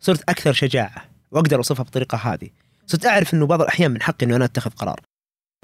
صرت 0.00 0.22
أكثر 0.28 0.52
شجاعة 0.52 1.04
وأقدر 1.30 1.56
أوصفها 1.56 1.84
بالطريقة 1.84 2.18
هذه. 2.18 2.48
صرت 2.86 3.06
أعرف 3.06 3.34
إنه 3.34 3.46
بعض 3.46 3.60
الأحيان 3.60 3.90
من 3.90 4.02
حقي 4.02 4.26
إنه 4.26 4.36
أنا 4.36 4.44
أتخذ 4.44 4.70
قرار. 4.70 5.00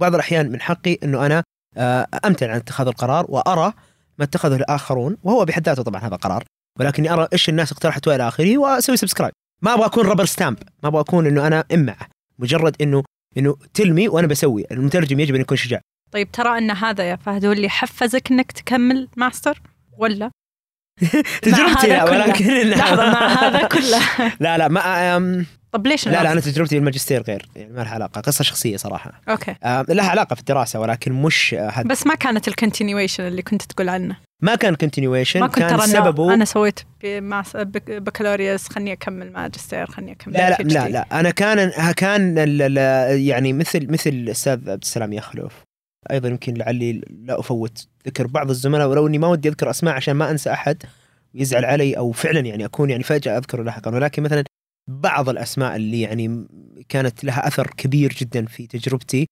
بعض 0.00 0.14
الأحيان 0.14 0.52
من 0.52 0.60
حقي 0.60 0.98
إنه 1.02 1.26
أنا 1.26 1.42
آه، 1.76 2.06
امتنع 2.24 2.50
عن 2.50 2.56
اتخاذ 2.56 2.86
القرار 2.86 3.26
وأرى 3.28 3.72
ما 4.18 4.24
اتخذه 4.24 4.56
الآخرون 4.56 5.16
وهو 5.22 5.44
بحد 5.44 5.68
ذاته 5.68 5.82
طبعا 5.82 6.00
هذا 6.00 6.16
قرار 6.16 6.44
ولكني 6.78 7.12
أرى 7.12 7.28
إيش 7.32 7.48
الناس 7.48 7.72
اقترحت 7.72 8.08
والى 8.08 8.28
آخره 8.28 8.58
وأسوي 8.58 8.96
subscribe 8.96 9.32
ما 9.62 9.74
أبغى 9.74 9.86
أكون 9.86 10.06
rubber 10.06 10.24
stamp 10.24 10.58
ما 10.82 10.88
أبغى 10.88 11.00
أكون 11.00 11.26
إنه 11.26 11.46
أنا 11.46 11.64
إمعة. 11.74 12.08
مجرد 12.38 12.76
إنه 12.82 13.04
إنه 13.36 13.56
tell 13.74 13.97
me 13.97 14.08
وأنا 14.08 14.26
بسوي. 14.26 14.64
المترجم 14.70 15.20
يجب 15.20 15.34
أن 15.34 15.40
يكون 15.40 15.56
شجاع. 15.56 15.80
طيب 16.12 16.30
ترى 16.32 16.58
أن 16.58 16.70
هذا 16.70 17.04
يا 17.04 17.16
فهد 17.16 17.44
هو 17.44 17.52
اللي 17.52 17.68
حفزك 17.68 18.30
إنك 18.30 18.52
تكمل 18.52 19.08
ماستر؟ 19.16 19.62
ولا؟ 19.98 20.30
تجربتي 21.42 21.86
لا. 21.86 22.04
ولكن 22.04 22.70
لحظة 22.70 23.10
مع 23.12 23.26
هذا 23.26 23.68
كله. 23.68 24.00
لا 24.40 24.58
لا 24.58 24.68
ما 24.68 25.16
أم 25.16 25.46
طب 25.72 25.86
ليش 25.86 26.08
لا 26.08 26.22
لا؟ 26.22 26.32
أنا 26.32 26.40
تجربتي 26.40 26.74
بالماجستير 26.74 27.22
غير 27.22 27.48
يعني 27.56 27.72
ما 27.72 27.80
لها 27.80 27.94
علاقة. 27.94 28.20
قصة 28.20 28.44
شخصية 28.44 28.76
صراحة. 28.76 29.20
أوكي. 29.28 29.54
لها 29.88 30.10
علاقة 30.10 30.34
في 30.34 30.40
الدراسة 30.40 30.80
ولكن 30.80 31.12
مش 31.12 31.54
آه، 31.54 31.68
هد... 31.68 31.86
بس 31.86 32.06
ما 32.06 32.14
كانت 32.14 32.48
ال 32.48 32.54
continuation 32.54 33.26
اللي 33.26 33.42
كنت 33.42 33.62
تقول 33.62 33.88
عنه. 33.88 34.16
ما 34.42 34.54
كان 34.54 34.74
continuation 34.74 35.40
ما 35.40 35.46
كنت 35.46 35.58
كان 35.58 35.76
ترى 35.76 35.86
سببه 35.86 36.34
أنا 36.34 36.44
سويت 36.44 36.80
بكالوريوس 37.88 38.68
خلني 38.68 38.92
أكمل 38.92 39.32
ماجستير 39.32 39.86
خلني 39.86 40.12
أكمل 40.12 40.34
لا 40.34 40.50
لا. 40.50 40.62
لا 40.62 40.88
لا. 40.88 41.20
أنا 41.20 41.30
كان 41.30 41.92
كان 41.92 42.36
يعني 43.26 43.52
مثل 43.52 43.92
مثل 43.92 44.10
الاستاذ 44.10 44.70
عبد 44.70 44.82
السلام 44.82 45.12
يخلف 45.12 45.64
أيضا 46.10 46.28
يمكن 46.28 46.54
لعلي 46.54 46.92
لا 47.10 47.40
أفوت 47.40 47.88
ذكر 48.06 48.26
بعض 48.26 48.50
الزملاء 48.50 48.88
ولو 48.88 49.06
إني 49.06 49.18
ما 49.18 49.28
ودي 49.28 49.48
أذكر 49.48 49.70
أسماء 49.70 49.94
عشان 49.94 50.14
ما 50.14 50.30
أنسى 50.30 50.52
أحد 50.52 50.82
ويزعل 51.34 51.64
علي 51.64 51.96
أو 51.96 52.12
فعلا 52.12 52.40
يعني 52.40 52.64
أكون 52.64 52.90
يعني 52.90 53.02
فجأة 53.02 53.38
أذكره 53.38 53.62
لاحقا. 53.62 53.94
ولكن 53.94 54.22
مثلا 54.22 54.44
بعض 54.90 55.28
الأسماء 55.28 55.76
اللي 55.76 56.00
يعني 56.00 56.46
كانت 56.88 57.24
لها 57.24 57.46
أثر 57.46 57.66
كبير 57.66 58.12
جدا 58.12 58.46
في 58.46 58.66
تجربتي 58.66 59.26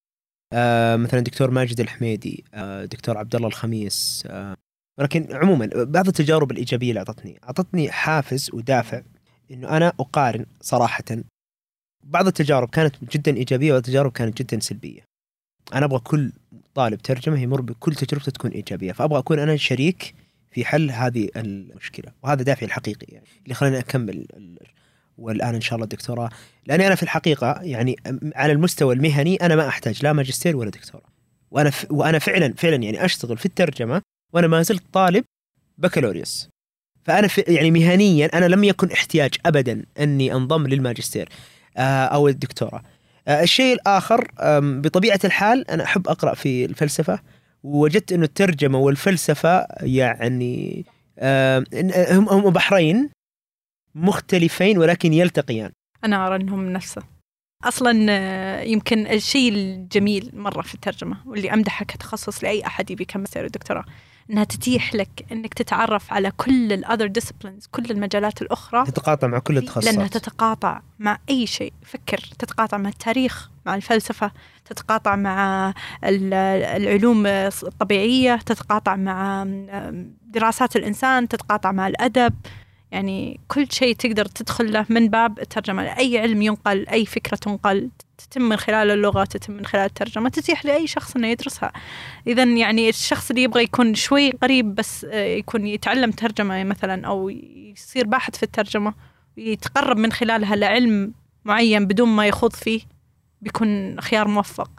آه 0.52 0.96
مثلا 0.96 1.20
دكتور 1.20 1.50
ماجد 1.50 1.80
الحميدي 1.80 2.44
آه 2.54 2.84
دكتور 2.84 3.18
عبد 3.18 3.34
الله 3.34 3.48
الخميس 3.48 4.24
آه 4.26 4.56
ولكن 4.98 5.28
عموما 5.30 5.70
بعض 5.74 6.06
التجارب 6.06 6.50
الإيجابية 6.50 6.88
اللي 6.88 6.98
أعطتني 6.98 7.40
أعطتني 7.44 7.90
حافز 7.90 8.50
ودافع 8.54 9.02
إنه 9.50 9.76
أنا 9.76 9.92
أقارن 10.00 10.46
صراحة 10.60 11.04
بعض 12.04 12.26
التجارب 12.26 12.68
كانت 12.70 12.94
جدا 13.16 13.36
إيجابية 13.36 13.74
والتجارب 13.74 14.12
كانت 14.12 14.42
جدا 14.42 14.60
سلبية. 14.60 15.00
أنا 15.74 15.84
أبغى 15.86 15.98
كل 15.98 16.32
طالب 16.74 16.98
ترجمة 17.02 17.40
يمر 17.40 17.60
بكل 17.60 17.94
تجربته 17.94 18.32
تكون 18.32 18.50
إيجابية، 18.50 18.92
فأبغى 18.92 19.18
أكون 19.18 19.38
أنا 19.38 19.56
شريك 19.56 20.14
في 20.50 20.64
حل 20.64 20.90
هذه 20.90 21.28
المشكلة، 21.36 22.12
وهذا 22.22 22.42
دافعي 22.42 22.66
الحقيقي 22.66 23.06
يعني 23.08 23.26
اللي 23.44 23.54
خلاني 23.54 23.78
أكمل 23.78 24.26
ال- 24.36 24.58
والآن 25.18 25.54
إن 25.54 25.60
شاء 25.60 25.74
الله 25.74 25.84
الدكتوراه، 25.84 26.30
لأني 26.66 26.86
أنا 26.86 26.94
في 26.94 27.02
الحقيقة 27.02 27.60
يعني 27.62 27.96
على 28.36 28.52
المستوى 28.52 28.94
المهني 28.94 29.36
أنا 29.36 29.56
ما 29.56 29.68
أحتاج 29.68 30.02
لا 30.04 30.12
ماجستير 30.12 30.56
ولا 30.56 30.70
دكتوراه. 30.70 31.08
وأنا 31.50 31.70
ف... 31.70 31.86
وأنا 31.90 32.18
فعلا 32.18 32.54
فعلا 32.54 32.76
يعني 32.76 33.04
أشتغل 33.04 33.38
في 33.38 33.46
الترجمة 33.46 34.02
وأنا 34.32 34.46
ما 34.46 34.62
زلت 34.62 34.82
طالب 34.92 35.24
بكالوريوس. 35.78 36.48
فأنا 37.04 37.28
في 37.28 37.40
يعني 37.40 37.70
مهنيا 37.70 38.30
أنا 38.34 38.44
لم 38.44 38.64
يكن 38.64 38.90
احتياج 38.90 39.34
ابدا 39.46 39.84
أني 40.00 40.32
أنضم 40.32 40.66
للماجستير 40.66 41.28
آه، 41.76 42.04
أو 42.04 42.28
الدكتوراه. 42.28 42.82
آه، 43.28 43.42
الشيء 43.42 43.74
الآخر 43.74 44.28
بطبيعة 44.60 45.20
الحال 45.24 45.70
أنا 45.70 45.84
أحب 45.84 46.08
أقرأ 46.08 46.34
في 46.34 46.64
الفلسفة 46.64 47.20
ووجدت 47.62 48.12
إنه 48.12 48.24
الترجمة 48.24 48.78
والفلسفة 48.78 49.66
يعني 49.80 50.86
هم 52.10 52.28
هم 52.28 52.50
بحرين 52.50 53.10
مختلفين 53.94 54.78
ولكن 54.78 55.12
يلتقيان. 55.12 55.72
أنا 56.04 56.26
أرى 56.26 56.36
أنهم 56.36 56.72
نفسه 56.72 57.02
أصلا 57.64 58.06
آه، 58.10 58.60
يمكن 58.62 59.06
الشيء 59.06 59.52
الجميل 59.52 60.30
مرة 60.34 60.62
في 60.62 60.74
الترجمة 60.74 61.16
واللي 61.26 61.52
امدحه 61.52 61.84
كتخصص 61.84 62.44
لأي 62.44 62.66
أحد 62.66 62.90
يبي 62.90 63.02
يكمل 63.02 63.24
ودكتوراه 63.36 63.84
إنها 64.30 64.44
تتيح 64.44 64.94
لك 64.94 65.26
إنك 65.32 65.54
تتعرف 65.54 66.12
على 66.12 66.30
كل 66.30 66.72
الاذر 66.72 67.06
ديسبلينز 67.06 67.66
كل 67.66 67.84
المجالات 67.90 68.42
الأخرى. 68.42 68.84
تتقاطع 68.84 69.26
مع 69.26 69.38
كل 69.38 69.54
لانها 69.54 69.68
التخصصات. 69.70 70.16
تتقاطع 70.16 70.80
مع 70.98 71.18
أي 71.30 71.46
شيء. 71.46 71.72
فكر 71.82 72.18
تتقاطع 72.38 72.76
مع 72.78 72.88
التاريخ 72.88 73.50
مع 73.66 73.74
الفلسفة 73.74 74.30
تتقاطع 74.64 75.16
مع 75.16 75.68
ال- 76.04 76.34
العلوم 76.82 77.26
الطبيعية 77.26 78.36
تتقاطع 78.36 78.96
مع 78.96 79.44
دراسات 80.26 80.76
الإنسان 80.76 81.28
تتقاطع 81.28 81.72
مع 81.72 81.86
الأدب. 81.88 82.34
يعني 82.90 83.40
كل 83.48 83.66
شيء 83.72 83.94
تقدر 83.96 84.24
تدخل 84.24 84.72
له 84.72 84.86
من 84.88 85.08
باب 85.08 85.38
الترجمة. 85.38 85.82
أي 85.82 86.18
علم 86.18 86.42
ينقل 86.42 86.88
أي 86.88 87.06
فكرة 87.06 87.36
تنقل. 87.36 87.90
تتم 88.18 88.42
من 88.42 88.56
خلال 88.56 88.90
اللغة 88.90 89.24
تتم 89.24 89.52
من 89.52 89.66
خلال 89.66 89.84
الترجمة 89.84 90.28
تتيح 90.28 90.64
لأي 90.64 90.86
شخص 90.86 91.16
إنه 91.16 91.26
يدرسها. 91.26 91.72
اذا 92.26 92.44
يعني 92.44 92.88
الشخص 92.88 93.30
اللي 93.30 93.42
يبغى 93.42 93.62
يكون 93.62 93.94
شوي 93.94 94.30
قريب 94.30 94.74
بس 94.74 95.04
آه، 95.04 95.24
يكون 95.24 95.66
يتعلم 95.66 96.10
ترجمة 96.10 96.64
مثلا 96.64 97.06
أو 97.06 97.28
يصير 97.28 98.06
باحث 98.06 98.36
في 98.36 98.42
الترجمة 98.42 98.94
يتقرب 99.36 99.96
من 99.96 100.12
خلالها 100.12 100.56
لعلم 100.56 101.12
معين 101.44 101.86
بدون 101.86 102.08
ما 102.08 102.26
يخوض 102.26 102.52
فيه 102.52 102.80
بيكون 103.42 104.00
خيار 104.00 104.28
موفق. 104.28 104.70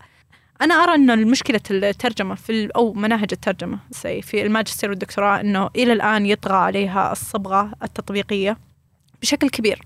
أنا 0.61 0.73
أرى 0.73 0.95
أن 0.95 1.09
المشكلة 1.09 1.61
الترجمة 1.71 2.35
في 2.35 2.69
أو 2.75 2.93
مناهج 2.93 3.29
الترجمة 3.31 3.79
في 4.21 4.41
الماجستير 4.41 4.89
والدكتوراه 4.89 5.39
أنه 5.39 5.69
إلى 5.75 5.93
الآن 5.93 6.25
يطغى 6.25 6.55
عليها 6.55 7.11
الصبغة 7.11 7.71
التطبيقية 7.83 8.57
بشكل 9.21 9.49
كبير. 9.49 9.81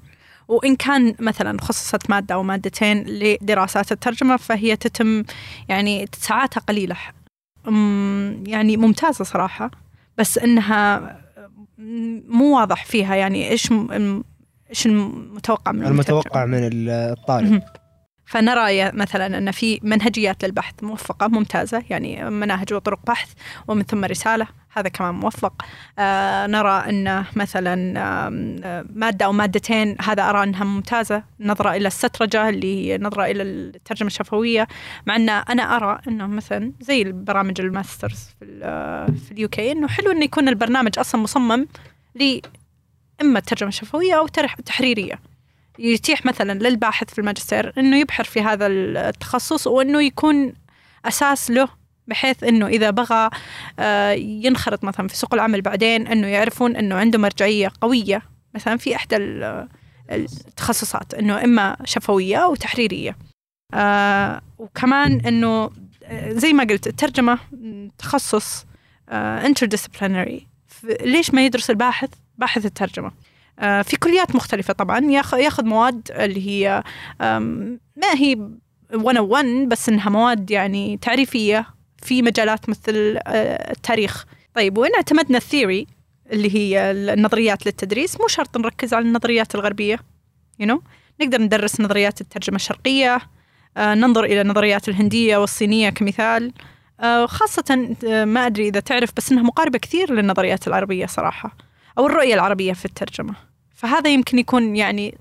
وإن 0.53 0.75
كان 0.75 1.15
مثلا 1.19 1.61
خصصت 1.61 2.09
مادة 2.09 2.35
أو 2.35 2.43
مادتين 2.43 3.03
لدراسات 3.07 3.91
الترجمة 3.91 4.37
فهي 4.37 4.75
تتم 4.75 5.23
يعني 5.69 6.07
ساعاتها 6.17 6.61
قليلة 6.61 6.95
يعني 8.47 8.77
ممتازة 8.77 9.23
صراحة 9.23 9.71
بس 10.17 10.37
إنها 10.37 11.17
مو 12.27 12.57
واضح 12.57 12.85
فيها 12.85 13.15
يعني 13.15 13.49
إيش 13.49 13.71
إيش 14.69 14.85
المتوقع 14.85 15.71
من. 15.71 15.85
المتوقع 15.85 16.45
من 16.45 16.59
الطالب. 16.89 17.63
فنرى 18.25 18.91
مثلا 18.91 19.37
أن 19.37 19.51
في 19.51 19.79
منهجيات 19.83 20.45
للبحث 20.45 20.73
موفقة 20.83 21.27
ممتازة 21.27 21.83
يعني 21.89 22.29
مناهج 22.29 22.73
وطرق 22.73 22.99
بحث 23.07 23.31
ومن 23.67 23.83
ثم 23.83 24.05
رسالة 24.05 24.47
هذا 24.75 24.89
كمان 24.89 25.15
موفق. 25.15 25.53
آه 25.99 26.47
نرى 26.47 26.71
أن 26.89 27.25
مثلا 27.35 27.93
آه 27.99 28.29
مادة 28.95 29.25
أو 29.25 29.31
مادتين 29.31 29.95
هذا 30.01 30.29
أرى 30.29 30.43
أنها 30.43 30.63
ممتازة 30.63 31.23
نظرة 31.39 31.75
إلى 31.75 31.87
السترجة 31.87 32.49
اللي 32.49 32.91
هي 32.91 32.97
نظرة 32.97 33.25
إلى 33.25 33.43
الترجمة 33.43 34.07
الشفوية 34.07 34.67
مع 35.07 35.15
أن 35.15 35.29
أنا 35.29 35.75
أرى 35.75 35.99
انه 36.07 36.27
مثلا 36.27 36.71
زي 36.81 37.01
البرامج 37.01 37.61
ال 37.61 37.68
masters 37.68 38.19
في 38.39 38.45
ال- 38.45 39.17
في 39.17 39.31
ال 39.31 39.49
UK 39.49 39.71
إنه 39.71 39.87
حلو 39.87 40.11
انه 40.11 40.23
يكون 40.23 40.47
البرنامج 40.49 40.99
أصلا 40.99 41.21
مصمم 41.21 41.67
ل 42.15 42.39
اما 43.21 43.39
الترجمة 43.39 43.69
الشفوية 43.69 44.13
أو 44.17 44.27
ترح- 44.27 44.55
تحريرية. 44.65 45.19
يتيح 45.79 46.25
مثلا 46.25 46.53
للباحث 46.59 47.13
في 47.13 47.19
الماجستير 47.19 47.73
إنه 47.77 47.97
يبحر 47.99 48.23
في 48.23 48.41
هذا 48.41 48.67
التخصص 48.67 49.67
وإنه 49.67 50.01
يكون 50.03 50.53
أساس 51.05 51.51
له 51.51 51.67
بحيث 52.07 52.43
إنه 52.43 52.67
إذا 52.67 52.89
بغى 52.89 53.29
آه، 53.79 54.11
ينخرط 54.11 54.83
مثلا 54.83 55.07
في 55.07 55.17
سوق 55.17 55.33
العمل 55.33 55.61
بعدين 55.61 56.07
إنه 56.07 56.27
يعرفون 56.27 56.75
إنه 56.75 56.95
عنده 56.95 57.19
مرجعية 57.19 57.71
قوية 57.81 58.21
مثلا 58.55 58.77
في 58.77 58.95
إحدى 58.95 59.15
ال- 59.15 59.67
التخصصات 60.11 61.13
إنه 61.13 61.43
إما 61.43 61.77
شفوية 61.85 62.37
أو 62.37 62.55
تحريرية. 62.55 63.17
آه، 63.73 64.41
وكمان 64.59 65.19
إنه 65.25 65.69
آه، 66.03 66.29
زي 66.31 66.53
ما 66.53 66.63
قلت 66.63 66.87
الترجمة 66.87 67.39
تخصص 67.97 68.65
interdisciplinary 69.09 70.47
ليش 71.01 71.33
ما 71.33 71.45
يدرس 71.45 71.69
الباحث؟ 71.69 72.09
باحث 72.37 72.65
الترجمة. 72.65 73.11
في 73.59 73.97
كليات 73.99 74.35
مختلفة 74.35 74.73
طبعا. 74.73 74.99
ياخ- 74.99 75.33
ياخذ 75.33 75.65
مواد 75.65 76.11
اللي 76.11 76.47
هي 76.49 76.83
ما 77.95 78.13
هي 78.15 78.35
101 78.93 79.45
بس 79.69 79.89
إنها 79.89 80.09
مواد 80.09 80.51
يعني 80.51 80.97
تعريفية 81.01 81.65
في 82.03 82.21
مجالات 82.21 82.69
مثل 82.69 83.19
آه، 83.27 83.71
التاريخ. 83.71 84.25
طيب 84.53 84.77
وإن 84.77 84.91
اعتمدنا 84.95 85.37
ال 85.37 85.44
theory 85.44 85.87
اللي 86.31 86.55
هي 86.55 86.91
النظريات 86.91 87.65
للتدريس؟ 87.65 88.19
مو 88.21 88.27
شرط 88.27 88.57
نركز 88.57 88.93
على 88.93 89.05
النظريات 89.05 89.55
الغربية 89.55 89.99
you 90.61 90.65
know? 90.65 90.77
نقدر 91.21 91.41
ندرس 91.41 91.81
نظريات 91.81 92.21
الترجمة 92.21 92.55
الشرقية 92.55 93.19
آه، 93.77 93.93
ننظر 93.95 94.23
إلى 94.23 94.41
النظريات 94.41 94.89
الهندية 94.89 95.37
والصينية 95.37 95.89
كمثال. 95.89 96.51
آه، 96.99 97.25
خاصة 97.25 97.95
آه، 98.07 98.25
ما 98.25 98.45
أدري 98.45 98.67
إذا 98.67 98.79
تعرف 98.79 99.09
بس 99.17 99.31
إنها 99.31 99.43
مقاربة 99.43 99.79
كثير 99.79 100.13
للنظريات 100.13 100.67
العربية 100.67 101.05
صراحة. 101.05 101.57
أو 101.97 102.05
الرؤية 102.05 102.33
العربية 102.33 102.73
في 102.73 102.85
الترجمة. 102.85 103.35
فهذا 103.75 104.13
يمكن 104.13 104.39
يكون 104.39 104.75
يعني 104.75 105.17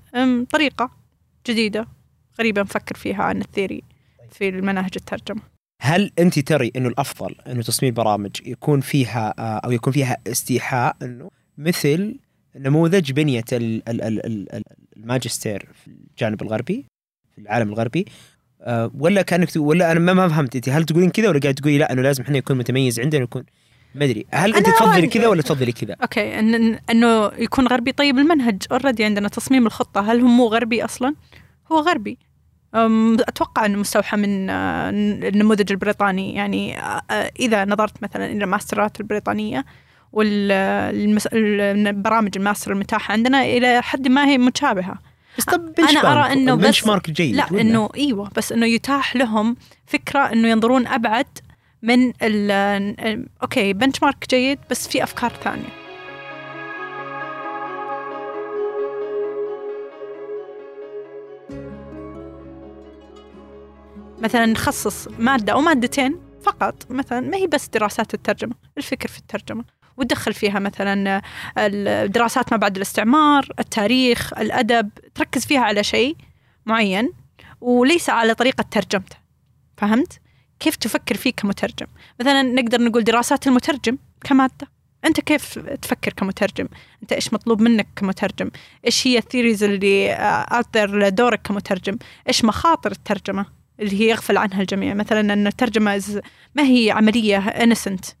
طريقة 0.51 0.91
جديدة 1.47 1.87
غريبة 2.39 2.61
نفكر 2.61 2.95
فيها 2.95 3.23
عن 3.23 3.41
الثيري 3.41 3.83
في 4.31 4.49
المناهج 4.49 4.91
الترجمة. 4.95 5.41
هل 5.81 6.11
أنت 6.19 6.39
تري 6.39 6.71
أنه 6.75 6.87
الأفضل 6.87 7.35
أنه 7.47 7.61
تصميم 7.61 7.93
برامج 7.93 8.31
يكون 8.45 8.81
فيها 8.81 9.33
أو 9.39 9.71
يكون 9.71 9.93
فيها 9.93 10.17
استيحاء 10.27 10.95
أنه 11.01 11.29
مثل 11.57 12.15
نموذج 12.55 13.11
بنية 13.11 13.43
ال- 13.51 13.89
ال- 13.89 14.01
ال- 14.01 14.25
ال- 14.25 14.55
ال- 14.55 14.63
الماجستير 14.97 15.67
في 15.83 15.87
الجانب 15.87 16.41
الغربي 16.41 16.85
في 17.35 17.41
العالم 17.41 17.69
الغربي؟ 17.69 18.05
آه، 18.61 18.91
ولا 18.99 19.21
كأنك 19.21 19.49
ولا 19.55 19.91
أنا 19.91 19.99
ما 19.99 20.13
ما 20.13 20.27
فهمت 20.27 20.55
أنت. 20.55 20.69
هل 20.69 20.83
تقولين 20.85 21.09
كذا 21.09 21.29
ولا 21.29 21.39
قاعد 21.39 21.55
تقولي 21.55 21.77
لا 21.77 21.91
أنه 21.93 22.01
لازم 22.01 22.23
إحنا 22.23 22.37
يكون 22.37 22.57
متميز 22.57 22.99
عندنا 22.99 23.23
يكون 23.23 23.43
ما 23.95 24.05
أدري 24.05 24.25
هل 24.31 24.55
أنت 24.55 24.65
تفضلي 24.69 25.07
كذا 25.07 25.27
ولا 25.27 25.41
تفضلي 25.41 25.71
كذا؟ 25.71 25.95
okay 26.01 26.39
إن 26.39 26.79
إنه 26.89 27.31
يكون 27.37 27.67
غربي 27.67 27.91
طيب 27.91 28.17
المنهج 28.19 28.61
already 28.71 29.03
عندنا 29.05 29.27
تصميم 29.27 29.65
الخطة 29.65 30.11
هل 30.11 30.21
هو 30.21 30.27
مو 30.27 30.45
غربي 30.47 30.85
أصلا؟ 30.85 31.15
هو 31.71 31.79
غربي 31.79 32.17
أم، 32.75 33.13
أتوقع 33.19 33.65
أنه 33.65 33.77
مستوحى 33.77 34.17
من 34.17 34.49
آه، 34.49 34.89
النموذج 34.89 35.71
البريطاني 35.71 36.35
يعني 36.35 36.79
آه، 36.79 37.01
آه، 37.11 37.31
إذا 37.39 37.65
نظرت 37.65 38.03
مثلا 38.03 38.25
إلى 38.25 38.43
الماسترات 38.43 38.99
البريطانية 38.99 39.65
والبرامج 41.23 42.31
الماستر 42.37 42.71
المتاحة 42.71 43.11
عندنا 43.11 43.43
إلى 43.43 43.81
حد 43.81 44.07
ما 44.07 44.25
هي 44.27 44.37
متشابهة 44.37 44.95
بس 45.37 45.43
طب 45.45 45.73
أنا 45.79 46.11
أرى 46.23 46.33
إنه 46.33 46.55
بس- 46.55 46.87
benchmark 46.87 47.11
جيد 47.11 47.35
لا؟ 47.35 47.47
إنه 47.51 47.89
إيوه 47.97 48.29
بس 48.37 48.51
إنه 48.51 48.65
يتاح 48.65 49.15
لهم 49.15 49.55
فكرة 49.87 50.19
إنه 50.19 50.47
ينظرون 50.47 50.87
أبعد 50.87 51.25
من 51.83 52.13
ال 52.21 52.51
okay 53.41 53.73
benchmark 53.73 54.29
جيد 54.29 54.59
بس 54.69 54.87
في 54.87 55.03
أفكار 55.03 55.31
ثانية. 55.43 55.83
مثلا 64.21 64.45
نخصص 64.45 65.07
مادة 65.19 65.53
أو 65.53 65.61
مادتين 65.61 66.19
فقط. 66.43 66.91
مثلا 66.91 67.19
ما 67.19 67.37
هي 67.37 67.47
بس 67.47 67.67
دراسات 67.67 68.13
الترجمة 68.13 68.55
الفكر 68.77 69.09
في 69.09 69.19
الترجمة. 69.19 69.63
وتدخل 69.97 70.33
فيها 70.33 70.59
مثلا 70.59 71.21
الدراسات 71.57 72.51
ما 72.51 72.57
بعد 72.57 72.75
الاستعمار 72.75 73.47
التاريخ 73.59 74.33
الأدب. 74.33 74.89
تركز 75.15 75.45
فيها 75.45 75.61
على 75.61 75.83
شيء 75.83 76.15
معين 76.65 77.13
وليس 77.61 78.09
على 78.09 78.33
طريقة 78.33 78.65
ترجمته. 78.71 79.15
فهمت؟ 79.77 80.19
كيف 80.63 80.75
تفكر 80.75 81.15
فيه 81.17 81.31
كمترجم؟ 81.31 81.87
مثلا 82.19 82.41
نقدر 82.41 82.81
نقول 82.81 83.03
دراسات 83.03 83.47
المترجم 83.47 83.97
كمادة. 84.23 84.67
أنت 85.05 85.19
كيف 85.19 85.59
تفكر 85.59 86.13
كمترجم؟ 86.13 86.67
أنت 87.03 87.13
إيش 87.13 87.33
مطلوب 87.33 87.61
منك 87.61 87.87
كمترجم؟ 87.95 88.51
إيش 88.85 89.07
هي 89.07 89.17
الثيريز 89.17 89.63
اللي 89.63 90.13
أعطر 90.13 90.99
لدورك 90.99 91.41
كمترجم؟ 91.41 91.97
إيش 92.27 92.45
مخاطر 92.45 92.91
الترجمة 92.91 93.45
اللي 93.79 94.01
هي 94.01 94.09
يغفل 94.09 94.37
عنها 94.37 94.61
الجميع؟ 94.61 94.93
مثلا 94.93 95.33
أن 95.33 95.47
الترجمة 95.47 95.99
is- 95.99 96.21
ما 96.55 96.63
هي 96.63 96.91
عملية 96.91 97.39
innocent. 97.49 98.13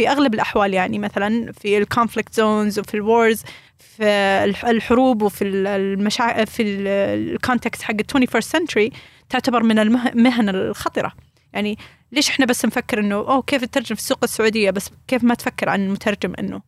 في 0.00 0.08
أغلب 0.08 0.34
الأحوال 0.34 0.74
يعني 0.74 0.98
مثلا 0.98 1.52
في 1.52 1.78
ال 1.78 1.84
conflict 1.84 2.34
zones 2.34 2.78
وفي 2.78 2.94
ال 2.94 3.04
wars 3.04 3.42
في 3.78 4.04
الح- 4.44 4.64
الحروب 4.64 5.22
وفي 5.22 5.44
ال- 5.44 5.66
المشا... 5.66 6.44
في 6.44 6.62
ال 6.62 6.77
context 6.77 7.82
حق 7.82 7.94
ال 8.00 8.26
21st 8.28 8.46
century 8.58 8.96
تعتبر 9.28 9.62
من 9.62 9.78
المه- 9.78 10.08
المهن 10.08 10.48
الخطرة. 10.48 11.12
يعني 11.52 11.78
ليش 12.12 12.30
إحنا 12.30 12.46
بس 12.46 12.64
نفكر 12.64 13.00
إنه 13.00 13.14
أوه 13.14 13.42
كيف 13.42 13.64
تترجم 13.64 13.94
في 13.94 14.00
السوق 14.00 14.18
السعودية؟ 14.22 14.70
بس 14.70 14.90
كيف 15.08 15.24
ما 15.24 15.34
تفكر 15.34 15.68
عن 15.68 15.86
المترجم 15.86 16.32
إنه 16.38 16.62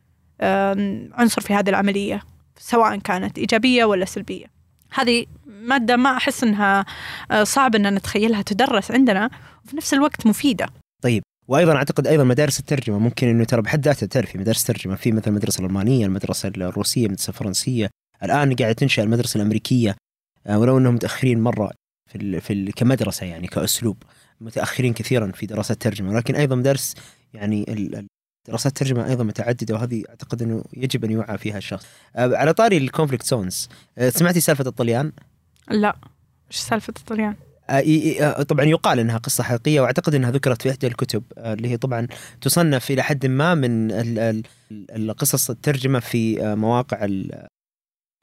عنصر 1.13 1.41
في 1.41 1.53
هذه 1.53 1.69
العملية 1.69 2.23
سواء 2.59 2.97
كانت 2.97 3.37
إيجابية 3.37 3.85
ولا 3.85 4.05
سلبية. 4.05 4.45
هذه 4.93 5.25
مادة 5.45 5.95
ما 5.95 6.17
أحس 6.17 6.43
أنها 6.43 6.85
آه، 7.31 7.43
صعب 7.43 7.75
أن 7.75 7.95
نتخيلها 7.95 8.41
تدرس 8.41 8.91
عندنا 8.91 9.29
وفي 9.65 9.77
نفس 9.77 9.93
الوقت 9.93 10.27
مفيدة. 10.27 10.69
وأيضا 11.47 11.75
أعتقد 11.75 12.07
أيضا 12.07 12.23
مدارس 12.23 12.59
الترجمة 12.59 12.99
ممكن 12.99 13.27
إنه 13.27 13.43
ترى 13.43 13.61
بحد 13.61 13.85
ذاتها 13.85 14.07
تعرف 14.07 14.31
في 14.31 14.37
مدارس 14.37 14.63
ترجمه 14.63 14.95
في 14.95 15.11
مثلا 15.11 15.27
المدرسة 15.27 15.59
الألمانية 15.59 16.05
المدرسة 16.05 16.49
الروسية 16.49 17.05
المدرسة 17.05 17.29
الفرنسية. 17.29 17.89
الآن 18.23 18.55
قاعدة 18.55 18.73
تنشأ 18.73 19.03
المدرسة 19.03 19.37
الأمريكية 19.37 19.95
آه، 20.47 20.59
ولو 20.59 20.77
إنهم 20.77 20.95
متأخرين 20.95 21.41
مرة 21.41 21.71
في 22.11 22.39
في 22.41 22.71
كمدرسة 22.71 23.25
يعني 23.25 23.47
كأسلوب. 23.47 24.03
متأخرين 24.43 24.93
كثيرا 24.93 25.31
في 25.31 25.45
دراسه 25.45 25.73
الترجمة 25.73 26.09
ولكن 26.11 26.35
أيضا 26.35 26.55
مدارس 26.55 26.95
يعني 27.33 27.65
دراسات 28.47 28.71
الترجمة 28.71 29.07
أيضا 29.09 29.23
متعددة 29.23 29.75
وهذه 29.75 30.03
أعتقد 30.09 30.41
إنه 30.41 30.63
يجب 30.73 31.05
أن 31.05 31.11
يوعى 31.11 31.37
فيها 31.37 31.57
الشخص. 31.57 31.85
على 32.15 32.53
طاري 32.53 32.77
ال 32.77 32.82
conflict 32.82 33.25
zones 33.27 33.69
سمعتي 34.09 34.39
سالفة 34.39 34.63
الطليان؟ 34.67 35.11
لا 35.71 35.95
إيش 36.51 36.57
سالفة 36.57 36.93
الطليان 36.99 37.35
ي- 37.71 38.23
آه، 38.23 38.43
طبعا 38.43 38.65
يقال 38.65 38.99
إنها 38.99 39.17
قصة 39.17 39.43
حقيقية 39.43 39.81
وأعتقد 39.81 40.15
إنها 40.15 40.31
ذكرت 40.31 40.61
في 40.61 40.69
إحدى 40.71 40.87
الكتب 40.87 41.23
اللي 41.37 41.67
هي 41.69 41.77
طبعا 41.77 42.07
تصنف 42.41 42.91
إلى 42.91 43.03
حد 43.03 43.25
ما 43.25 43.55
من 43.55 43.91
ال- 43.91 44.19
ال- 44.19 44.43
القصص 44.71 45.49
الترجمة 45.49 45.99
في 45.99 46.55
مواقع 46.55 47.05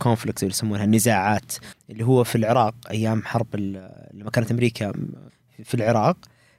الكونفليكت 0.00 0.42
اللي 0.42 0.52
يسمونها 0.54 0.84
النزاعات 0.84 1.52
اللي 1.90 2.04
هو 2.04 2.24
في 2.24 2.36
العراق 2.36 2.74
أيام 2.90 3.22
حرب 3.22 3.56
لما 4.14 4.30
كانت 4.32 4.50
أمريكا 4.50 4.92
في 5.64 5.74
العراق 5.74 6.16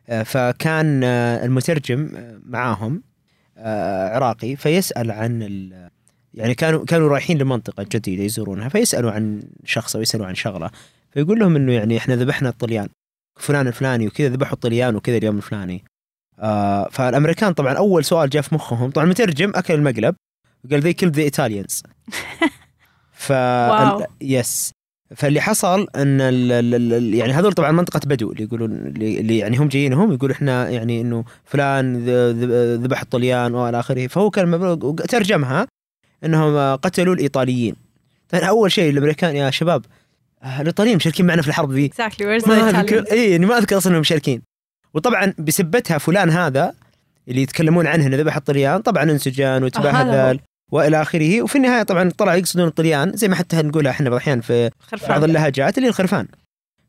آه، 0.10 0.24
فكان 0.24 1.04
آه، 1.04 1.45
المترجم 1.45 2.10
آه، 2.16 2.39
معاهم 2.45 3.04
عراقي 4.14 4.56
فيسأل 4.56 5.12
عن 5.12 5.41
يعني 6.34 6.56
كانوا 6.56 6.86
كانوا 6.86 7.10
رايحين 7.10 7.38
لمنطقة 7.38 7.86
جديدة 7.91 8.24
يزورونها 8.24 8.70
فيسألوا 8.70 9.12
عن 9.12 9.43
شخص 9.66 9.95
أو 9.95 10.02
يسألوا 10.02 10.26
عن 10.26 10.36
شغلة 10.36 10.72
فيقول 11.12 11.39
لهم 11.39 11.56
إنه 11.56 11.74
يعني 11.74 11.97
إحنا 11.97 12.16
ذبحنا 12.16 12.49
الطليان 12.49 12.89
فلان 13.39 13.68
الفلاني 13.68 14.08
وكذا 14.08 14.30
ذبحوا 14.30 14.54
الطليان 14.54 14.95
وكذا 14.95 15.18
اليوم 15.18 15.38
الفلاني. 15.38 15.84
آه 16.39 16.89
فالأمريكان 16.91 17.54
طبعا 17.54 17.74
أول 17.74 18.06
سؤال 18.06 18.30
جاء 18.30 18.41
في 18.41 18.56
مخهم 18.56 18.91
طبعا 18.91 19.06
المترجم 19.06 19.52
أكل 19.56 19.74
المقلب 19.74 20.16
وقال 20.66 20.80
they 20.80 20.93
killed 20.93 21.12
the 21.12 21.22
Italians 21.22 21.84
ف. 23.14 23.34
yes 24.22 24.72
فاللي 25.16 25.41
حصل 25.41 25.88
أن 25.95 26.22
ال 26.22 26.51
ال 26.51 26.93
ال 26.93 27.14
يعني 27.14 27.34
هذول 27.34 27.53
طبعا 27.53 27.72
منطقة 27.72 27.99
بدو 28.05 28.32
اللي 28.32 28.43
يقولون 28.43 28.72
اللي 28.72 29.38
يعني 29.38 29.57
هم 29.57 29.68
جايين 29.68 29.93
هم 29.93 30.14
يقولوا 30.14 30.36
إحنا 30.36 30.70
يعني 30.70 31.01
إنه 31.01 31.24
فلان 31.45 32.05
ذبح 32.84 33.01
الطليان 33.01 33.55
وإلى 33.55 33.80
آخره. 33.80 34.07
فهو 34.07 34.30
كان 34.30 34.47
مبلغ 34.47 34.95
ترجمها 34.95 35.68
إنهم 36.26 36.76
قتلوا 36.76 37.14
الإيطاليين. 37.14 37.76
طيب 38.30 38.41
أول 38.41 38.72
شيء 38.72 38.89
الأمريكان 38.89 39.36
يا 39.36 39.51
شباب 39.51 39.86
آه، 40.43 40.62
الإيطاليين 40.62 40.95
مشاركين 40.95 41.26
معنا 41.26 41.41
في 41.41 41.47
الحرب 41.47 41.72
ذي. 41.72 41.89
Exactly 41.89 42.47
ما 42.47 42.70
اذكر 42.70 43.12
اي 43.12 43.32
يعني 43.32 43.45
ما 43.45 43.57
أذكر 43.57 43.78
أصلا 43.78 43.91
إنهم 43.91 44.01
مشاركين. 44.01 44.41
وطبعا 44.93 45.34
بسبتها 45.39 45.97
فلان 45.97 46.30
هذا 46.30 46.74
اللي 47.28 47.41
يتكلمون 47.41 47.88
عنه 47.88 48.07
إنه 48.07 48.18
ذبح 48.18 48.36
الطليان 48.36 48.82
طبعا 48.82 49.03
انسجان 49.03 49.47
هذا 49.47 49.62
هو. 49.62 49.66
وتبهدل 49.66 50.39
وإلى 50.72 51.01
آخره. 51.01 51.41
وفي 51.41 51.55
النهاية 51.55 51.84
طبعا 51.84 52.11
طلع 52.17 52.36
يقصدون 52.36 52.67
الطليان 52.67 53.11
زي 53.15 53.28
ما 53.28 53.36
حتى 53.36 53.61
نقولها 53.61 53.91
إحنا 53.91 54.09
بعض 54.09 54.15
الاحيان 54.15 54.41
في 54.41 54.63
بعض 54.63 54.72
خرفان 55.01 55.24
اللهجات 55.24 55.78
اللي 55.78 55.89
الخرفان. 55.89 56.28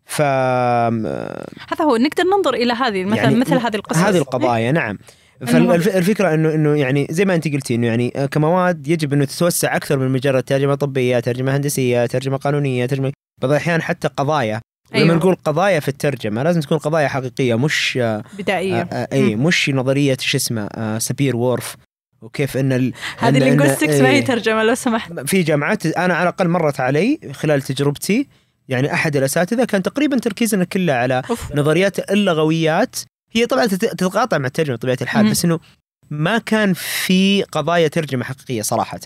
ف 0.04 0.22
هذا 0.22 1.84
هو 1.84 1.96
نقدر 1.96 2.24
ننظر 2.24 2.54
إلى 2.54 2.72
هذه 2.72 3.04
مثلا 3.04 3.22
يعني 3.22 3.34
مثل 3.34 3.54
هذه 3.54 3.74
القصص. 3.74 3.98
هذه 3.98 4.18
القضايا 4.18 4.72
نعم. 4.72 4.98
فالفكرة 5.46 6.34
انه 6.34 6.54
إنه 6.54 6.76
يعني 6.76 7.06
زي 7.10 7.24
ما 7.24 7.34
أنت 7.34 7.48
قلتي 7.48 7.74
إنه 7.74 7.86
يعني 7.86 8.10
كمواد 8.30 8.88
يجب 8.88 9.12
إنه 9.12 9.24
تتوسع 9.24 9.76
أكثر 9.76 9.98
من 9.98 10.08
مجرد 10.08 10.42
ترجمة 10.42 10.74
طبية، 10.74 11.20
ترجمة 11.20 11.56
هندسية، 11.56 12.06
ترجمة 12.06 12.36
قانونية، 12.36 12.86
ترجمه 12.86 13.12
بعض 13.42 13.50
الأحيان 13.50 13.82
حتى 13.82 14.08
قضايا. 14.08 14.60
أيوة. 14.94 15.06
لما 15.06 15.14
نقول 15.14 15.34
قضايا 15.34 15.80
في 15.80 15.88
الترجمة 15.88 16.42
لازم 16.42 16.60
تكون 16.60 16.78
قضايا 16.78 17.08
حقيقية 17.08 17.54
مش 17.54 17.98
آه 18.02 18.22
بدائية 18.38 18.82
آه 18.82 19.08
اي 19.12 19.36
مش 19.36 19.70
نظرية 19.70 20.16
شو 20.20 20.36
اسمه 20.36 20.68
آه 20.74 20.98
Sapir 20.98 21.36
Whorf. 21.36 21.76
وكيف 22.22 22.56
إن 22.56 22.72
ال... 22.72 22.92
هذه 23.18 23.38
ال 23.38 23.43
linguistics 23.43 24.00
ما 24.00 24.08
هي 24.08 24.12
إيه. 24.18 24.24
ترجمة 24.24 24.62
لو 24.62 24.74
سمحت. 24.74 25.12
في 25.20 25.42
جامعات 25.42 25.86
أنا 25.86 26.14
على 26.14 26.22
الأقل 26.22 26.48
مرت 26.48 26.80
علي 26.80 27.18
خلال 27.32 27.62
تجربتي 27.62 28.28
يعني 28.68 28.92
أحد 28.92 29.16
الأساتذة 29.16 29.64
كان 29.64 29.82
تقريبا 29.82 30.18
تركيزنا 30.18 30.64
كله 30.64 30.92
على 30.92 31.22
أوف. 31.30 31.52
نظريات 31.54 32.10
اللغويات. 32.10 32.96
هي 33.32 33.46
طبعا 33.46 33.66
تت- 33.66 33.84
تتقاطع 33.84 34.38
مع 34.38 34.46
الترجمة 34.46 34.76
بطبيعة 34.76 34.98
الحال. 35.02 35.30
بس 35.30 35.44
إنه 35.44 35.60
ما 36.10 36.38
كان 36.38 36.72
في 36.72 37.42
قضايا 37.42 37.88
ترجمة 37.88 38.24
حقيقية 38.24 38.62
صراحة. 38.62 39.00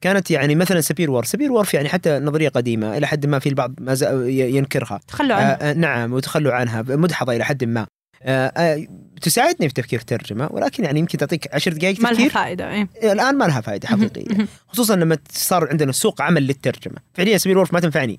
كانت 0.00 0.30
يعني 0.30 0.54
مثلا 0.54 0.80
Sapir 0.80 1.10
Whorf 1.10 1.26
Sapir 1.26 1.52
Whorf 1.52 1.74
يعني 1.74 1.88
حتى 1.88 2.18
نظرية 2.18 2.48
قديمة 2.48 2.96
إلى 2.96 3.06
حد 3.06 3.26
ما 3.26 3.38
في 3.38 3.48
البعض 3.48 3.74
ما 3.80 3.96
ينكرها. 4.26 5.00
تخلوا 5.08 5.36
آه 5.36 5.40
عنه 5.40 5.52
آه 5.52 5.72
نعم 5.72 6.12
وتخلوا 6.12 6.52
عنها 6.52 6.82
مدحضة 6.88 7.36
إلى 7.36 7.44
حد 7.44 7.64
ما. 7.64 7.86
آه 8.22 8.86
آه 9.16 9.20
تساعدني 9.20 9.68
في 9.68 9.74
تفكير 9.74 10.00
الترجمه 10.00 10.48
ولكن 10.50 10.84
يعني 10.84 11.00
يمكن 11.00 11.18
تعطيك 11.18 11.54
عشر 11.54 11.72
دقائق 11.72 12.00
ما 12.00 12.08
لها 12.08 12.12
تفكير. 12.12 12.30
فائدة 12.30 12.70
إيه. 12.70 12.88
الآن 13.12 13.38
ما 13.38 13.44
لها 13.44 13.60
فائدة 13.60 13.88
حقيقية. 13.88 14.46
خصوصا 14.68 14.96
لما 14.96 15.18
صار 15.30 15.68
عندنا 15.68 15.92
سوق 15.92 16.22
عمل 16.22 16.46
للترجمة. 16.46 16.96
فعليا 17.14 17.38
Sapir 17.38 17.56
Whorf 17.56 17.72
ما 17.72 17.80
تنفعني. 17.80 18.18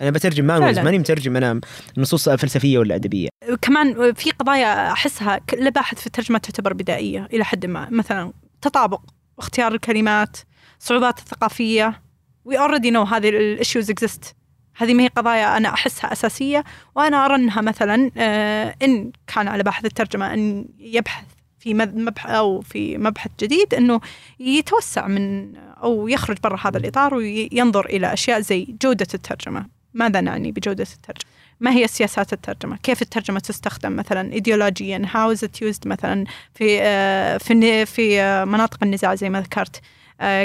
أنا 0.00 0.10
بترجم 0.10 0.44
manuals. 0.44 0.78
ماني 0.78 0.98
مترجم 0.98 1.36
أنا 1.36 1.60
نصوص 1.98 2.28
فلسفية 2.28 2.78
ولا 2.78 2.94
أدبية. 2.94 3.28
كمان 3.62 4.12
في 4.12 4.30
قضايا 4.30 4.92
أحسها 4.92 5.40
لباحث 5.52 6.00
في 6.00 6.06
الترجمة 6.06 6.38
تعتبر 6.38 6.72
بدائية 6.72 7.28
إلى 7.32 7.44
حد 7.44 7.66
ما. 7.66 7.88
مثلا 7.90 8.32
تطابق 8.62 9.00
اختيار 9.38 9.74
الكلمات 9.74 10.36
صعوبات 10.78 11.18
الثقافية. 11.18 12.02
We 12.48 12.52
already 12.52 12.90
know 12.90 13.12
هذه 13.12 13.28
ال 13.28 13.37
issues 13.37 13.90
exist. 13.90 14.34
هذه 14.76 14.94
ما 14.94 15.02
هي 15.02 15.08
قضايا 15.08 15.56
أنا 15.56 15.68
أحسها 15.68 16.12
أساسية 16.12 16.64
وأنا 16.94 17.24
أرى 17.24 17.34
أنها 17.34 17.60
مثلا 17.60 18.10
آه، 18.16 18.74
إن 18.82 19.12
كان 19.26 19.48
على 19.48 19.62
باحث 19.62 19.84
الترجمة 19.84 20.34
أن 20.34 20.64
يبحث 20.78 21.24
في 21.58 21.74
مب- 21.74 21.96
مبحث 21.96 22.30
أو 22.30 22.60
في 22.60 22.98
مبحث 22.98 23.30
جديد 23.40 23.74
إنه 23.74 24.00
يتوسع 24.40 25.06
من 25.06 25.56
أو 25.56 26.08
يخرج 26.08 26.36
برا 26.42 26.58
هذا 26.64 26.78
الإطار 26.78 27.14
وينظر 27.14 27.86
إلى 27.86 28.12
أشياء 28.12 28.40
زي 28.40 28.76
جودة 28.82 29.06
الترجمة 29.14 29.66
ماذا 29.94 30.20
نعني 30.20 30.52
بجودة 30.52 30.86
الترجمة 30.94 31.34
ما 31.60 31.70
هي 31.70 31.86
سياسات 31.86 32.32
الترجمة؟ 32.32 32.76
كيف 32.76 33.02
الترجمة 33.02 33.40
تستخدم 33.40 33.96
مثلا 33.96 34.32
ايديولوجيا؟ 34.32 35.02
how 35.14 35.36
is 35.36 35.40
it 35.40 35.66
used 35.68 35.86
مثلا 35.86 36.24
في 36.54 36.78
آه، 36.82 37.38
في 37.38 37.86
في 37.86 38.20
آه، 38.20 38.44
مناطق 38.44 38.78
النزاع 38.82 39.14
زي 39.14 39.30
ما 39.30 39.40
ذكرت؟ 39.40 39.80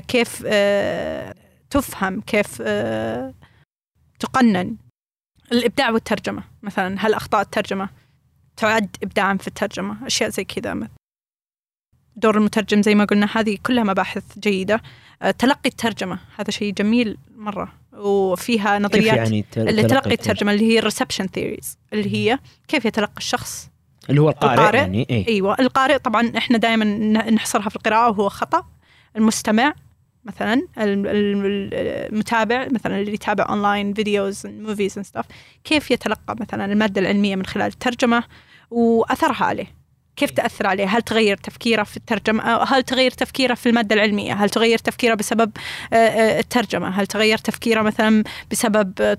كيف 0.08 0.44
تفهم؟ 1.70 2.22
كيف 2.22 2.62
تقنن؟ 4.20 4.76
الإبداع 5.52 5.90
والترجمة 5.92 6.44
مثلا 6.64 6.96
هل 7.00 7.14
اخطاء 7.14 7.42
الترجمة. 7.42 7.90
تعد 8.58 8.96
ابداعا 9.04 9.38
في 9.38 9.48
الترجمة 9.48 10.08
أشياء 10.08 10.30
زي 10.30 10.44
كذا. 10.44 10.88
دور 12.16 12.38
المترجم 12.38 12.82
زي 12.82 12.96
ما 12.96 13.06
قلنا 13.06 13.28
هذه 13.34 13.58
كلها 13.66 13.84
مباحث 13.84 14.40
جيدة. 14.40 14.82
آه، 15.22 15.32
تلقي 15.32 15.70
الترجمة 15.70 16.20
هذا 16.38 16.52
شيء 16.52 16.74
جميل 16.74 17.18
مرة. 17.38 17.74
وفيها 17.94 18.78
كيف 18.78 18.86
نظريات 18.86 19.18
يعني 19.18 19.46
تل- 19.52 19.70
اللي 19.70 19.84
تلقي 19.84 19.96
الترجمة؟ 19.98 20.14
الترجمة 20.14 20.52
اللي 20.52 20.66
هي 20.74 20.80
ال 20.80 20.85
reception 20.85 21.28
theories 21.28 21.78
اللي 21.94 22.14
هي 22.16 22.40
كيف 22.68 22.86
يتلقى 22.86 23.18
الشخص. 23.18 23.70
اللي 24.10 24.22
هو 24.22 24.30
القارئ, 24.30 24.54
القارئ. 24.54 24.78
يعني 24.78 25.08
اي 25.10 25.28
أيوه. 25.28 25.56
القارئ 25.60 25.98
طبعا 25.98 26.32
إحنا 26.38 26.58
دائما 26.58 26.86
نحصرها 27.32 27.70
في 27.70 27.76
القراءة 27.76 28.10
وهو 28.10 28.30
خطأ. 28.30 28.66
المستمع 29.16 29.74
مثلا 30.30 30.54
ال- 30.54 31.08
ال- 31.08 31.74
المتابع 32.14 32.68
مثلا 32.72 33.00
اللي 33.00 33.14
يتابع 33.14 33.46
online 33.50 33.94
videos 33.94 34.48
movies 34.48 34.98
and 34.98 35.06
stuff 35.06 35.26
كيف 35.64 35.92
يتلقى 35.92 36.36
مثلا 36.40 36.66
المادة 36.66 37.02
العلمية 37.02 37.36
من 37.36 37.46
خلال 37.46 37.68
الترجمة 37.68 38.24
وأثرها 38.72 39.46
عليه 39.46 39.80
كيف 40.16 40.32
تأثر 40.32 40.68
عليه؟ 40.68 40.86
هل 40.86 41.02
تغير 41.02 41.38
تفكيره 41.38 41.84
في 41.84 41.98
الترجمة؟ 41.98 42.44
أو 42.44 42.64
هل 42.76 42.84
تغير 42.84 43.12
تفكيره 43.12 43.54
في 43.54 43.70
المادة 43.70 43.96
العلمية؟ 43.96 44.34
هل 44.34 44.50
تغير 44.50 44.78
تفكيره 44.78 45.14
بسبب 45.16 45.52
آه، 45.94 45.96
آه، 45.96 46.40
الترجمة؟ 46.40 46.90
هل 46.90 47.08
تغير 47.08 47.38
تفكيره 47.38 47.82
مثلا 47.82 48.24
بسبب 48.52 49.18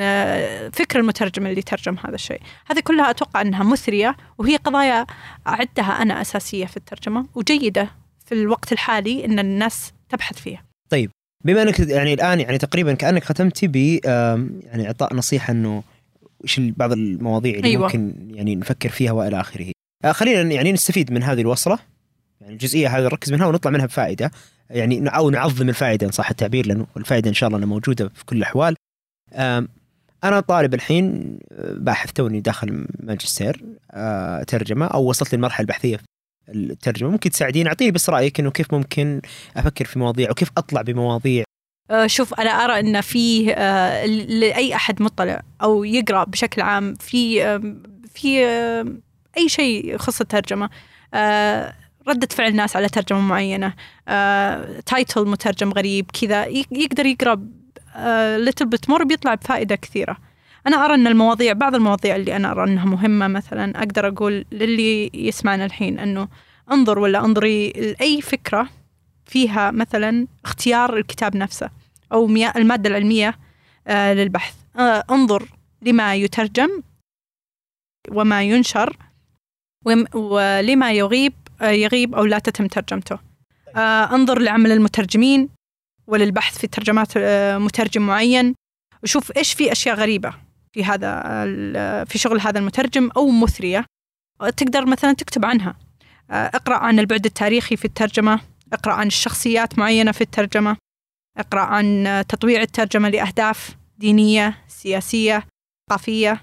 آه، 0.00 0.68
فكر 0.68 0.98
المترجم 0.98 1.46
اللي 1.46 1.62
ترجم 1.62 1.96
هذا 2.06 2.14
الشيء؟ 2.14 2.40
هذه 2.66 2.80
كلها 2.80 3.10
أتوقع 3.10 3.40
إنها 3.40 3.64
مثرية 3.64 4.16
وهي 4.38 4.56
قضايا 4.56 5.06
أعدها 5.46 6.02
أنا 6.02 6.20
أساسية 6.20 6.66
في 6.66 6.76
الترجمة 6.76 7.26
وجيدة 7.34 7.90
في 8.26 8.34
الوقت 8.34 8.72
الحالي 8.72 9.24
إن 9.24 9.38
الناس 9.38 9.92
تبحث 10.08 10.38
فيها. 10.38 10.64
بما 11.44 11.62
أنك 11.62 11.80
يعني 11.80 12.14
الآن 12.14 12.40
يعني 12.40 12.58
تقريبا 12.58 12.94
كأنك 12.94 13.24
ختمتي 13.24 13.66
ب 13.66 13.76
يعني 13.76 14.86
إعطاء 14.86 15.14
نصيحة 15.14 15.50
إنه 15.50 15.82
إيش 16.44 16.60
بعض 16.60 16.92
المواضيع 16.92 17.56
اللي 17.56 17.68
أيوة. 17.68 17.86
ممكن 17.86 18.14
يعني 18.30 18.56
نفكر 18.56 18.88
فيها 18.88 19.12
وإلى 19.12 19.40
آخره. 19.40 19.72
آه، 20.04 20.12
خلينا 20.12 20.54
يعني 20.54 20.72
نستفيد 20.72 21.12
من 21.12 21.22
هذه 21.22 21.40
الوصلة 21.40 21.78
يعني 22.40 22.52
الجزئية 22.52 22.88
هذه 22.88 23.04
نركز 23.04 23.32
منها 23.32 23.46
ونطلع 23.46 23.70
منها 23.70 23.86
بفائدة 23.86 24.30
يعني 24.70 25.08
أو 25.08 25.30
نعظم 25.30 25.68
الفائدة 25.68 26.06
إن 26.06 26.12
صح 26.12 26.30
التعبير 26.30 26.66
لأنه 26.66 26.86
الفائدة 26.96 27.28
إن 27.28 27.34
شاء 27.34 27.48
الله 27.48 27.66
موجودة 27.66 28.08
في 28.08 28.24
كل 28.24 28.36
الأحوال. 28.36 28.76
أنا 30.24 30.40
طالب 30.40 30.74
الحين 30.74 31.38
آه، 31.52 31.72
باحث 31.72 32.12
توني 32.12 32.40
داخل 32.40 32.86
ماجستير 33.00 33.64
آه، 33.90 34.42
ترجمة 34.42 34.86
أو 34.86 35.04
وصلت 35.04 35.34
للمرحلة 35.34 35.60
البحثية 35.60 36.00
الترجمة. 36.54 37.10
ممكن 37.10 37.30
تساعدين 37.30 37.66
أعطيني 37.66 37.90
بس 37.90 38.10
رأيك 38.10 38.40
إنه 38.40 38.50
كيف 38.50 38.74
ممكن 38.74 39.20
أفكر 39.56 39.84
في 39.84 39.98
مواضيع 39.98 40.30
وكيف 40.30 40.48
أطلع 40.56 40.82
بمواضيع. 40.82 41.44
آه، 41.90 42.06
شوف 42.06 42.34
أنا 42.34 42.50
أرى 42.50 42.80
إن 42.80 43.00
في 43.00 43.54
آه، 43.54 44.06
لأي 44.06 44.74
أحد 44.74 45.02
مطلع 45.02 45.42
أو 45.62 45.84
يقرأ 45.84 46.24
بشكل 46.24 46.62
عام 46.62 46.94
في 46.94 47.58
في 48.14 48.44
أي 49.38 49.48
شيء 49.48 49.94
يخص 49.94 50.20
الترجمة. 50.20 50.70
آه، 51.14 51.74
ردة 52.08 52.28
فعل 52.30 52.56
ناس 52.56 52.76
على 52.76 52.88
ترجمة 52.88 53.20
معينة. 53.20 53.74
title 54.86 55.28
مترجم 55.28 55.72
غريب 55.72 56.10
كذا 56.20 56.46
يقدر 56.70 57.06
يقرأ 57.06 57.48
little 58.36 58.66
bit 58.66 58.90
more 58.90 59.04
بيطلع 59.04 59.34
بفائدة 59.34 59.76
كثيرة. 59.76 60.27
أنا 60.66 60.84
أرى 60.84 60.94
أن 60.94 61.06
المواضيع 61.06 61.52
بعض 61.52 61.74
المواضيع 61.74 62.16
اللي 62.16 62.36
أنا 62.36 62.50
أرى 62.50 62.64
أنها 62.64 62.84
مهمة 62.84 63.28
مثلا 63.28 63.78
أقدر 63.78 64.08
أقول 64.08 64.44
للي 64.52 65.10
يسمعنا 65.14 65.64
الحين 65.64 65.98
أنه 65.98 66.28
انظر 66.72 66.98
ولا 66.98 67.24
أنظري 67.24 67.70
لأي 67.70 68.20
فكرة 68.20 68.68
فيها 69.26 69.70
مثلا 69.70 70.26
اختيار 70.44 70.96
الكتاب 70.96 71.36
نفسه 71.36 71.70
أو 72.12 72.26
المادة 72.56 72.90
العلمية 72.90 73.38
آه، 73.86 74.14
للبحث. 74.14 74.54
آه، 74.78 75.04
انظر 75.10 75.48
لما 75.82 76.14
يترجم 76.14 76.82
وما 78.10 78.42
ينشر 78.42 78.96
ولما 80.14 80.92
يغيب 80.92 81.32
آه، 81.60 81.70
يغيب 81.70 82.14
أو 82.14 82.24
لا 82.24 82.38
تتم 82.38 82.66
ترجمته. 82.66 83.18
انظر 84.12 84.38
لعمل 84.38 84.72
المترجمين 84.72 85.48
وللبحث 86.06 86.58
في 86.58 86.66
ترجمات 86.66 87.18
مترجم 87.58 88.06
معين. 88.06 88.54
وشوف 89.02 89.36
إيش 89.36 89.52
في 89.52 89.72
أشياء 89.72 89.96
غريبة. 89.96 90.47
في 90.78 90.84
هذا 90.84 92.04
في 92.04 92.18
شغل 92.18 92.40
هذا 92.40 92.58
المترجم 92.58 93.10
أو 93.16 93.30
مثرية 93.30 93.84
تقدر 94.56 94.86
مثلا 94.86 95.12
تكتب 95.12 95.44
عنها. 95.44 95.74
آه، 96.30 96.50
اقرأ 96.54 96.76
عن 96.76 96.98
البعد 96.98 97.24
التاريخي 97.24 97.76
في 97.76 97.84
الترجمة 97.84 98.40
اقرأ 98.72 98.92
عن 98.92 99.06
الشخصيات 99.06 99.78
معينة 99.78 100.12
في 100.12 100.20
الترجمة 100.20 100.76
اقرأ 101.38 101.60
عن 101.60 102.24
تطويع 102.28 102.62
الترجمة 102.62 103.08
لأهداف 103.08 103.76
دينية 103.98 104.58
سياسية 104.68 105.46
ثقافية. 105.90 106.42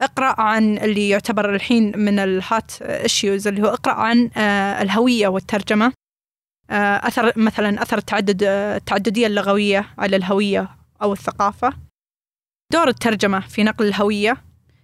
اقرأ 0.00 0.40
عن 0.40 0.78
اللي 0.78 1.08
يعتبر 1.08 1.54
الحين 1.54 1.98
من 1.98 2.18
الهات 2.18 2.82
ايشيوز 2.82 3.48
اللي 3.48 3.62
هو 3.62 3.66
اقرأ 3.66 3.92
عن 3.92 4.30
آه، 4.36 4.82
الهوية 4.82 5.28
والترجمة. 5.28 5.92
آه، 6.70 7.08
أثر 7.08 7.32
مثلا 7.36 7.82
أثر 7.82 7.98
التعدد 7.98 8.42
التعددية 8.42 9.26
اللغوية 9.26 9.86
على 9.98 10.16
الهوية 10.16 10.68
أو 11.02 11.12
الثقافة. 11.12 11.93
دور 12.72 12.88
الترجمة 12.88 13.40
في 13.40 13.62
نقل 13.64 13.86
الهوية 13.86 14.36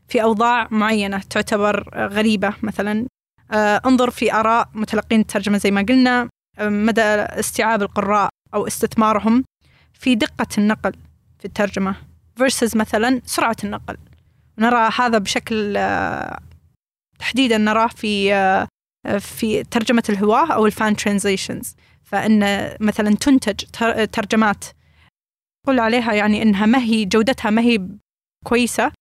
في 0.09 0.23
أوضاع 0.23 0.69
معينة 0.71 1.19
تعتبر 1.19 1.89
غريبة 2.13 2.55
مثلا. 2.63 3.07
آه، 3.53 3.81
انظر 3.87 4.11
في 4.11 4.33
آراء 4.35 4.69
متلقين 4.75 5.21
الترجمة 5.21 5.59
زي 5.59 5.71
ما 5.71 5.83
قلنا 5.89 6.29
آه، 6.59 6.69
مدى 6.69 7.03
استيعاب 7.03 7.83
القراء 7.83 8.29
أو 8.55 8.67
استثمارهم 8.67 9.45
في 9.93 10.15
دقة 10.15 10.47
النقل 10.59 10.93
في 11.39 11.45
الترجمة 11.45 11.95
versus 12.41 12.77
مثلا 12.77 13.21
سرعة 13.25 13.57
النقل. 13.65 13.97
نرى 14.59 14.91
هذا 14.99 15.19
بشكل 15.19 15.77
آه، 15.77 16.39
تحديدا 17.19 17.59
نراه 17.59 17.87
في 17.87 18.31
في 19.21 19.65
ترجمة 19.65 20.03
الهواة 20.09 20.53
أو 20.53 20.67
الفان 20.67 20.97
ترانزيشنز. 20.97 21.77
فإن 22.05 22.71
مثلا 22.81 23.15
تنتج 23.15 23.65
تر- 23.73 24.05
ترجمات 24.05 24.65
قل 25.67 25.81
عليها 25.81 26.13
يعني 26.13 26.43
إنها 26.43 26.67
ما 26.67 26.79
هي 26.79 27.05
جودتها 27.05 27.51
ما 27.51 27.63
هي 27.63 27.79
كويسة 28.45 28.93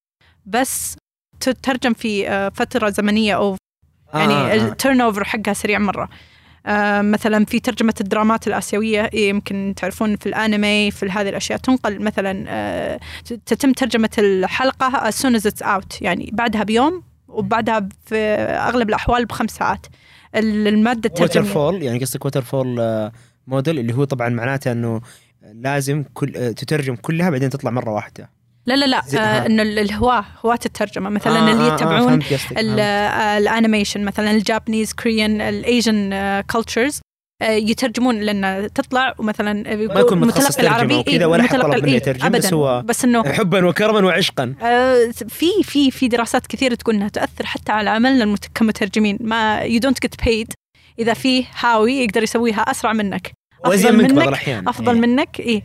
بس 0.46 0.98
تترجم 1.40 1.94
في 1.94 2.30
آه، 2.30 2.50
فترة 2.50 2.90
زمنية 2.90 3.36
أو 3.36 3.56
يعني 4.14 4.34
آه، 4.34 4.52
آه. 4.52 4.56
ال 4.68 5.02
turnover 5.02 5.24
حقها 5.24 5.54
سريع 5.54 5.80
مرة 5.80 6.10
آه 6.66 7.02
مثلا 7.02 7.46
في 7.46 7.60
ترجمة 7.60 7.94
الدرامات 8.02 8.48
الآسيوية 8.48 9.10
إيه، 9.14 9.30
يمكن 9.30 9.74
تعرفون 9.78 10.16
في 10.16 10.26
الأنمي 10.26 10.92
في 10.92 11.06
هذه 11.10 11.30
الأشياء 11.30 11.60
تنقل 11.60 12.02
مثلا 12.02 12.46
آه 12.48 13.00
تتم 13.46 13.72
ترجمة 13.72 14.10
الحلقة 14.18 15.10
as 15.12 15.14
soon 15.14 15.40
as 15.42 15.52
it's 15.52 15.66
out 15.66 16.02
يعني 16.02 16.30
بعدها 16.34 16.64
بيوم 16.64 17.04
وبعدها 17.28 17.90
في 18.06 18.16
أغلب 18.70 18.90
الأحوال 18.90 19.26
بخمس 19.26 19.52
ساعات 19.52 19.86
ال- 20.36 20.68
المادة 20.68 21.10
water 21.10 21.24
الترجميه 21.26 21.54
fall 21.54 21.84
يعني 21.84 22.00
قصدك 22.00 22.26
waterfall 22.26 22.80
model 23.48 23.80
اللي 23.80 23.94
هو 23.94 24.04
طبعا 24.04 24.30
معناته 24.30 24.72
إنه 24.72 25.02
لازم 25.54 26.04
كل 26.14 26.38
آه، 26.38 26.52
تترجم 26.52 26.96
كلها 26.96 27.30
بعدين 27.30 27.50
تطلع 27.50 27.72
مرة 27.72 27.92
واحدة 27.92 28.30
لا 28.66 28.74
لا 28.74 28.86
لا 28.86 28.98
آه. 29.18 29.46
إنه 29.46 29.62
ال- 29.62 29.80
الهواه 29.80 30.26
هواة 30.46 30.60
الترجمه 30.66 31.10
مثلا 31.10 31.40
آه، 31.40 31.52
اللي 31.52 31.64
آه، 31.68 31.72
آه، 31.72 31.76
يتبعون. 31.76 32.20
آه، 32.80 33.38
ال 33.38 33.44
animation 33.44 34.06
مثلا 34.06 34.32
ال 34.32 34.38
Japanese 34.38 34.94
Korean 34.94 35.42
ال 35.42 35.54
Asian 35.54 36.14
cultures 36.42 37.02
يترجمون 37.44 38.20
لأن 38.20 38.70
تطلع 38.76 39.14
ومثلا 39.18 39.54
ما 39.76 40.00
يكون 40.00 40.20
متخصص 40.20 40.60
العربي 40.60 41.04
إيه، 41.08 41.26
ولا 41.26 41.44
حد 41.44 41.54
المتلقي 41.56 41.72
طلب 41.74 41.84
منه 41.84 41.92
إيه، 41.92 41.98
يترجم، 41.98 42.26
أبداً. 42.26 42.38
بس 42.40 42.54
هو- 42.54 42.82
بس 42.82 43.06
إنه 43.06 43.24
حبا 43.24 43.66
وكرما 43.66 44.00
وعشقا 44.08 44.56
في 45.30 45.64
في 45.64 45.92
في 45.92 46.08
دراسات 46.08 46.48
كثيرة 46.48 46.76
تقول 46.76 46.96
إنها 46.96 47.08
تأثر 47.08 47.46
حتى 47.46 47.72
على 47.72 47.90
عملنا 47.90 48.36
كمترجمين 48.56 49.18
ما 49.22 49.60
you 49.60 49.80
don't 49.80 50.02
get 50.02 50.24
paid 50.26 50.54
إذا 51.00 51.14
في 51.14 51.46
هاوي 51.60 51.94
يقدر 51.94 52.24
يسويها 52.24 52.62
أسرع 52.62 52.94
منك 52.94 53.32
أفضل 53.66 53.98
منك 53.98 54.14
بعض 54.14 54.28
الأحيان. 54.28 54.68
أفضل 54.68 54.94
إيه. 54.94 55.02
منك 55.02 55.40
إيه 55.40 55.64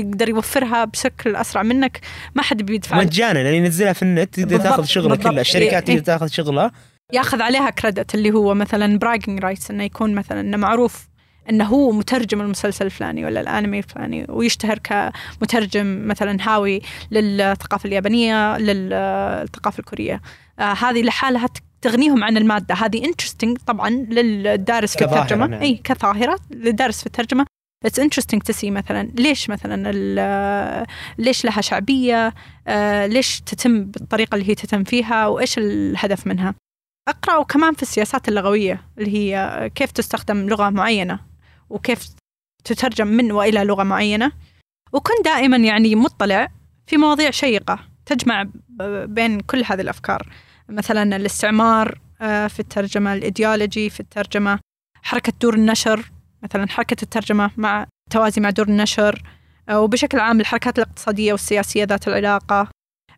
يقدر 0.00 0.28
يوفرها 0.28 0.84
بشكل 0.84 1.36
أسرع 1.36 1.62
منك. 1.62 2.00
ما 2.34 2.42
حد 2.42 2.62
بيدفع 2.62 2.96
مجانا 2.96 3.40
يعني 3.40 3.56
ينزلها 3.56 3.92
في 3.92 4.02
النت 4.02 4.40
تقدر 4.40 4.58
تاخذ 4.58 4.84
شغله 4.84 5.08
بالضبط. 5.08 5.28
كله 5.28 5.40
الشركات 5.40 5.88
إيه، 5.88 5.96
تقدر 5.96 6.06
تاخذ 6.06 6.26
شغله 6.26 6.70
ياخذ 7.12 7.42
عليها 7.42 7.70
credit 7.70 8.14
اللي 8.14 8.30
هو 8.30 8.54
مثلا 8.54 8.98
bragging 8.98 9.44
rights 9.44 9.70
إنه 9.70 9.84
يكون 9.84 10.14
مثلا 10.14 10.40
إنه 10.40 10.56
معروف 10.56 11.08
إنه 11.50 11.64
هو 11.64 11.92
مترجم 11.92 12.40
المسلسل 12.40 12.86
الفلاني 12.86 13.24
ولا 13.24 13.40
الأنمي 13.40 13.78
الفلاني 13.78 14.26
ويشتهر 14.28 14.78
كمترجم 14.78 16.06
مثلا 16.06 16.38
هاوي 16.48 16.82
للثقافة 17.10 17.86
اليابانية 17.86 18.58
للثقافة 18.58 19.78
الكورية. 19.78 20.20
آه 20.58 20.72
هذه 20.72 21.02
لحالها 21.02 21.46
تغنيهم 21.82 22.24
عن 22.24 22.36
المادة. 22.36 22.74
هذه 22.74 23.04
interesting 23.04 23.58
طبعا 23.66 23.90
للدارس 23.90 24.96
في 24.96 25.04
الترجمة. 25.04 25.46
نعم. 25.46 25.60
إي 25.60 25.80
كظاهرة 25.84 26.38
للدارس 26.50 27.00
في 27.00 27.06
الترجمة. 27.06 27.46
it's 27.84 27.98
interesting 27.98 28.42
to 28.42 28.53
see 28.53 28.70
مثلا 28.70 29.10
ليش 29.14 29.50
مثلا 29.50 29.92
ليش 31.18 31.44
لها 31.44 31.60
شعبية 31.60 32.34
آه 32.66 33.06
ليش 33.06 33.40
تتم 33.40 33.84
بالطريقة 33.84 34.34
اللي 34.34 34.48
هي 34.48 34.54
تتم 34.54 34.84
فيها 34.84 35.26
وإيش 35.26 35.58
الهدف 35.58 36.26
منها. 36.26 36.54
اقرا 37.08 37.36
وكمان 37.36 37.74
في 37.74 37.82
السياسات 37.82 38.28
اللغوية 38.28 38.84
اللي 38.98 39.14
هي 39.18 39.70
كيف 39.74 39.90
تستخدم 39.90 40.48
لغة 40.48 40.70
معينة 40.70 41.20
وكيف 41.70 42.08
تترجم 42.64 43.06
من 43.06 43.32
وإلى 43.32 43.64
لغة 43.64 43.82
معينة. 43.82 44.32
وكن 44.92 45.14
دائما 45.24 45.56
يعني 45.56 45.94
مطلع 45.94 46.48
في 46.86 46.96
مواضيع 46.96 47.30
شيقة 47.30 47.78
تجمع 48.06 48.46
بين 49.04 49.40
كل 49.40 49.62
هذه 49.66 49.80
الأفكار. 49.80 50.32
مثلا 50.72 51.16
الاستعمار 51.16 51.98
آه، 52.20 52.46
في 52.46 52.60
الترجمة 52.60 53.14
الإيديولوجي 53.14 53.90
في 53.90 54.00
الترجمة 54.00 54.58
حركة 55.02 55.32
دور 55.40 55.54
النشر 55.54 56.10
مثلا 56.42 56.68
حركة 56.68 56.96
الترجمة 57.02 57.50
مع 57.56 57.86
توازي 58.10 58.40
مع 58.40 58.50
دور 58.50 58.68
النشر 58.68 59.22
آه، 59.68 59.80
وبشكل 59.80 60.18
عام 60.20 60.40
الحركات 60.40 60.78
الاقتصادية 60.78 61.32
والسياسية 61.32 61.84
ذات 61.84 62.08
العلاقة 62.08 62.68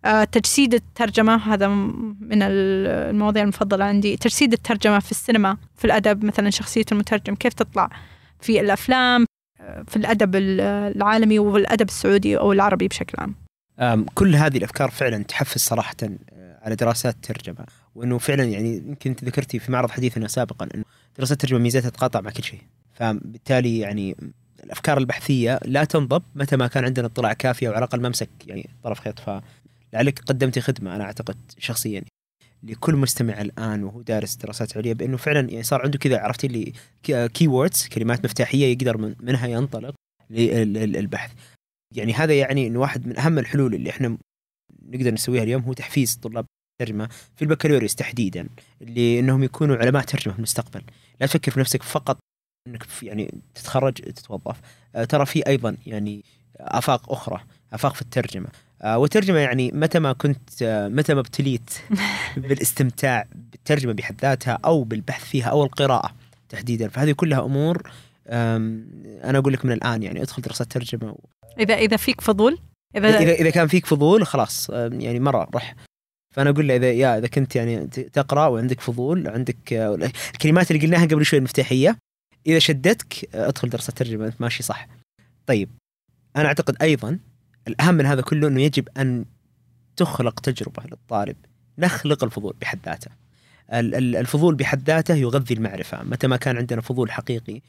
آه، 0.05 0.25
تجسيد 0.25 0.75
الترجمة 0.75 1.37
هذا 1.55 1.69
من 1.69 2.43
ال- 2.43 2.87
المواضيع 3.11 3.43
المفضلة 3.43 3.85
عندي 3.85 4.17
تجسيد 4.17 4.53
الترجمة 4.53 4.99
في 4.99 5.11
السينما 5.11 5.57
في 5.77 5.85
الأدب 5.85 6.25
مثلا 6.25 6.51
شخصية 6.51 6.85
المترجم 6.93 7.35
كيف 7.35 7.53
تطلع 7.53 7.91
في 8.41 8.61
الأفلام 8.61 9.27
في 9.89 9.97
الأدب 9.97 10.37
ال- 10.37 10.61
العالمي 10.97 11.39
والأدب 11.39 11.89
السعودي 11.89 12.39
أو 12.39 12.53
العربي 12.53 12.89
بشكل 12.89 13.15
عام. 13.19 13.35
كل 14.15 14.37
هذه 14.37 14.57
الأفكار 14.57 14.91
فعلا 14.91 15.23
تحفز 15.23 15.61
صراحة 15.61 15.95
آه، 16.03 16.09
على 16.65 16.75
دراسات 16.75 17.15
الترجمه 17.15 17.67
وإنه 17.95 18.19
فعلا 18.19 18.45
يعني 18.45 18.77
يمكن 18.77 19.11
أنت 19.11 19.25
ذكرتي 19.25 19.59
في 19.59 19.73
معرض 19.73 19.91
حديثنا 19.91 20.29
سابقا 20.29 20.69
إنه 20.75 20.85
دراسات 21.19 21.33
الترجمه 21.33 21.59
ميزاتها 21.59 21.91
تتقاطع 21.91 22.21
مع 22.21 22.31
كل 22.31 22.45
شيء. 22.45 22.61
فبالتالي 22.93 23.79
يعني 23.79 24.17
الأفكار 24.65 24.99
البحثية 24.99 25.61
لا 25.65 25.85
تنضب 25.85 26.23
متى 26.35 26.57
ما 26.57 26.67
كان 26.67 26.85
عندنا 26.85 27.07
اطلاع 27.07 27.33
كافي 27.33 27.69
أو 27.69 27.73
على 27.73 27.79
الأقل 27.79 28.03
ممسك 28.03 28.29
يعني 28.47 28.71
طرف 28.83 29.01
خيط. 29.01 29.19
فلعلك 29.19 30.19
قدمتي 30.19 30.61
خدمة 30.61 30.97
أنا 30.97 31.05
أعتقد 31.05 31.37
شخصيا 31.59 32.03
لكل 32.63 32.97
مستمع 32.97 33.41
الآن 33.41 33.85
وهو 33.85 34.03
دارس 34.03 34.37
دراسات 34.37 34.77
عليا 34.77 34.93
بإنه 34.93 35.17
فعلا 35.17 35.51
يعني 35.51 35.63
صار 35.63 35.83
عنده 35.83 35.99
كذا 35.99 36.19
عرفتي 36.19 36.47
اللي 36.47 36.73
key 37.29 37.49
words 37.49 37.89
كلمات 37.89 38.25
مفتاحية 38.25 38.73
يقدر 38.73 38.99
من 38.99 39.15
منها 39.21 39.47
ينطلق 39.47 39.95
للبحث. 40.31 41.33
يعني 41.95 42.13
هذا 42.13 42.35
يعني 42.35 42.67
إنه 42.67 42.81
واحد 42.81 43.07
من 43.07 43.19
أهم 43.19 43.39
الحلول 43.39 43.75
اللي 43.75 43.91
إحنا 43.91 44.19
نقدر 44.83 45.11
نسويها 45.11 45.43
اليوم 45.43 45.63
هو 45.63 45.73
تحفيز 45.73 46.17
طلاب 46.17 46.47
الترجمه 46.81 47.09
في 47.37 47.43
البكالوريوس 47.43 47.95
تحديدا 47.95 48.49
اللي 48.83 49.19
إنهم 49.19 49.43
يكونوا 49.43 49.77
علماء 49.77 50.03
ترجمة 50.03 50.33
في 50.33 50.39
المستقبل. 50.39 50.83
لا 51.21 51.27
تفكر 51.27 51.53
في 51.53 51.61
نفسك 51.61 51.83
فقط 51.83 52.19
إنك 52.69 52.87
يعني 53.03 53.35
تتخرج 53.55 53.93
تتوظف. 53.93 54.61
آه، 54.95 55.05
ترى 55.05 55.27
في 55.27 55.47
أيضا 55.47 55.77
يعني 55.87 56.25
آفاق 56.61 57.13
أخرى 57.13 57.41
آفاق 57.73 57.95
في 57.95 58.03
الترجمة. 58.03 58.47
آه، 58.83 58.99
والترجمة 58.99 59.39
يعني 59.39 59.71
متى 59.75 59.99
ما 59.99 60.13
كنت 60.13 60.63
آه، 60.63 60.89
متى 60.89 61.15
ما 61.15 61.21
ابتليت 61.21 61.71
بالاستمتاع 62.37 63.27
بالترجمة 63.35 63.93
بحد 63.93 64.21
ذاتها 64.23 64.59
أو 64.65 64.85
بالبحث 64.85 65.25
فيها 65.25 65.47
أو 65.47 65.65
القراءة 65.65 66.15
تحديدا. 66.49 66.89
فهذه 66.89 67.13
كلها 67.13 67.45
أمور 67.45 67.91
أنا 68.29 69.39
أقول 69.39 69.53
لك 69.53 69.65
من 69.65 69.73
الآن 69.73 70.03
يعني 70.03 70.23
ادخل 70.23 70.43
دراسات 70.43 70.73
ترجمة 70.73 71.17
إذا 71.59 71.75
إذا 71.75 71.97
فيك 71.97 72.21
فضول؟ 72.21 72.59
إذا 72.97 73.19
إذا 73.19 73.33
إذا 73.33 73.51
كان 73.51 73.67
فيك 73.67 73.87
فضول 73.87 74.27
خلاص 74.27 74.71
يعني 74.71 75.21
مرة 75.21 75.49
رح 75.55 75.75
فأنا 76.35 76.51
أقول 76.51 76.69
له 76.69 76.77
اذا 76.77 76.91
يا 76.93 77.19
إذا 77.19 77.27
كنت 77.27 77.57
يعني 77.57 77.87
تقرأ 77.87 78.47
وعندك 78.47 78.81
فضول 78.81 79.29
عندك 79.29 79.73
الكلمات 80.35 80.71
اللي 80.71 80.87
قلناها 80.87 81.07
قبل 81.07 81.25
شوي 81.25 81.39
المفتاحية 81.39 81.97
إذا 82.47 82.59
شدتك 82.59 83.35
أدخل 83.35 83.69
دراسه 83.69 83.93
ترجمه 83.93 84.27
أنت 84.27 84.41
ماشي 84.41 84.63
صح. 84.63 84.89
طيب 85.47 85.69
أنا 86.37 86.47
أعتقد 86.47 86.77
أيضا 86.83 87.19
الأهم 87.69 87.95
من 87.95 88.07
هذا 88.07 88.23
كله 88.23 88.49
إنه 88.49 88.63
يجب 88.63 88.89
أن 88.99 89.25
تخلق 89.97 90.41
تجربة 90.41 90.83
للطالب 90.85 91.37
نخلق 91.79 92.25
الفضول 92.25 92.55
بحد 92.61 92.79
ذاته. 92.87 93.11
ال- 93.73 93.95
ال- 93.95 94.17
الفضول 94.17 94.55
بحد 94.55 94.83
ذاته 94.91 95.15
يغذي 95.15 95.55
المعرفة، 95.55 96.03
متى 96.03 96.27
ما 96.27 96.37
كان 96.37 96.57
عندنا 96.57 96.81
فضول 96.81 97.11
حقيقي 97.13 97.61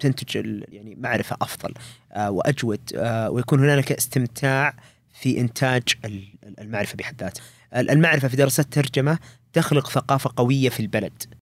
تنتج 0.00 0.36
يعني 0.68 0.94
معرفة 0.94 1.36
أفضل 1.40 1.74
آه، 2.12 2.30
وأجود 2.30 2.80
آه، 2.96 3.30
ويكون 3.30 3.60
هنالك 3.60 3.92
استمتاع 3.92 4.74
في 5.20 5.40
إنتاج 5.40 5.82
ال- 6.04 6.34
المعرفة 6.60 6.96
بحد 6.96 7.20
ذاتها. 7.22 7.42
ال- 7.76 7.90
المعرفة 7.90 8.28
في 8.28 8.36
دراسات 8.36 8.64
الترجمه 8.64 9.18
تخلق 9.52 9.90
ثقافة 9.90 10.30
قوية 10.36 10.68
في 10.68 10.80
البلد. 10.80 11.34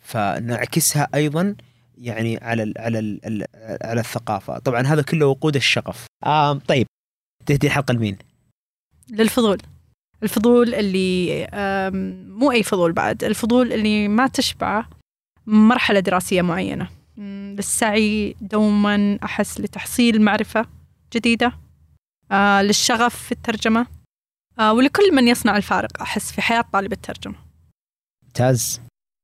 فنعكسها 0.00 1.08
أيضا 1.14 1.54
يعني 1.98 2.38
على 2.42 2.62
ال 2.62 2.74
على 2.78 2.98
ال 2.98 3.44
على 3.82 4.00
الثقافة، 4.00 4.58
طبعا 4.58 4.82
هذا 4.82 5.02
كله 5.02 5.26
وقود 5.26 5.56
الشغف. 5.56 6.06
آه 6.24 6.52
طيب 6.52 6.86
تهدي 7.46 7.66
الحلقة 7.66 7.92
لمين؟ 7.94 8.18
للفضول 9.10 9.58
الفضول 10.22 10.74
اللي 10.74 11.46
مو 12.28 12.52
أي 12.52 12.62
فضول 12.62 12.92
بعد 12.92 13.24
الفضول 13.24 13.72
اللي 13.72 14.08
ما 14.08 14.26
تشبعه 14.26 14.88
مرحلة 15.46 16.00
دراسية 16.00 16.42
معينة 16.42 16.88
للسعي 17.18 18.36
دوما 18.40 19.18
أحس 19.24 19.60
لتحصيل 19.60 20.22
معرفة 20.22 20.66
جديدة 21.14 21.52
آه، 22.30 22.62
للشغف 22.62 23.16
في 23.22 23.32
الترجمة 23.32 23.86
ولكل 24.60 25.14
من 25.14 25.28
يصنع 25.28 25.56
الفارق 25.56 26.02
أحس 26.02 26.32
في 26.32 26.42
حياة 26.42 26.64
طالب 26.72 26.92
الترجمة. 26.92 27.34
ممتاز. 28.24 28.80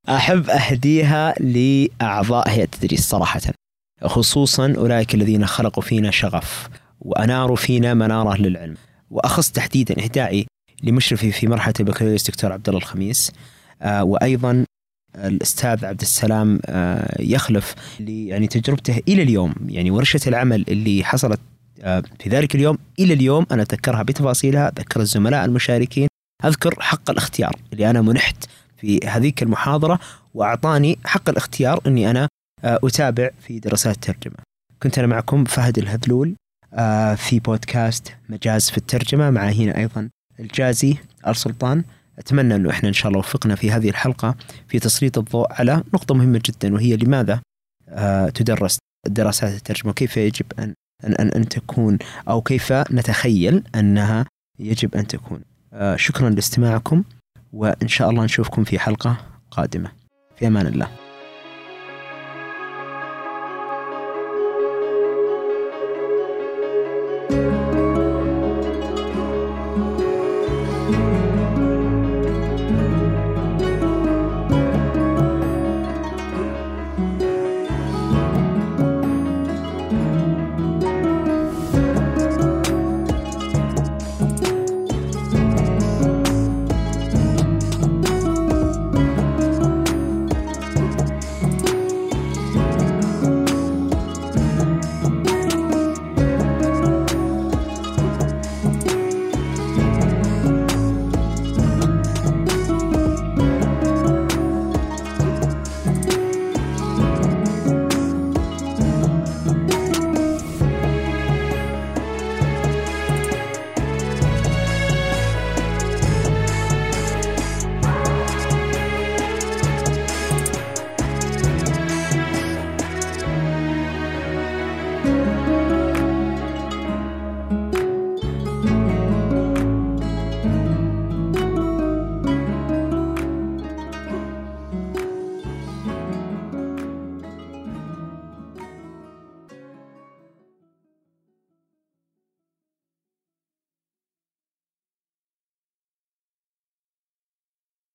أحب 0.08 0.50
أهديها 0.50 1.34
لأعضاء 1.40 2.48
هيئة 2.48 2.64
التدريس 2.64 3.08
صراحة 3.08 3.40
خصوصا 4.04 4.74
أولئك 4.76 5.14
الذين 5.14 5.46
خلقوا 5.46 5.82
فينا 5.82 6.10
شغف 6.10 6.68
وأناروا 7.00 7.56
فينا 7.56 7.94
منارة 7.94 8.36
للعلم. 8.36 8.76
وأخص 9.10 9.50
تحديدا 9.50 10.04
إهدائي 10.04 10.46
لمشرفي 10.82 11.32
في 11.32 11.46
مرحلة 11.46 11.74
البكالوريوس 11.80 12.30
دكتور 12.30 12.52
عبد 12.52 12.68
الله 12.68 12.80
الخميس 12.80 13.32
آه 13.82 14.04
وأيضا 14.04 14.64
الأستاذ 15.16 15.84
عبد 15.84 16.00
السلام 16.00 16.60
آه 16.66 17.22
يخلف 17.22 17.74
اللي 18.00 18.28
يعني 18.28 18.46
تجربته 18.46 19.02
إلى 19.08 19.22
اليوم 19.22 19.54
يعني 19.66 19.90
ورشة 19.90 20.20
العمل 20.26 20.64
اللي 20.68 21.04
حصلت 21.04 21.40
آه 21.40 21.51
في 22.18 22.28
ذلك 22.28 22.54
اليوم 22.54 22.78
إلى 22.98 23.14
اليوم 23.14 23.46
أنا 23.52 23.62
اتذكرها 23.62 24.02
بتفاصيلها 24.02 24.68
اتذكر 24.68 25.00
الزملاء 25.00 25.44
المشاركين 25.44 26.08
أذكر 26.44 26.80
حق 26.80 27.10
الاختيار 27.10 27.56
اللي 27.72 27.90
أنا 27.90 28.00
منحت 28.00 28.44
في 28.76 29.00
هذيك 29.06 29.42
المحاضرة 29.42 29.98
وأعطاني 30.34 30.98
حق 31.04 31.28
الاختيار 31.28 31.80
إني 31.86 32.10
أنا 32.10 32.28
آه، 32.64 32.78
أتابع 32.84 33.30
في 33.40 33.58
دراسات 33.58 33.94
الترجمة. 33.94 34.36
كنت 34.82 34.98
أنا 34.98 35.06
معكم 35.06 35.44
فهد 35.44 35.78
الهذلول 35.78 36.34
آه، 36.74 37.14
في 37.14 37.40
بودكاست 37.40 38.12
مجاز 38.28 38.70
في 38.70 38.78
الترجمة 38.78 39.30
مع 39.30 39.48
هنا 39.48 39.76
أيضا 39.76 40.08
الجازي 40.40 40.96
السلطان 41.26 41.84
أتمنى 42.18 42.56
إنه 42.56 42.70
إحنا 42.70 42.88
إن 42.88 42.92
شاء 42.94 43.08
الله 43.08 43.18
وفقنا 43.18 43.54
في 43.54 43.70
هذه 43.70 43.88
الحلقة 43.88 44.34
في 44.68 44.78
تسليط 44.78 45.18
الضوء 45.18 45.52
على 45.52 45.82
نقطة 45.94 46.14
مهمة 46.14 46.40
جدا 46.44 46.74
وهي 46.74 46.96
لماذا 46.96 47.40
آه، 47.88 48.28
تدرس 48.28 48.78
دراسات 49.06 49.54
الترجمة 49.54 49.90
وكيف 49.90 50.16
يجب 50.16 50.46
أن 50.58 50.74
ان 51.04 51.14
ان, 51.14 51.28
أن 51.28 51.48
تكون 51.48 51.98
أو 52.28 52.42
كيف 52.42 52.72
نتخيل 52.72 53.62
أنها 53.74 54.26
يجب 54.58 54.94
أن 54.94 55.06
تكون. 55.06 55.40
آه، 55.72 55.96
شكرا 55.96 56.30
لاستماعكم 56.30 57.02
وإن 57.52 57.88
شاء 57.88 58.10
الله 58.10 58.24
نشوفكم 58.24 58.64
في 58.64 58.78
حلقة 58.78 59.16
قادمة 59.50 59.92
في 60.36 60.46
أمان 60.46 60.66
الله 60.66 61.01